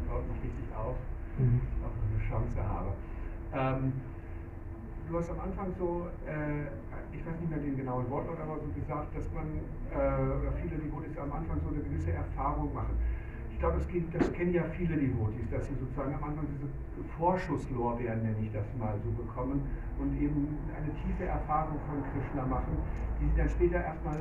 baut 0.07 0.27
mich 0.31 0.41
richtig 0.43 0.67
auf, 0.75 0.95
Mhm. 1.37 1.61
auch 1.83 1.91
eine 1.91 2.19
Chance 2.29 2.63
habe. 2.63 2.93
Ähm, 3.53 3.93
du 5.07 5.17
hast 5.17 5.29
am 5.31 5.39
Anfang 5.39 5.67
so, 5.77 6.07
äh, 6.25 6.65
ich 7.15 7.25
weiß 7.25 7.39
nicht 7.39 7.49
mehr 7.49 7.59
den 7.59 7.77
genauen 7.77 8.09
Wortlaut, 8.09 8.39
aber 8.39 8.57
so 8.59 8.67
gesagt, 8.79 9.15
dass 9.15 9.31
man, 9.33 9.45
äh, 9.91 9.95
oder 9.95 10.51
viele 10.61 10.77
Devotis 10.77 11.17
am 11.17 11.31
Anfang 11.31 11.59
so 11.61 11.69
eine 11.69 11.79
gewisse 11.83 12.11
Erfahrung 12.11 12.73
machen. 12.73 12.95
Ich 13.51 13.59
glaube, 13.59 13.77
das, 13.77 13.87
das 14.11 14.33
kennen 14.33 14.53
ja 14.53 14.63
viele 14.75 14.97
Devotis, 14.97 15.49
dass 15.49 15.67
sie 15.67 15.75
sozusagen 15.75 16.13
am 16.13 16.23
Anfang 16.23 16.45
diese 16.53 16.67
Vorschusslorbeeren, 17.17 18.21
nenne 18.23 18.39
ich 18.41 18.51
das 18.51 18.65
mal, 18.77 18.95
so 19.03 19.09
bekommen 19.11 19.61
und 19.97 20.13
eben 20.19 20.57
eine 20.75 20.93
tiefe 20.95 21.23
Erfahrung 21.25 21.79
von 21.87 22.03
Krishna 22.11 22.45
machen, 22.45 22.75
die 23.21 23.27
sie 23.27 23.35
dann 23.37 23.47
später 23.49 23.79
erstmal 23.81 24.17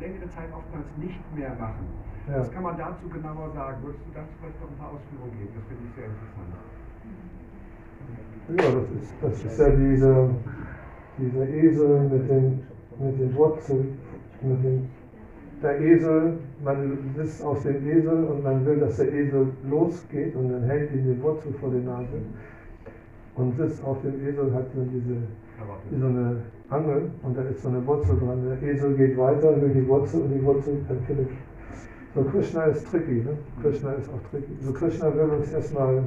längere 0.00 0.28
Zeit 0.28 0.52
oftmals 0.52 0.86
nicht 0.96 1.22
mehr 1.34 1.54
machen. 1.54 1.86
Ja. 2.26 2.40
Was 2.40 2.50
kann 2.50 2.62
man 2.62 2.78
dazu 2.78 3.08
genauer 3.08 3.50
sagen? 3.52 3.82
Würdest 3.82 4.02
du 4.06 4.14
dazu 4.14 4.32
vielleicht 4.40 4.60
noch 4.60 4.70
ein 4.70 4.78
paar 4.78 4.92
Ausführungen 4.92 5.36
geben? 5.38 5.52
Das 5.56 5.64
finde 5.68 5.84
ich 5.84 5.94
sehr 5.94 6.08
interessant. 6.08 6.52
Ja, 8.48 8.80
das 8.80 8.88
ist, 9.02 9.14
das 9.20 9.44
ist 9.44 9.58
ja 9.58 9.70
diese, 9.70 10.30
dieser 11.18 11.48
Esel 11.48 12.00
mit 12.08 12.28
den, 12.28 12.62
mit 12.98 13.20
den 13.20 13.34
Wurzeln, 13.36 13.98
mit 14.40 14.64
den, 14.64 14.88
der 15.62 15.80
Esel, 15.80 16.38
man 16.62 16.98
sitzt 17.14 17.42
aus 17.42 17.62
dem 17.62 17.86
Esel 17.88 18.24
und 18.24 18.42
man 18.42 18.64
will, 18.64 18.80
dass 18.80 18.96
der 18.96 19.12
Esel 19.12 19.48
losgeht 19.68 20.34
und 20.34 20.50
dann 20.50 20.62
hält 20.64 20.92
ihn 20.92 21.04
die 21.04 21.22
Wurzel 21.22 21.52
vor 21.54 21.70
die 21.70 21.84
Nase 21.84 22.20
und 23.36 23.56
sitzt 23.56 23.84
auf 23.84 24.00
dem 24.02 24.26
Esel, 24.26 24.52
hat 24.52 24.66
dann 24.74 24.90
diese, 24.90 26.00
so 26.00 26.06
eine 26.06 26.42
Angel 26.70 27.10
und 27.22 27.36
da 27.36 27.42
ist 27.42 27.62
so 27.62 27.68
eine 27.68 27.86
Wurzel 27.86 28.18
dran. 28.18 28.44
Der 28.44 28.62
Esel 28.62 28.94
geht 28.94 29.16
weiter, 29.16 29.60
will 29.60 29.70
die 29.70 29.86
Wurzel 29.86 30.22
und 30.22 30.32
die 30.32 30.44
Wurzel 30.44 30.84
empfindet. 30.88 31.28
So 32.14 32.22
Krishna 32.22 32.66
ist 32.66 32.86
tricky, 32.88 33.24
ne? 33.24 33.36
Krishna 33.60 33.92
ist 33.94 34.08
auch 34.08 34.30
tricky. 34.30 34.54
So 34.60 34.72
Krishna 34.72 35.12
will 35.12 35.30
uns 35.30 35.52
erstmal 35.52 36.04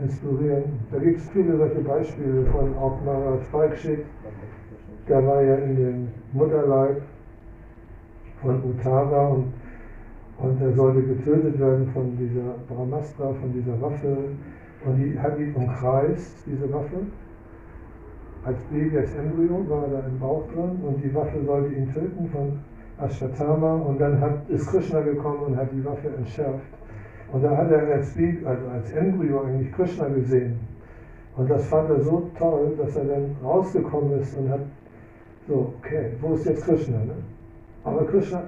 inspirieren. 0.00 0.78
Da 0.92 0.98
gibt 0.98 1.18
es 1.18 1.28
viele 1.30 1.56
solche 1.56 1.80
Beispiele 1.80 2.46
von 2.46 2.76
auch 2.76 2.96
Maharaj 3.04 3.40
Parikshit, 3.50 4.04
der 5.08 5.26
war 5.26 5.42
ja 5.42 5.56
in 5.56 5.76
dem 5.76 6.08
Mutterleib 6.32 7.02
von 8.40 8.62
Uttara 8.62 9.26
und, 9.26 9.52
und 10.38 10.62
er 10.62 10.72
sollte 10.74 11.02
getötet 11.02 11.58
werden 11.58 11.90
von 11.92 12.16
dieser 12.16 12.54
Brahmastra, 12.68 13.34
von 13.34 13.52
dieser 13.52 13.80
Waffe. 13.80 14.16
Und 14.86 14.96
die 14.96 15.18
hat 15.18 15.36
ihn 15.40 15.54
umkreist, 15.56 16.36
diese 16.46 16.72
Waffe. 16.72 16.98
Als 18.44 18.58
Baby, 18.70 18.96
als 18.96 19.14
Embryo 19.16 19.68
war 19.68 19.88
er 19.88 20.02
da 20.02 20.06
im 20.06 20.18
Bauch 20.20 20.44
drin 20.52 20.78
und 20.86 21.02
die 21.02 21.12
Waffe 21.12 21.44
sollte 21.44 21.74
ihn 21.74 21.92
töten 21.92 22.28
von 22.28 22.60
Ashwatthama. 23.00 23.74
Und 23.74 24.00
dann 24.00 24.20
hat, 24.20 24.48
ist 24.48 24.66
Krishna 24.70 25.00
gekommen 25.00 25.40
und 25.40 25.56
hat 25.56 25.68
die 25.72 25.84
Waffe 25.84 26.08
entschärft. 26.16 26.64
Und 27.32 27.42
da 27.42 27.56
hat 27.56 27.70
er 27.70 27.86
als 27.92 28.16
also 28.44 28.68
als 28.68 28.92
Embryo 28.92 29.42
eigentlich 29.42 29.72
Krishna 29.72 30.08
gesehen. 30.08 30.58
Und 31.36 31.48
das 31.48 31.66
fand 31.68 31.88
er 31.90 32.00
so 32.00 32.28
toll, 32.36 32.74
dass 32.76 32.96
er 32.96 33.04
dann 33.04 33.36
rausgekommen 33.42 34.20
ist 34.20 34.36
und 34.36 34.50
hat 34.50 34.60
so, 35.46 35.72
okay, 35.78 36.12
wo 36.20 36.34
ist 36.34 36.44
jetzt 36.44 36.64
Krishna? 36.64 36.98
Ne? 36.98 37.14
Aber 37.84 38.04
Krishna, 38.06 38.42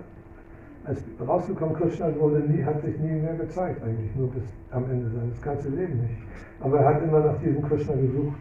als 0.84 1.02
rausgekommen 1.26 1.74
Krishna 1.76 2.08
wurde 2.18 2.40
nie, 2.40 2.62
hat 2.62 2.82
sich 2.82 2.98
nie 2.98 3.20
mehr 3.20 3.34
gezeigt 3.34 3.82
eigentlich, 3.82 4.14
nur 4.16 4.30
bis 4.30 4.42
am 4.72 4.84
Ende 4.90 5.08
seines 5.10 5.40
ganzen 5.40 5.76
Lebens 5.76 6.02
nicht. 6.02 6.22
Aber 6.60 6.80
er 6.80 6.94
hat 6.94 7.02
immer 7.02 7.20
nach 7.20 7.38
diesem 7.38 7.62
Krishna 7.62 7.94
gesucht. 7.94 8.38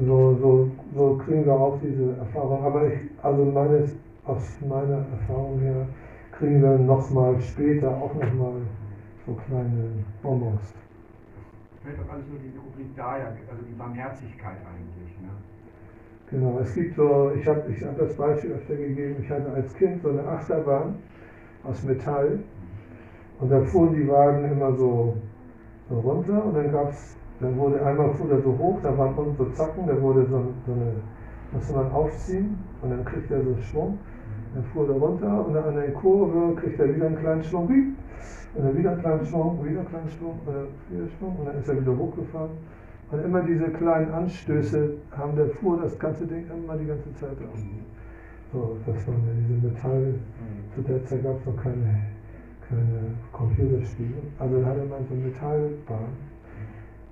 So, 0.00 0.36
so, 0.40 0.70
so 0.94 1.16
kriegen 1.24 1.44
wir 1.44 1.54
auch 1.54 1.78
diese 1.80 2.16
Erfahrung. 2.16 2.64
Aber 2.64 2.86
ich, 2.86 3.00
also 3.22 3.44
meines, 3.44 3.96
aus 4.24 4.58
meiner 4.60 5.04
Erfahrung 5.10 5.58
her, 5.60 5.86
kriegen 6.32 6.62
wir 6.62 6.78
nochmal 6.78 7.40
später 7.40 7.90
auch 7.90 8.14
nochmal 8.14 8.62
so 9.26 9.34
kleine 9.34 10.04
Bonbons. 10.22 10.72
Fällt 11.82 11.98
doch 11.98 12.12
alles 12.12 12.28
nur 12.28 12.38
diese 12.38 12.58
Ubridaya, 12.58 13.26
also 13.50 13.62
die 13.68 13.74
Barmherzigkeit 13.74 14.58
eigentlich. 14.64 15.20
Ne? 15.20 15.30
Genau, 16.30 16.58
es 16.60 16.74
gibt 16.74 16.94
so, 16.94 17.32
ich 17.34 17.46
habe 17.46 17.64
ich 17.70 17.82
hab 17.84 17.98
das 17.98 18.14
Beispiel 18.14 18.52
öfter 18.52 18.76
gegeben, 18.76 19.16
ich 19.22 19.30
hatte 19.30 19.50
als 19.52 19.74
Kind 19.74 20.02
so 20.02 20.10
eine 20.10 20.22
Achterbahn 20.24 20.96
aus 21.64 21.82
Metall 21.82 22.38
und 23.40 23.50
da 23.50 23.60
fuhren 23.62 23.94
die 23.94 24.06
Wagen 24.08 24.44
immer 24.44 24.72
so, 24.74 25.16
so 25.88 26.00
runter 26.00 26.44
und 26.44 26.54
dann 26.54 26.70
gab's, 26.70 27.17
dann 27.40 27.56
wurde 27.56 27.84
einmal 27.84 28.10
fuhr 28.14 28.28
der 28.28 28.42
so 28.42 28.56
hoch, 28.58 28.78
da 28.82 28.96
waren 28.96 29.14
unten 29.14 29.36
so 29.36 29.44
Zacken, 29.50 29.86
da 29.86 30.00
wurde 30.00 30.26
so, 30.26 30.42
so 30.66 30.72
eine, 30.72 30.92
musste 31.52 31.72
man 31.74 31.90
aufziehen 31.92 32.58
und 32.82 32.90
dann 32.90 33.04
kriegt 33.04 33.30
er 33.30 33.42
so 33.42 33.50
einen 33.50 33.62
Schwung, 33.62 33.98
dann 34.54 34.64
fuhr 34.64 34.88
er 34.88 34.96
runter 34.96 35.46
und 35.46 35.54
dann 35.54 35.64
an 35.64 35.74
der 35.76 35.92
Kurve 35.92 36.54
kriegt 36.60 36.80
er 36.80 36.94
wieder 36.94 37.06
einen 37.06 37.18
kleinen 37.18 37.42
Schwung, 37.42 37.68
und 38.54 38.64
dann 38.64 38.76
wieder 38.76 38.92
einen 38.92 39.00
kleinen 39.00 39.24
Schwung, 39.24 39.64
wieder 39.64 39.80
einen 39.80 39.88
kleinen 39.88 40.08
Schwung, 40.08 40.40
und 40.46 40.54
dann 40.54 40.66
wieder 40.90 41.08
Schwung 41.18 41.36
und 41.38 41.46
dann 41.46 41.58
ist 41.58 41.68
er 41.68 41.80
wieder 41.80 41.96
hochgefahren 41.96 42.50
Und 43.10 43.24
immer 43.24 43.42
diese 43.42 43.68
kleinen 43.70 44.12
Anstöße 44.12 44.90
haben 45.16 45.36
der 45.36 45.48
fuhr 45.48 45.80
das 45.80 45.98
ganze 45.98 46.26
Ding 46.26 46.44
immer 46.50 46.76
die 46.76 46.86
ganze 46.86 47.12
Zeit 47.14 47.38
auf. 47.50 47.58
So, 48.52 48.76
das 48.86 49.06
waren 49.06 49.22
ja 49.26 49.32
diese 49.46 49.66
Metall, 49.66 50.14
zu 50.74 50.82
der 50.82 51.04
Zeit 51.04 51.22
gab 51.22 51.38
es 51.38 51.46
noch 51.46 51.62
keine, 51.62 52.02
keine 52.68 53.14
Computerspiele. 53.32 54.22
Also 54.38 54.60
da 54.60 54.66
hatte 54.66 54.84
man 54.84 55.06
so 55.08 55.14
Metallbahn. 55.14 56.12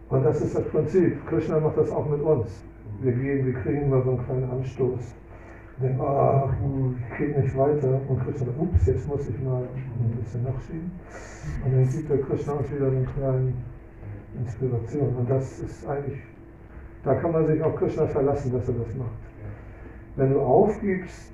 Und 0.08 0.24
das 0.24 0.40
ist 0.40 0.56
das 0.56 0.64
Prinzip. 0.68 1.26
Krishna 1.26 1.58
macht 1.58 1.76
das 1.76 1.90
auch 1.90 2.08
mit 2.08 2.20
uns. 2.20 2.62
Wir 3.00 3.12
gehen, 3.12 3.46
wir 3.46 3.54
kriegen 3.54 3.82
immer 3.82 4.02
so 4.02 4.10
einen 4.10 4.24
kleinen 4.24 4.50
Anstoß. 4.50 5.14
Wir 5.78 5.88
denken, 5.88 6.04
ach, 6.06 6.52
ich 7.10 7.18
geht 7.18 7.36
nicht 7.36 7.56
weiter. 7.56 8.00
Und 8.08 8.20
Krishna 8.20 8.46
sagt, 8.46 8.60
ups, 8.60 8.86
jetzt 8.86 9.08
muss 9.08 9.28
ich 9.28 9.38
mal 9.42 9.62
ein 9.62 10.18
bisschen 10.22 10.44
nachschieben. 10.44 10.90
Und 11.64 11.72
dann 11.72 11.88
gibt 11.88 12.10
der 12.10 12.18
Krishna 12.18 12.52
uns 12.52 12.70
wieder 12.70 12.90
so 12.90 12.96
einen 12.96 13.06
kleinen 13.06 13.64
Inspiration. 14.38 15.16
Und 15.16 15.28
das 15.28 15.58
ist 15.60 15.86
eigentlich, 15.88 16.20
da 17.02 17.14
kann 17.16 17.32
man 17.32 17.46
sich 17.46 17.60
auf 17.62 17.74
Krishna 17.76 18.06
verlassen, 18.06 18.52
dass 18.52 18.68
er 18.68 18.74
das 18.74 18.94
macht. 18.94 19.10
Wenn 20.14 20.32
du 20.32 20.40
aufgibst 20.40 21.32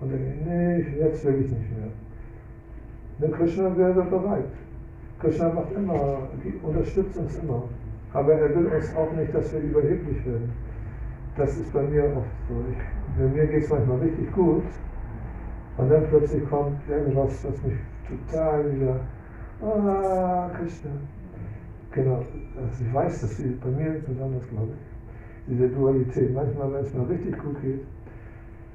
und 0.00 0.10
denkst, 0.10 0.36
nee, 0.44 0.86
jetzt 1.00 1.24
will 1.24 1.40
ich 1.40 1.50
nicht 1.50 1.78
mehr. 1.78 1.88
Dann 3.20 3.32
Krishna 3.32 3.76
wäre 3.76 4.02
bereit. 4.04 4.52
Krishna 5.18 5.48
macht 5.48 5.72
immer, 5.72 6.28
unterstützt 6.62 7.16
uns 7.16 7.38
immer. 7.38 7.62
Aber 8.14 8.34
er 8.34 8.54
will 8.54 8.66
uns 8.66 8.94
auch 8.94 9.12
nicht, 9.12 9.34
dass 9.34 9.52
wir 9.52 9.60
überheblich 9.60 10.24
werden. 10.26 10.52
Das 11.36 11.56
ist 11.56 11.72
bei 11.72 11.82
mir 11.82 12.04
oft 12.16 12.28
so. 12.48 12.54
Ich, 12.70 13.18
bei 13.18 13.28
mir 13.28 13.46
geht 13.46 13.64
es 13.64 13.70
manchmal 13.70 13.98
richtig 13.98 14.30
gut. 14.32 14.64
Und 15.78 15.90
dann 15.90 16.06
plötzlich 16.08 16.48
kommt 16.50 16.78
irgendwas, 16.88 17.44
was 17.46 17.62
mich 17.62 17.78
total 18.06 18.72
wieder, 18.74 19.00
ah, 19.62 20.50
Krishna. 20.58 20.90
Genau, 21.92 22.16
also 22.16 22.84
ich 22.84 22.94
weiß, 22.94 23.20
dass 23.22 23.36
sie 23.36 23.58
bei 23.62 23.70
mir 23.70 24.00
besonders, 24.06 24.46
glaube 24.48 24.72
ich, 24.72 25.54
diese 25.54 25.68
Dualität. 25.68 26.34
Manchmal, 26.34 26.72
wenn 26.72 26.84
es 26.84 26.94
mir 26.94 27.08
richtig 27.08 27.38
gut 27.38 27.60
geht, 27.62 27.80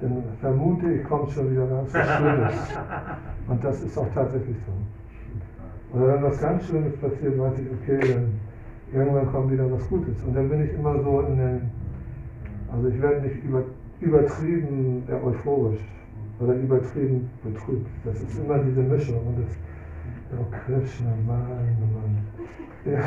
dann 0.01 0.23
vermute 0.39 0.91
ich, 0.91 1.03
kommt 1.03 1.31
schon 1.31 1.51
wieder 1.51 1.67
ganz 1.67 1.93
was 1.93 2.07
Schlimmes. 2.15 2.77
Und 3.47 3.63
das 3.63 3.81
ist 3.83 3.97
auch 3.97 4.07
tatsächlich 4.13 4.57
so. 4.65 5.97
Oder 5.97 6.15
wenn 6.15 6.23
was 6.23 6.39
ganz 6.39 6.67
Schlimmes 6.67 6.95
passiert, 6.97 7.39
weiß 7.39 7.59
ich, 7.59 7.67
okay, 7.71 8.13
dann 8.13 8.46
irgendwann 8.93 9.31
kommt 9.31 9.51
wieder 9.51 9.71
was 9.71 9.88
Gutes. 9.89 10.23
Und 10.23 10.35
dann 10.35 10.49
bin 10.49 10.63
ich 10.63 10.73
immer 10.73 11.01
so 11.01 11.21
in 11.21 11.38
den, 11.38 11.61
also 12.71 12.88
ich 12.88 13.01
werde 13.01 13.21
nicht 13.21 13.43
über, 13.43 13.63
übertrieben 13.99 15.03
euphorisch 15.23 15.81
oder 16.39 16.53
übertrieben 16.53 17.29
betrübt. 17.43 17.89
Das 18.05 18.21
ist 18.21 18.39
immer 18.39 18.59
diese 18.59 18.81
Mischung. 18.81 19.27
Und 19.27 19.39
das, 19.39 19.57
oh 20.39 20.45
Krishna, 20.51 21.11
Mann, 21.25 21.47
Mann. 21.93 22.17
Ja, 22.85 22.99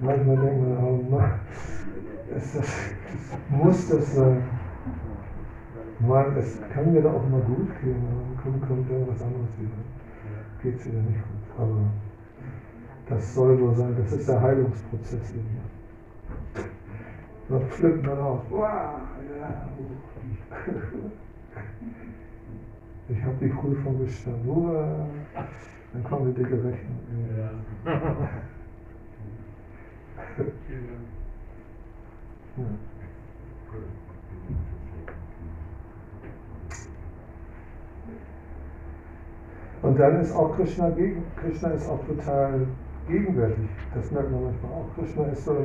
manchmal 0.00 0.36
denkt 0.36 0.60
man, 0.60 0.78
oh 0.78 1.10
Mann, 1.10 1.32
ist 2.36 2.56
das, 2.56 2.90
muss 3.50 3.88
das 3.88 4.14
sein? 4.14 4.42
Mann, 6.00 6.36
es 6.36 6.60
kann 6.72 6.92
mir 6.92 7.02
doch 7.02 7.14
auch 7.14 7.28
mal 7.28 7.40
gut 7.40 7.68
gehen, 7.80 7.96
dann 8.06 8.40
kommt, 8.40 8.68
kommt 8.68 8.88
irgendwas 8.88 9.20
anderes 9.20 9.48
wieder. 9.58 9.70
Geht 10.62 10.78
es 10.78 10.86
wieder 10.86 11.00
nicht 11.00 11.18
gut. 11.18 11.58
Aber 11.58 11.90
das 13.08 13.34
soll 13.34 13.58
so 13.58 13.72
sein, 13.72 13.96
das 13.98 14.12
ist 14.12 14.28
der 14.28 14.40
Heilungsprozess 14.40 15.30
in 15.30 15.38
mir. 15.38 15.62
Dann 17.48 17.62
flippt 17.68 18.04
man 18.04 18.18
ja. 18.18 18.42
Ich 23.08 23.22
habe 23.24 23.36
die 23.40 23.48
Prüfung 23.48 24.04
bestanden. 24.04 24.46
Wow. 24.46 25.08
Dann 25.92 26.04
kommt 26.04 26.28
die 26.28 26.42
dicke 26.42 26.62
Rechnung. 26.62 26.98
Und 39.80 39.98
dann 39.98 40.20
ist 40.20 40.34
auch 40.34 40.54
Krishna 40.56 40.90
gegen, 40.90 41.24
Krishna 41.36 41.70
ist 41.70 41.88
auch 41.88 42.04
total 42.04 42.66
gegenwärtig. 43.08 43.68
Das 43.94 44.10
merkt 44.12 44.30
man 44.30 44.44
manchmal 44.44 44.72
auch. 44.72 44.94
Krishna 44.94 45.24
ist 45.24 45.44
so, 45.44 45.64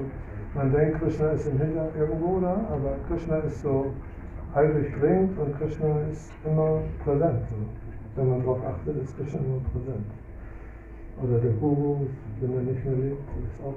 man 0.56 0.72
denkt, 0.72 1.00
Krishna 1.00 1.32
ist 1.32 1.48
im 1.48 1.58
Hinter 1.60 1.90
irgendwo 1.98 2.40
da, 2.40 2.66
aber 2.72 2.96
Krishna 3.08 3.38
ist 3.40 3.62
so 3.62 3.94
alldurchdringend 4.54 5.38
und 5.38 5.58
Krishna 5.58 6.02
ist 6.12 6.32
immer 6.46 6.82
präsent. 7.04 7.42
So. 7.50 7.56
Wenn 8.16 8.30
man 8.30 8.40
darauf 8.40 8.66
achtet, 8.66 9.02
ist 9.04 9.18
Krishna 9.18 9.40
immer 9.40 9.62
präsent. 9.72 10.06
Oder 11.22 11.40
der 11.40 11.52
Guru, 11.54 12.08
wenn 12.40 12.54
er 12.54 12.62
nicht 12.62 12.86
mehr 12.86 12.96
lebt, 12.96 13.22
ist 13.46 13.64
auch, 13.64 13.76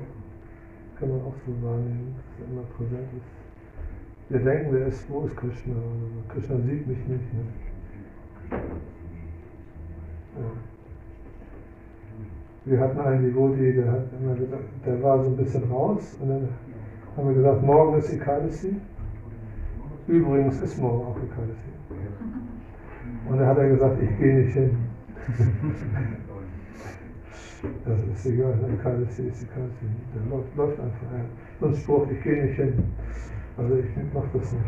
kann 0.98 1.10
man 1.10 1.20
auch 1.20 1.34
so 1.44 1.52
wahrnehmen, 1.66 2.14
dass 2.16 2.46
er 2.46 2.52
immer 2.52 2.64
präsent 2.76 3.08
ist. 3.16 3.26
Wir 4.28 4.40
denken, 4.40 4.72
wer 4.72 4.86
ist, 4.86 5.08
wo 5.10 5.24
ist 5.24 5.36
Krishna? 5.36 5.74
Krishna 6.28 6.56
sieht 6.56 6.86
mich 6.86 6.98
nicht. 7.06 7.34
Ne? 7.34 7.40
Wir 12.66 12.80
hatten 12.80 12.98
einen 13.00 13.22
Devoti, 13.24 13.72
der, 13.74 13.90
hat 13.92 14.06
immer 14.20 14.34
gesagt, 14.34 14.64
der 14.84 15.02
war 15.02 15.22
so 15.22 15.30
ein 15.30 15.36
bisschen 15.36 15.64
raus 15.70 16.18
und 16.20 16.28
dann 16.28 16.48
haben 17.16 17.28
wir 17.28 17.34
gesagt, 17.36 17.62
morgen 17.62 17.96
ist 17.98 18.12
Ekadasi. 18.12 18.76
Übrigens 20.08 20.60
ist 20.60 20.78
morgen 20.78 21.06
auch 21.06 21.16
Ekadasi. 21.16 21.70
Und 23.28 23.38
dann 23.38 23.46
hat 23.46 23.58
er 23.58 23.68
gesagt, 23.68 24.02
ich 24.02 24.18
gehe 24.18 24.40
nicht 24.40 24.52
hin. 24.52 24.76
das 27.84 27.98
ist 28.14 28.26
egal, 28.26 28.58
Ekadasi 28.74 29.28
ist 29.28 29.44
Ekadasi. 29.44 29.86
Der 30.14 30.22
läuft, 30.28 30.56
läuft 30.56 30.80
einfach. 30.80 31.12
Ja. 31.12 31.24
So 31.60 31.66
ein 31.66 31.74
Spruch, 31.76 32.10
ich 32.10 32.22
gehe 32.22 32.46
nicht 32.46 32.56
hin. 32.56 32.82
Also 33.56 33.76
ich 33.76 33.86
mache 34.12 34.28
das 34.34 34.52
nicht 34.52 34.64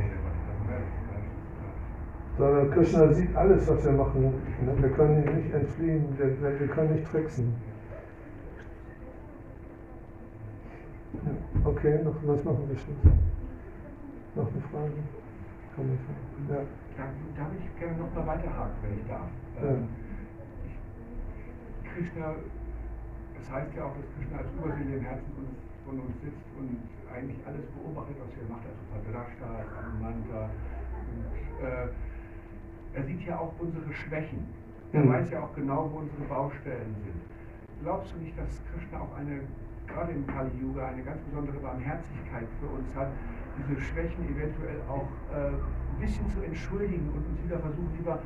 sondern 2.38 2.70
Krishna 2.70 3.12
sieht 3.12 3.34
alles, 3.36 3.68
was 3.68 3.84
wir 3.84 3.92
machen. 3.92 4.32
Wir 4.80 4.90
können 4.90 5.24
ihm 5.24 5.34
nicht 5.36 5.52
entfliehen, 5.52 6.04
wir, 6.16 6.60
wir 6.60 6.68
können 6.68 6.94
nicht 6.94 7.10
tricksen. 7.10 7.52
Ja, 11.64 11.67
okay, 11.78 12.02
noch, 12.02 12.14
was 12.24 12.44
machen 12.44 12.68
wir 12.68 12.76
Schluss? 12.76 12.98
Noch 14.34 14.50
eine 14.50 14.62
Frage? 14.70 14.98
Kommentar? 15.74 16.14
Ja. 16.50 16.56
Da, 16.96 17.04
darf 17.36 17.52
ich 17.54 17.78
gerne 17.78 17.98
noch 17.98 18.14
mal 18.14 18.26
weiterhaken, 18.26 18.74
wenn 18.82 18.98
ich 18.98 19.06
darf. 19.06 19.30
Ja. 19.56 19.68
Ähm, 19.68 19.88
Krishna, 21.94 22.34
das 23.38 23.50
heißt 23.50 23.74
ja 23.76 23.84
auch, 23.84 23.94
dass 23.94 24.06
Krishna 24.16 24.38
als 24.38 24.50
Überseele 24.58 24.96
im 24.96 25.04
Herzen 25.04 25.30
von, 25.34 25.46
von 25.86 26.00
uns 26.06 26.20
sitzt 26.20 26.50
und 26.58 26.82
eigentlich 27.12 27.38
alles 27.46 27.64
beobachtet, 27.70 28.16
was 28.18 28.30
wir 28.34 28.48
machen, 28.50 28.66
also 28.66 28.82
Padrashta. 28.90 29.46
Und, 30.02 30.26
äh, 31.62 31.88
er 32.94 33.04
sieht 33.04 33.22
ja 33.22 33.38
auch 33.38 33.52
unsere 33.60 33.92
Schwächen. 33.92 34.46
Er 34.92 35.04
mhm. 35.04 35.12
weiß 35.12 35.30
ja 35.30 35.42
auch 35.44 35.54
genau, 35.54 35.90
wo 35.92 35.98
unsere 35.98 36.22
Baustellen 36.22 36.94
sind. 37.04 37.20
Glaubst 37.82 38.12
du 38.14 38.18
nicht, 38.18 38.36
dass 38.36 38.48
Krishna 38.72 39.00
auch 39.00 39.14
eine, 39.14 39.42
gerade 39.88 40.12
im 40.12 40.26
Kali 40.26 40.50
Yuga, 40.60 40.88
eine 40.88 41.02
ganz 41.02 41.20
besondere 41.22 41.58
Barmherzigkeit 41.58 42.46
für 42.60 42.66
uns 42.66 42.94
hat, 42.94 43.08
diese 43.58 43.80
Schwächen 43.80 44.24
eventuell 44.24 44.78
auch 44.88 45.08
äh, 45.34 45.50
ein 45.50 45.98
bisschen 46.00 46.28
zu 46.30 46.40
entschuldigen 46.42 47.10
und 47.10 47.26
uns 47.26 47.42
wieder 47.42 47.58
versuchen, 47.58 47.90
lieber 47.96 48.22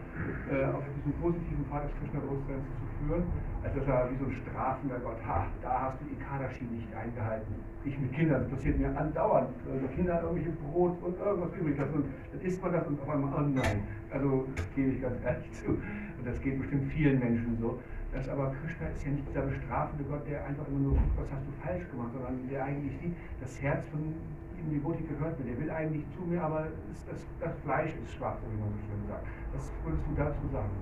äh, 0.51 0.65
auf 0.67 0.85
diesen 0.97 1.13
positiven 1.21 1.65
Pfad 1.67 1.85
des 1.85 1.93
Krishna-Bewusstseins 1.99 2.67
zu 2.77 2.85
führen, 3.01 3.25
als 3.65 3.75
dass 3.75 3.87
er 3.89 4.11
wie 4.13 4.17
so 4.17 4.27
ein 4.27 4.37
strafender 4.45 4.99
Gott, 5.01 5.17
ha, 5.27 5.47
da 5.63 5.89
hast 5.89 6.01
du 6.01 6.05
die 6.05 6.21
Kadashi 6.21 6.65
nicht 6.65 6.93
eingehalten. 6.95 7.55
Ich 7.85 7.99
mit 7.99 8.13
Kindern, 8.13 8.43
das 8.43 8.51
passiert 8.51 8.79
mir 8.79 8.95
andauernd. 8.97 9.49
Also 9.73 9.87
Kinder 9.89 10.21
irgendwelche 10.21 10.53
Brot 10.69 11.03
und 11.03 11.19
irgendwas 11.19 11.55
übrig 11.57 11.79
lassen 11.79 11.95
und 11.95 12.07
dann 12.33 12.41
isst 12.43 12.63
man 12.63 12.73
das 12.73 12.87
und 12.87 13.01
auf 13.01 13.09
einmal, 13.09 13.33
oh 13.33 13.49
nein. 13.49 13.89
Also 14.13 14.47
gebe 14.77 14.91
ich 14.91 15.01
ganz 15.01 15.17
ehrlich 15.25 15.53
zu. 15.53 15.71
Und 15.71 16.27
das 16.27 16.41
geht 16.43 16.59
bestimmt 16.61 16.93
vielen 16.93 17.19
Menschen 17.19 17.57
so. 17.59 17.81
Das 18.13 18.29
aber 18.29 18.53
Krishna 18.61 18.89
ist 18.89 19.05
ja 19.07 19.13
nicht 19.13 19.27
dieser 19.29 19.43
bestrafende 19.43 20.05
Gott, 20.05 20.29
der 20.29 20.45
einfach 20.45 20.69
immer 20.69 20.81
nur 20.81 20.93
guckt, 20.93 21.17
was 21.17 21.33
hast 21.33 21.47
du 21.49 21.53
falsch 21.65 21.89
gemacht, 21.91 22.13
sondern 22.13 22.47
der 22.49 22.65
eigentlich 22.65 22.93
sieht, 23.01 23.17
das 23.41 23.61
Herz 23.63 23.89
von 23.89 24.01
dem 24.01 24.71
Devoti 24.71 25.03
gehört 25.05 25.39
mir. 25.39 25.47
Der 25.47 25.61
will 25.61 25.71
eigentlich 25.71 26.05
zu 26.15 26.23
mir, 26.29 26.43
aber 26.43 26.69
das, 26.89 27.07
das, 27.07 27.27
das 27.41 27.57
Fleisch 27.65 27.95
ist 27.97 28.13
schwach, 28.13 28.37
wie 28.53 28.61
man 28.61 28.69
so 28.69 28.81
schön 28.85 29.09
sagt. 29.09 29.27
Was 29.55 29.73
würdest 29.85 30.05
du 30.05 30.15
dazu 30.15 30.45
sagen? 30.53 30.77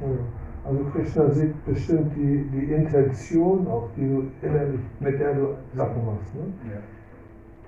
Ja. 0.00 0.70
Also 0.70 0.84
Krishna 0.90 1.30
sieht 1.30 1.64
bestimmt 1.64 2.14
die, 2.16 2.44
die 2.52 2.72
Intention 2.72 3.66
auch, 3.66 3.90
die 3.96 4.06
du 4.06 4.30
innerlich, 4.42 4.80
mit 5.00 5.18
der 5.18 5.34
du 5.34 5.56
Sachen 5.74 6.06
machst. 6.06 6.34
Ne? 6.34 6.46
Ja. 6.70 6.80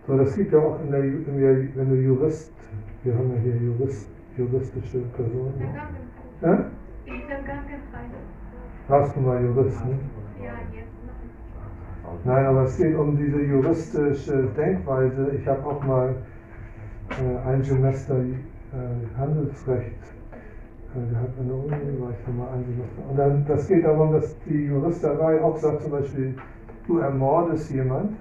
So, 0.07 0.17
das 0.17 0.35
gibt 0.37 0.53
ja 0.53 0.59
auch 0.59 0.81
in 0.81 0.91
der, 0.91 1.05
in 1.05 1.37
der, 1.37 1.77
wenn 1.77 1.91
du 1.91 1.97
Jurist, 1.97 2.55
wir 3.03 3.15
haben 3.15 3.31
ja 3.35 3.41
hier 3.41 3.57
Jurist, 3.57 4.09
juristische 4.37 5.01
Personen. 5.15 5.55
Ja? 6.43 6.71
Ich 7.05 7.27
bin 7.27 7.45
krankenfrei. 7.45 8.07
Warst 8.13 8.38
du 8.89 9.21
mal 9.21 9.45
Jurist, 9.45 9.85
ne? 9.85 9.99
Nein, 12.25 12.47
aber 12.47 12.63
es 12.63 12.77
geht 12.77 12.97
um 12.97 13.17
diese 13.17 13.41
juristische 13.43 14.49
Denkweise. 14.57 15.31
Ich 15.39 15.47
habe 15.47 15.65
auch 15.65 15.85
mal 15.85 16.15
äh, 17.11 17.49
ein 17.49 17.63
Semester 17.63 18.17
äh, 18.19 19.19
Handelsrecht 19.19 19.93
äh, 20.95 21.11
gehabt 21.11 21.39
an 21.39 21.47
der 21.47 21.57
Uni, 21.57 22.01
war 22.01 22.11
ich 22.11 22.25
schon 22.25 22.39
mal 22.39 22.49
ein 22.55 22.65
Semester. 22.65 23.11
Und 23.11 23.17
dann, 23.19 23.45
das 23.47 23.69
geht 23.69 23.85
darum, 23.85 24.13
dass 24.13 24.35
die 24.47 24.65
Juristerei 24.65 25.43
auch 25.43 25.57
sagt 25.59 25.83
zum 25.83 25.93
Beispiel, 25.93 26.35
du 26.87 26.99
ermordest 26.99 27.71
jemand 27.71 28.17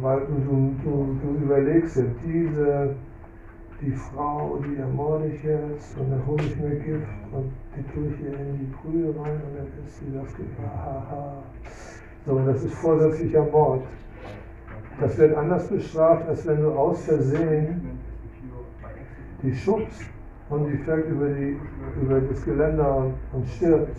weil 0.00 0.20
du, 0.20 0.74
du, 0.82 1.18
du 1.22 1.44
überlegst 1.44 1.96
ja, 1.96 2.04
diese, 2.24 2.94
die 3.84 3.92
Frau, 3.92 4.58
die 4.66 4.76
ermorde 4.76 5.26
ich 5.26 5.42
jetzt 5.42 5.98
und 5.98 6.10
dann 6.10 6.26
hole 6.26 6.42
ich 6.42 6.56
mir 6.56 6.76
Gift 6.76 7.06
und 7.32 7.52
die 7.76 7.82
tue 7.92 8.08
ich 8.08 8.20
ihr 8.20 8.38
in 8.38 8.58
die 8.58 8.74
Brühe 8.76 9.08
rein 9.08 9.34
und 9.34 9.56
dann 9.56 9.86
ist 9.86 9.98
sie 9.98 10.12
das 10.14 10.34
Gift. 10.36 10.58
Haha. 10.58 11.42
So, 12.26 12.38
das 12.46 12.64
ist 12.64 12.74
vorsätzlicher 12.74 13.44
Mord. 13.44 13.82
Das 15.00 15.18
wird 15.18 15.36
anders 15.36 15.68
bestraft, 15.68 16.28
als 16.28 16.46
wenn 16.46 16.62
du 16.62 16.70
aus 16.70 17.04
Versehen 17.04 17.98
die 19.42 19.54
schubst 19.54 20.02
und 20.48 20.66
die 20.66 20.78
fällt 20.78 21.06
über, 21.10 21.28
die, 21.28 21.58
über 22.00 22.20
das 22.20 22.44
Geländer 22.44 22.96
und, 22.96 23.14
und 23.32 23.46
stirbt. 23.48 23.96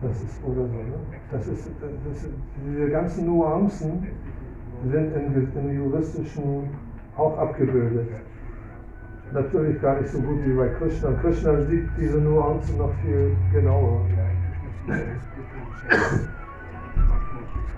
Das 0.00 0.22
ist 0.22 0.42
oder 0.44 0.66
so. 0.66 0.76
Ne? 0.76 0.94
Das 1.30 1.46
ist, 1.46 1.70
das 1.80 2.16
ist, 2.22 2.30
diese 2.66 2.90
ganzen 2.90 3.26
Nuancen 3.26 4.06
sind 4.90 5.14
in, 5.14 5.50
in 5.54 5.74
juristischen 5.74 6.68
auch 7.16 7.36
abgebildet. 7.38 8.08
Natürlich 9.34 9.82
gar 9.82 10.00
nicht 10.00 10.12
so 10.12 10.20
gut 10.20 10.46
wie 10.46 10.52
bei 10.52 10.68
Krishna. 10.68 11.10
Krishna 11.20 11.60
sieht 11.62 11.88
diese 11.98 12.18
Nuancen 12.18 12.78
noch 12.78 12.92
viel 13.02 13.36
genauer. 13.52 14.06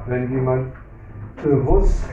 Wenn 0.07 0.31
jemand 0.31 0.73
bewusst 1.43 2.11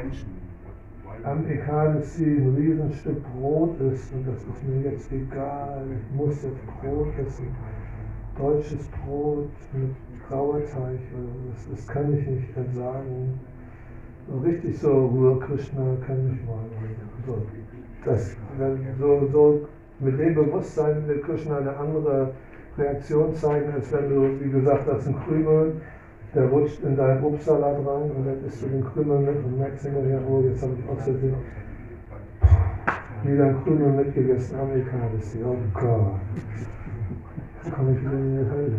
am 1.26 1.46
Ekadasi 1.46 2.38
ein 2.38 2.56
Riesenstück 2.56 3.22
Brot 3.34 3.82
isst 3.82 4.14
und 4.14 4.26
das 4.28 4.38
ist 4.44 4.64
mir 4.66 4.92
jetzt 4.92 5.12
egal, 5.12 5.88
ich 5.92 6.16
muss 6.16 6.42
jetzt 6.42 6.66
Brot 6.82 7.10
essen, 7.20 7.48
deutsches 8.38 8.88
Brot 8.88 9.50
mit 9.74 9.94
Sauerteig, 10.30 11.00
das, 11.52 11.70
das 11.70 11.88
kann 11.88 12.18
ich 12.18 12.26
nicht 12.26 12.56
entsagen. 12.56 13.42
So 14.26 14.38
richtig 14.40 14.80
so 14.80 15.08
Ruhe 15.08 15.38
Krishna 15.40 15.98
kann 16.08 16.34
ich 16.34 16.48
mal. 16.48 16.64
So, 17.26 17.42
das, 18.06 18.36
so, 19.00 19.28
so 19.32 19.68
mit 20.00 20.20
dem 20.20 20.36
Bewusstsein 20.36 21.08
wird 21.08 21.24
Krishna 21.24 21.58
eine 21.58 21.76
andere 21.78 22.32
Reaktion 22.78 23.34
zeigen, 23.36 23.72
als 23.74 23.92
wenn 23.92 24.10
du, 24.10 24.40
wie 24.40 24.50
gesagt 24.50 24.88
hast, 24.92 25.08
ein 25.08 25.16
Krümel 25.26 25.82
der 26.34 26.48
rutscht 26.48 26.84
in 26.84 26.96
deinen 26.96 27.24
Obstsalat 27.24 27.78
rein 27.78 28.10
und 28.10 28.26
dann 28.26 28.44
isst 28.46 28.64
du 28.64 28.68
den 28.68 28.84
Krümel 28.84 29.20
mit 29.20 29.44
und 29.46 29.60
merkst 29.60 29.86
hinterher, 29.86 30.20
oh, 30.28 30.42
jetzt 30.42 30.64
habe 30.64 30.74
ich 30.80 30.90
aus 30.90 31.04
Versehen 31.04 31.36
wieder 33.24 33.46
einen 33.46 33.64
Krümel 33.64 33.92
mitgegessen, 33.92 34.60
Amerikanis, 34.60 35.38
oh 35.46 35.56
Gott. 35.74 36.20
Jetzt 37.64 37.74
komme 37.74 37.92
ich 37.94 38.02
wieder 38.02 38.12
in 38.12 38.38
die 38.38 38.52
Hölle. 38.52 38.72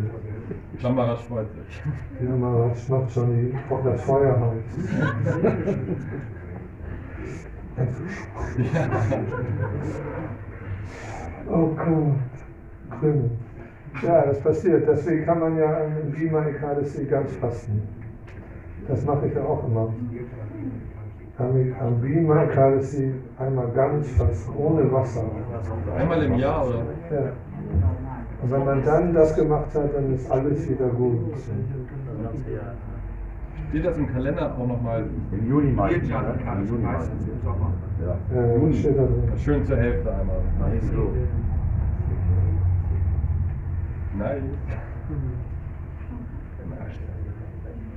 Lamaratsch 0.82 1.22
freut 1.22 1.46
sich. 1.52 1.82
Ja, 2.22 2.36
Maratsch 2.36 2.88
macht 2.88 3.10
schon 3.12 3.30
die, 3.30 3.55
das 3.84 4.02
Feuer 4.02 4.38
heiß. 4.38 4.88
Ja. 7.76 8.88
Oh 11.51 11.66
Gott, 11.68 12.14
Krümel. 13.01 13.30
Ja, 14.02 14.26
das 14.26 14.40
passiert. 14.40 14.88
Deswegen 14.88 15.24
kann 15.24 15.40
man 15.40 15.59
ja 15.59 15.84
im 15.84 16.10
Bima 16.12 16.46
Ekadasi 16.46 17.05
ganz 17.05 17.32
fasten. 17.36 17.82
Das 18.88 19.05
mache 19.05 19.26
ich 19.26 19.34
ja 19.34 19.42
auch 19.42 19.66
immer. 19.66 19.92
Am 21.38 22.01
Bima 22.01 22.44
Ekadasi 22.44 23.12
einmal 23.38 23.68
ganz 23.74 24.09
fasten, 24.12 24.52
ohne 24.56 24.90
Wasser. 24.92 25.24
Einmal 25.98 26.22
im 26.22 26.34
Jahr, 26.34 26.66
oder? 26.66 26.84
Ja. 27.10 27.32
Und 28.42 28.51
wenn 28.51 28.64
man 28.64 28.84
dann 28.84 29.14
das 29.14 29.34
gemacht 29.34 29.74
hat, 29.74 29.94
dann 29.94 30.14
ist 30.14 30.30
alles 30.30 30.68
wieder 30.68 30.88
gut. 30.88 31.34
Steht 33.74 33.86
das 33.86 33.98
im 33.98 34.06
Kalender 34.06 34.55
auch 34.56 34.68
nochmal 34.68 35.05
Im 35.32 35.48
Juni 35.48 35.72
meistens. 35.72 36.09
Kann 36.09 36.62
Im 36.62 36.68
Juni 36.68 36.84
meistens 36.84 37.26
im 37.26 37.40
Sommer. 37.42 37.72
Ja. 38.01 38.16
Ja, 38.32 38.56
das 38.56 38.78
steht 38.78 38.96
da 38.96 39.02
drin. 39.02 39.32
schön 39.36 39.64
zur 39.64 39.76
Hälfte 39.76 40.14
einmal? 40.14 40.36
So. 40.94 41.12
Nein. 44.16 44.51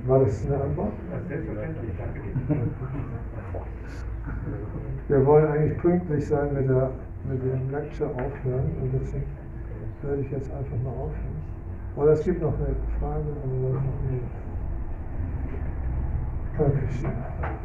War 0.06 0.18
das 0.18 0.46
eine 0.46 0.62
Antwort? 0.64 0.92
Das 1.12 1.20
ist 1.20 1.28
selbstverständlich, 1.28 1.92
danke. 1.96 2.22
Wir 5.06 5.26
wollen 5.26 5.46
eigentlich 5.46 5.78
pünktlich 5.78 6.26
sein 6.26 6.54
mit, 6.54 6.68
der, 6.68 6.90
mit 7.30 7.40
dem 7.40 7.70
Lecture 7.70 8.10
aufhören 8.10 8.72
und 8.82 8.92
deswegen 9.00 9.26
werde 10.02 10.22
ich 10.22 10.30
jetzt 10.32 10.50
einfach 10.52 10.76
mal 10.82 10.90
aufhören. 10.90 11.38
Oder 11.94 12.10
es 12.14 12.24
gibt 12.24 12.42
noch 12.42 12.54
eine 12.54 12.74
Frage, 12.98 13.26
aber 13.44 13.74
noch 13.74 14.10
nicht. 14.10 14.47
Dankeschön. 16.58 17.58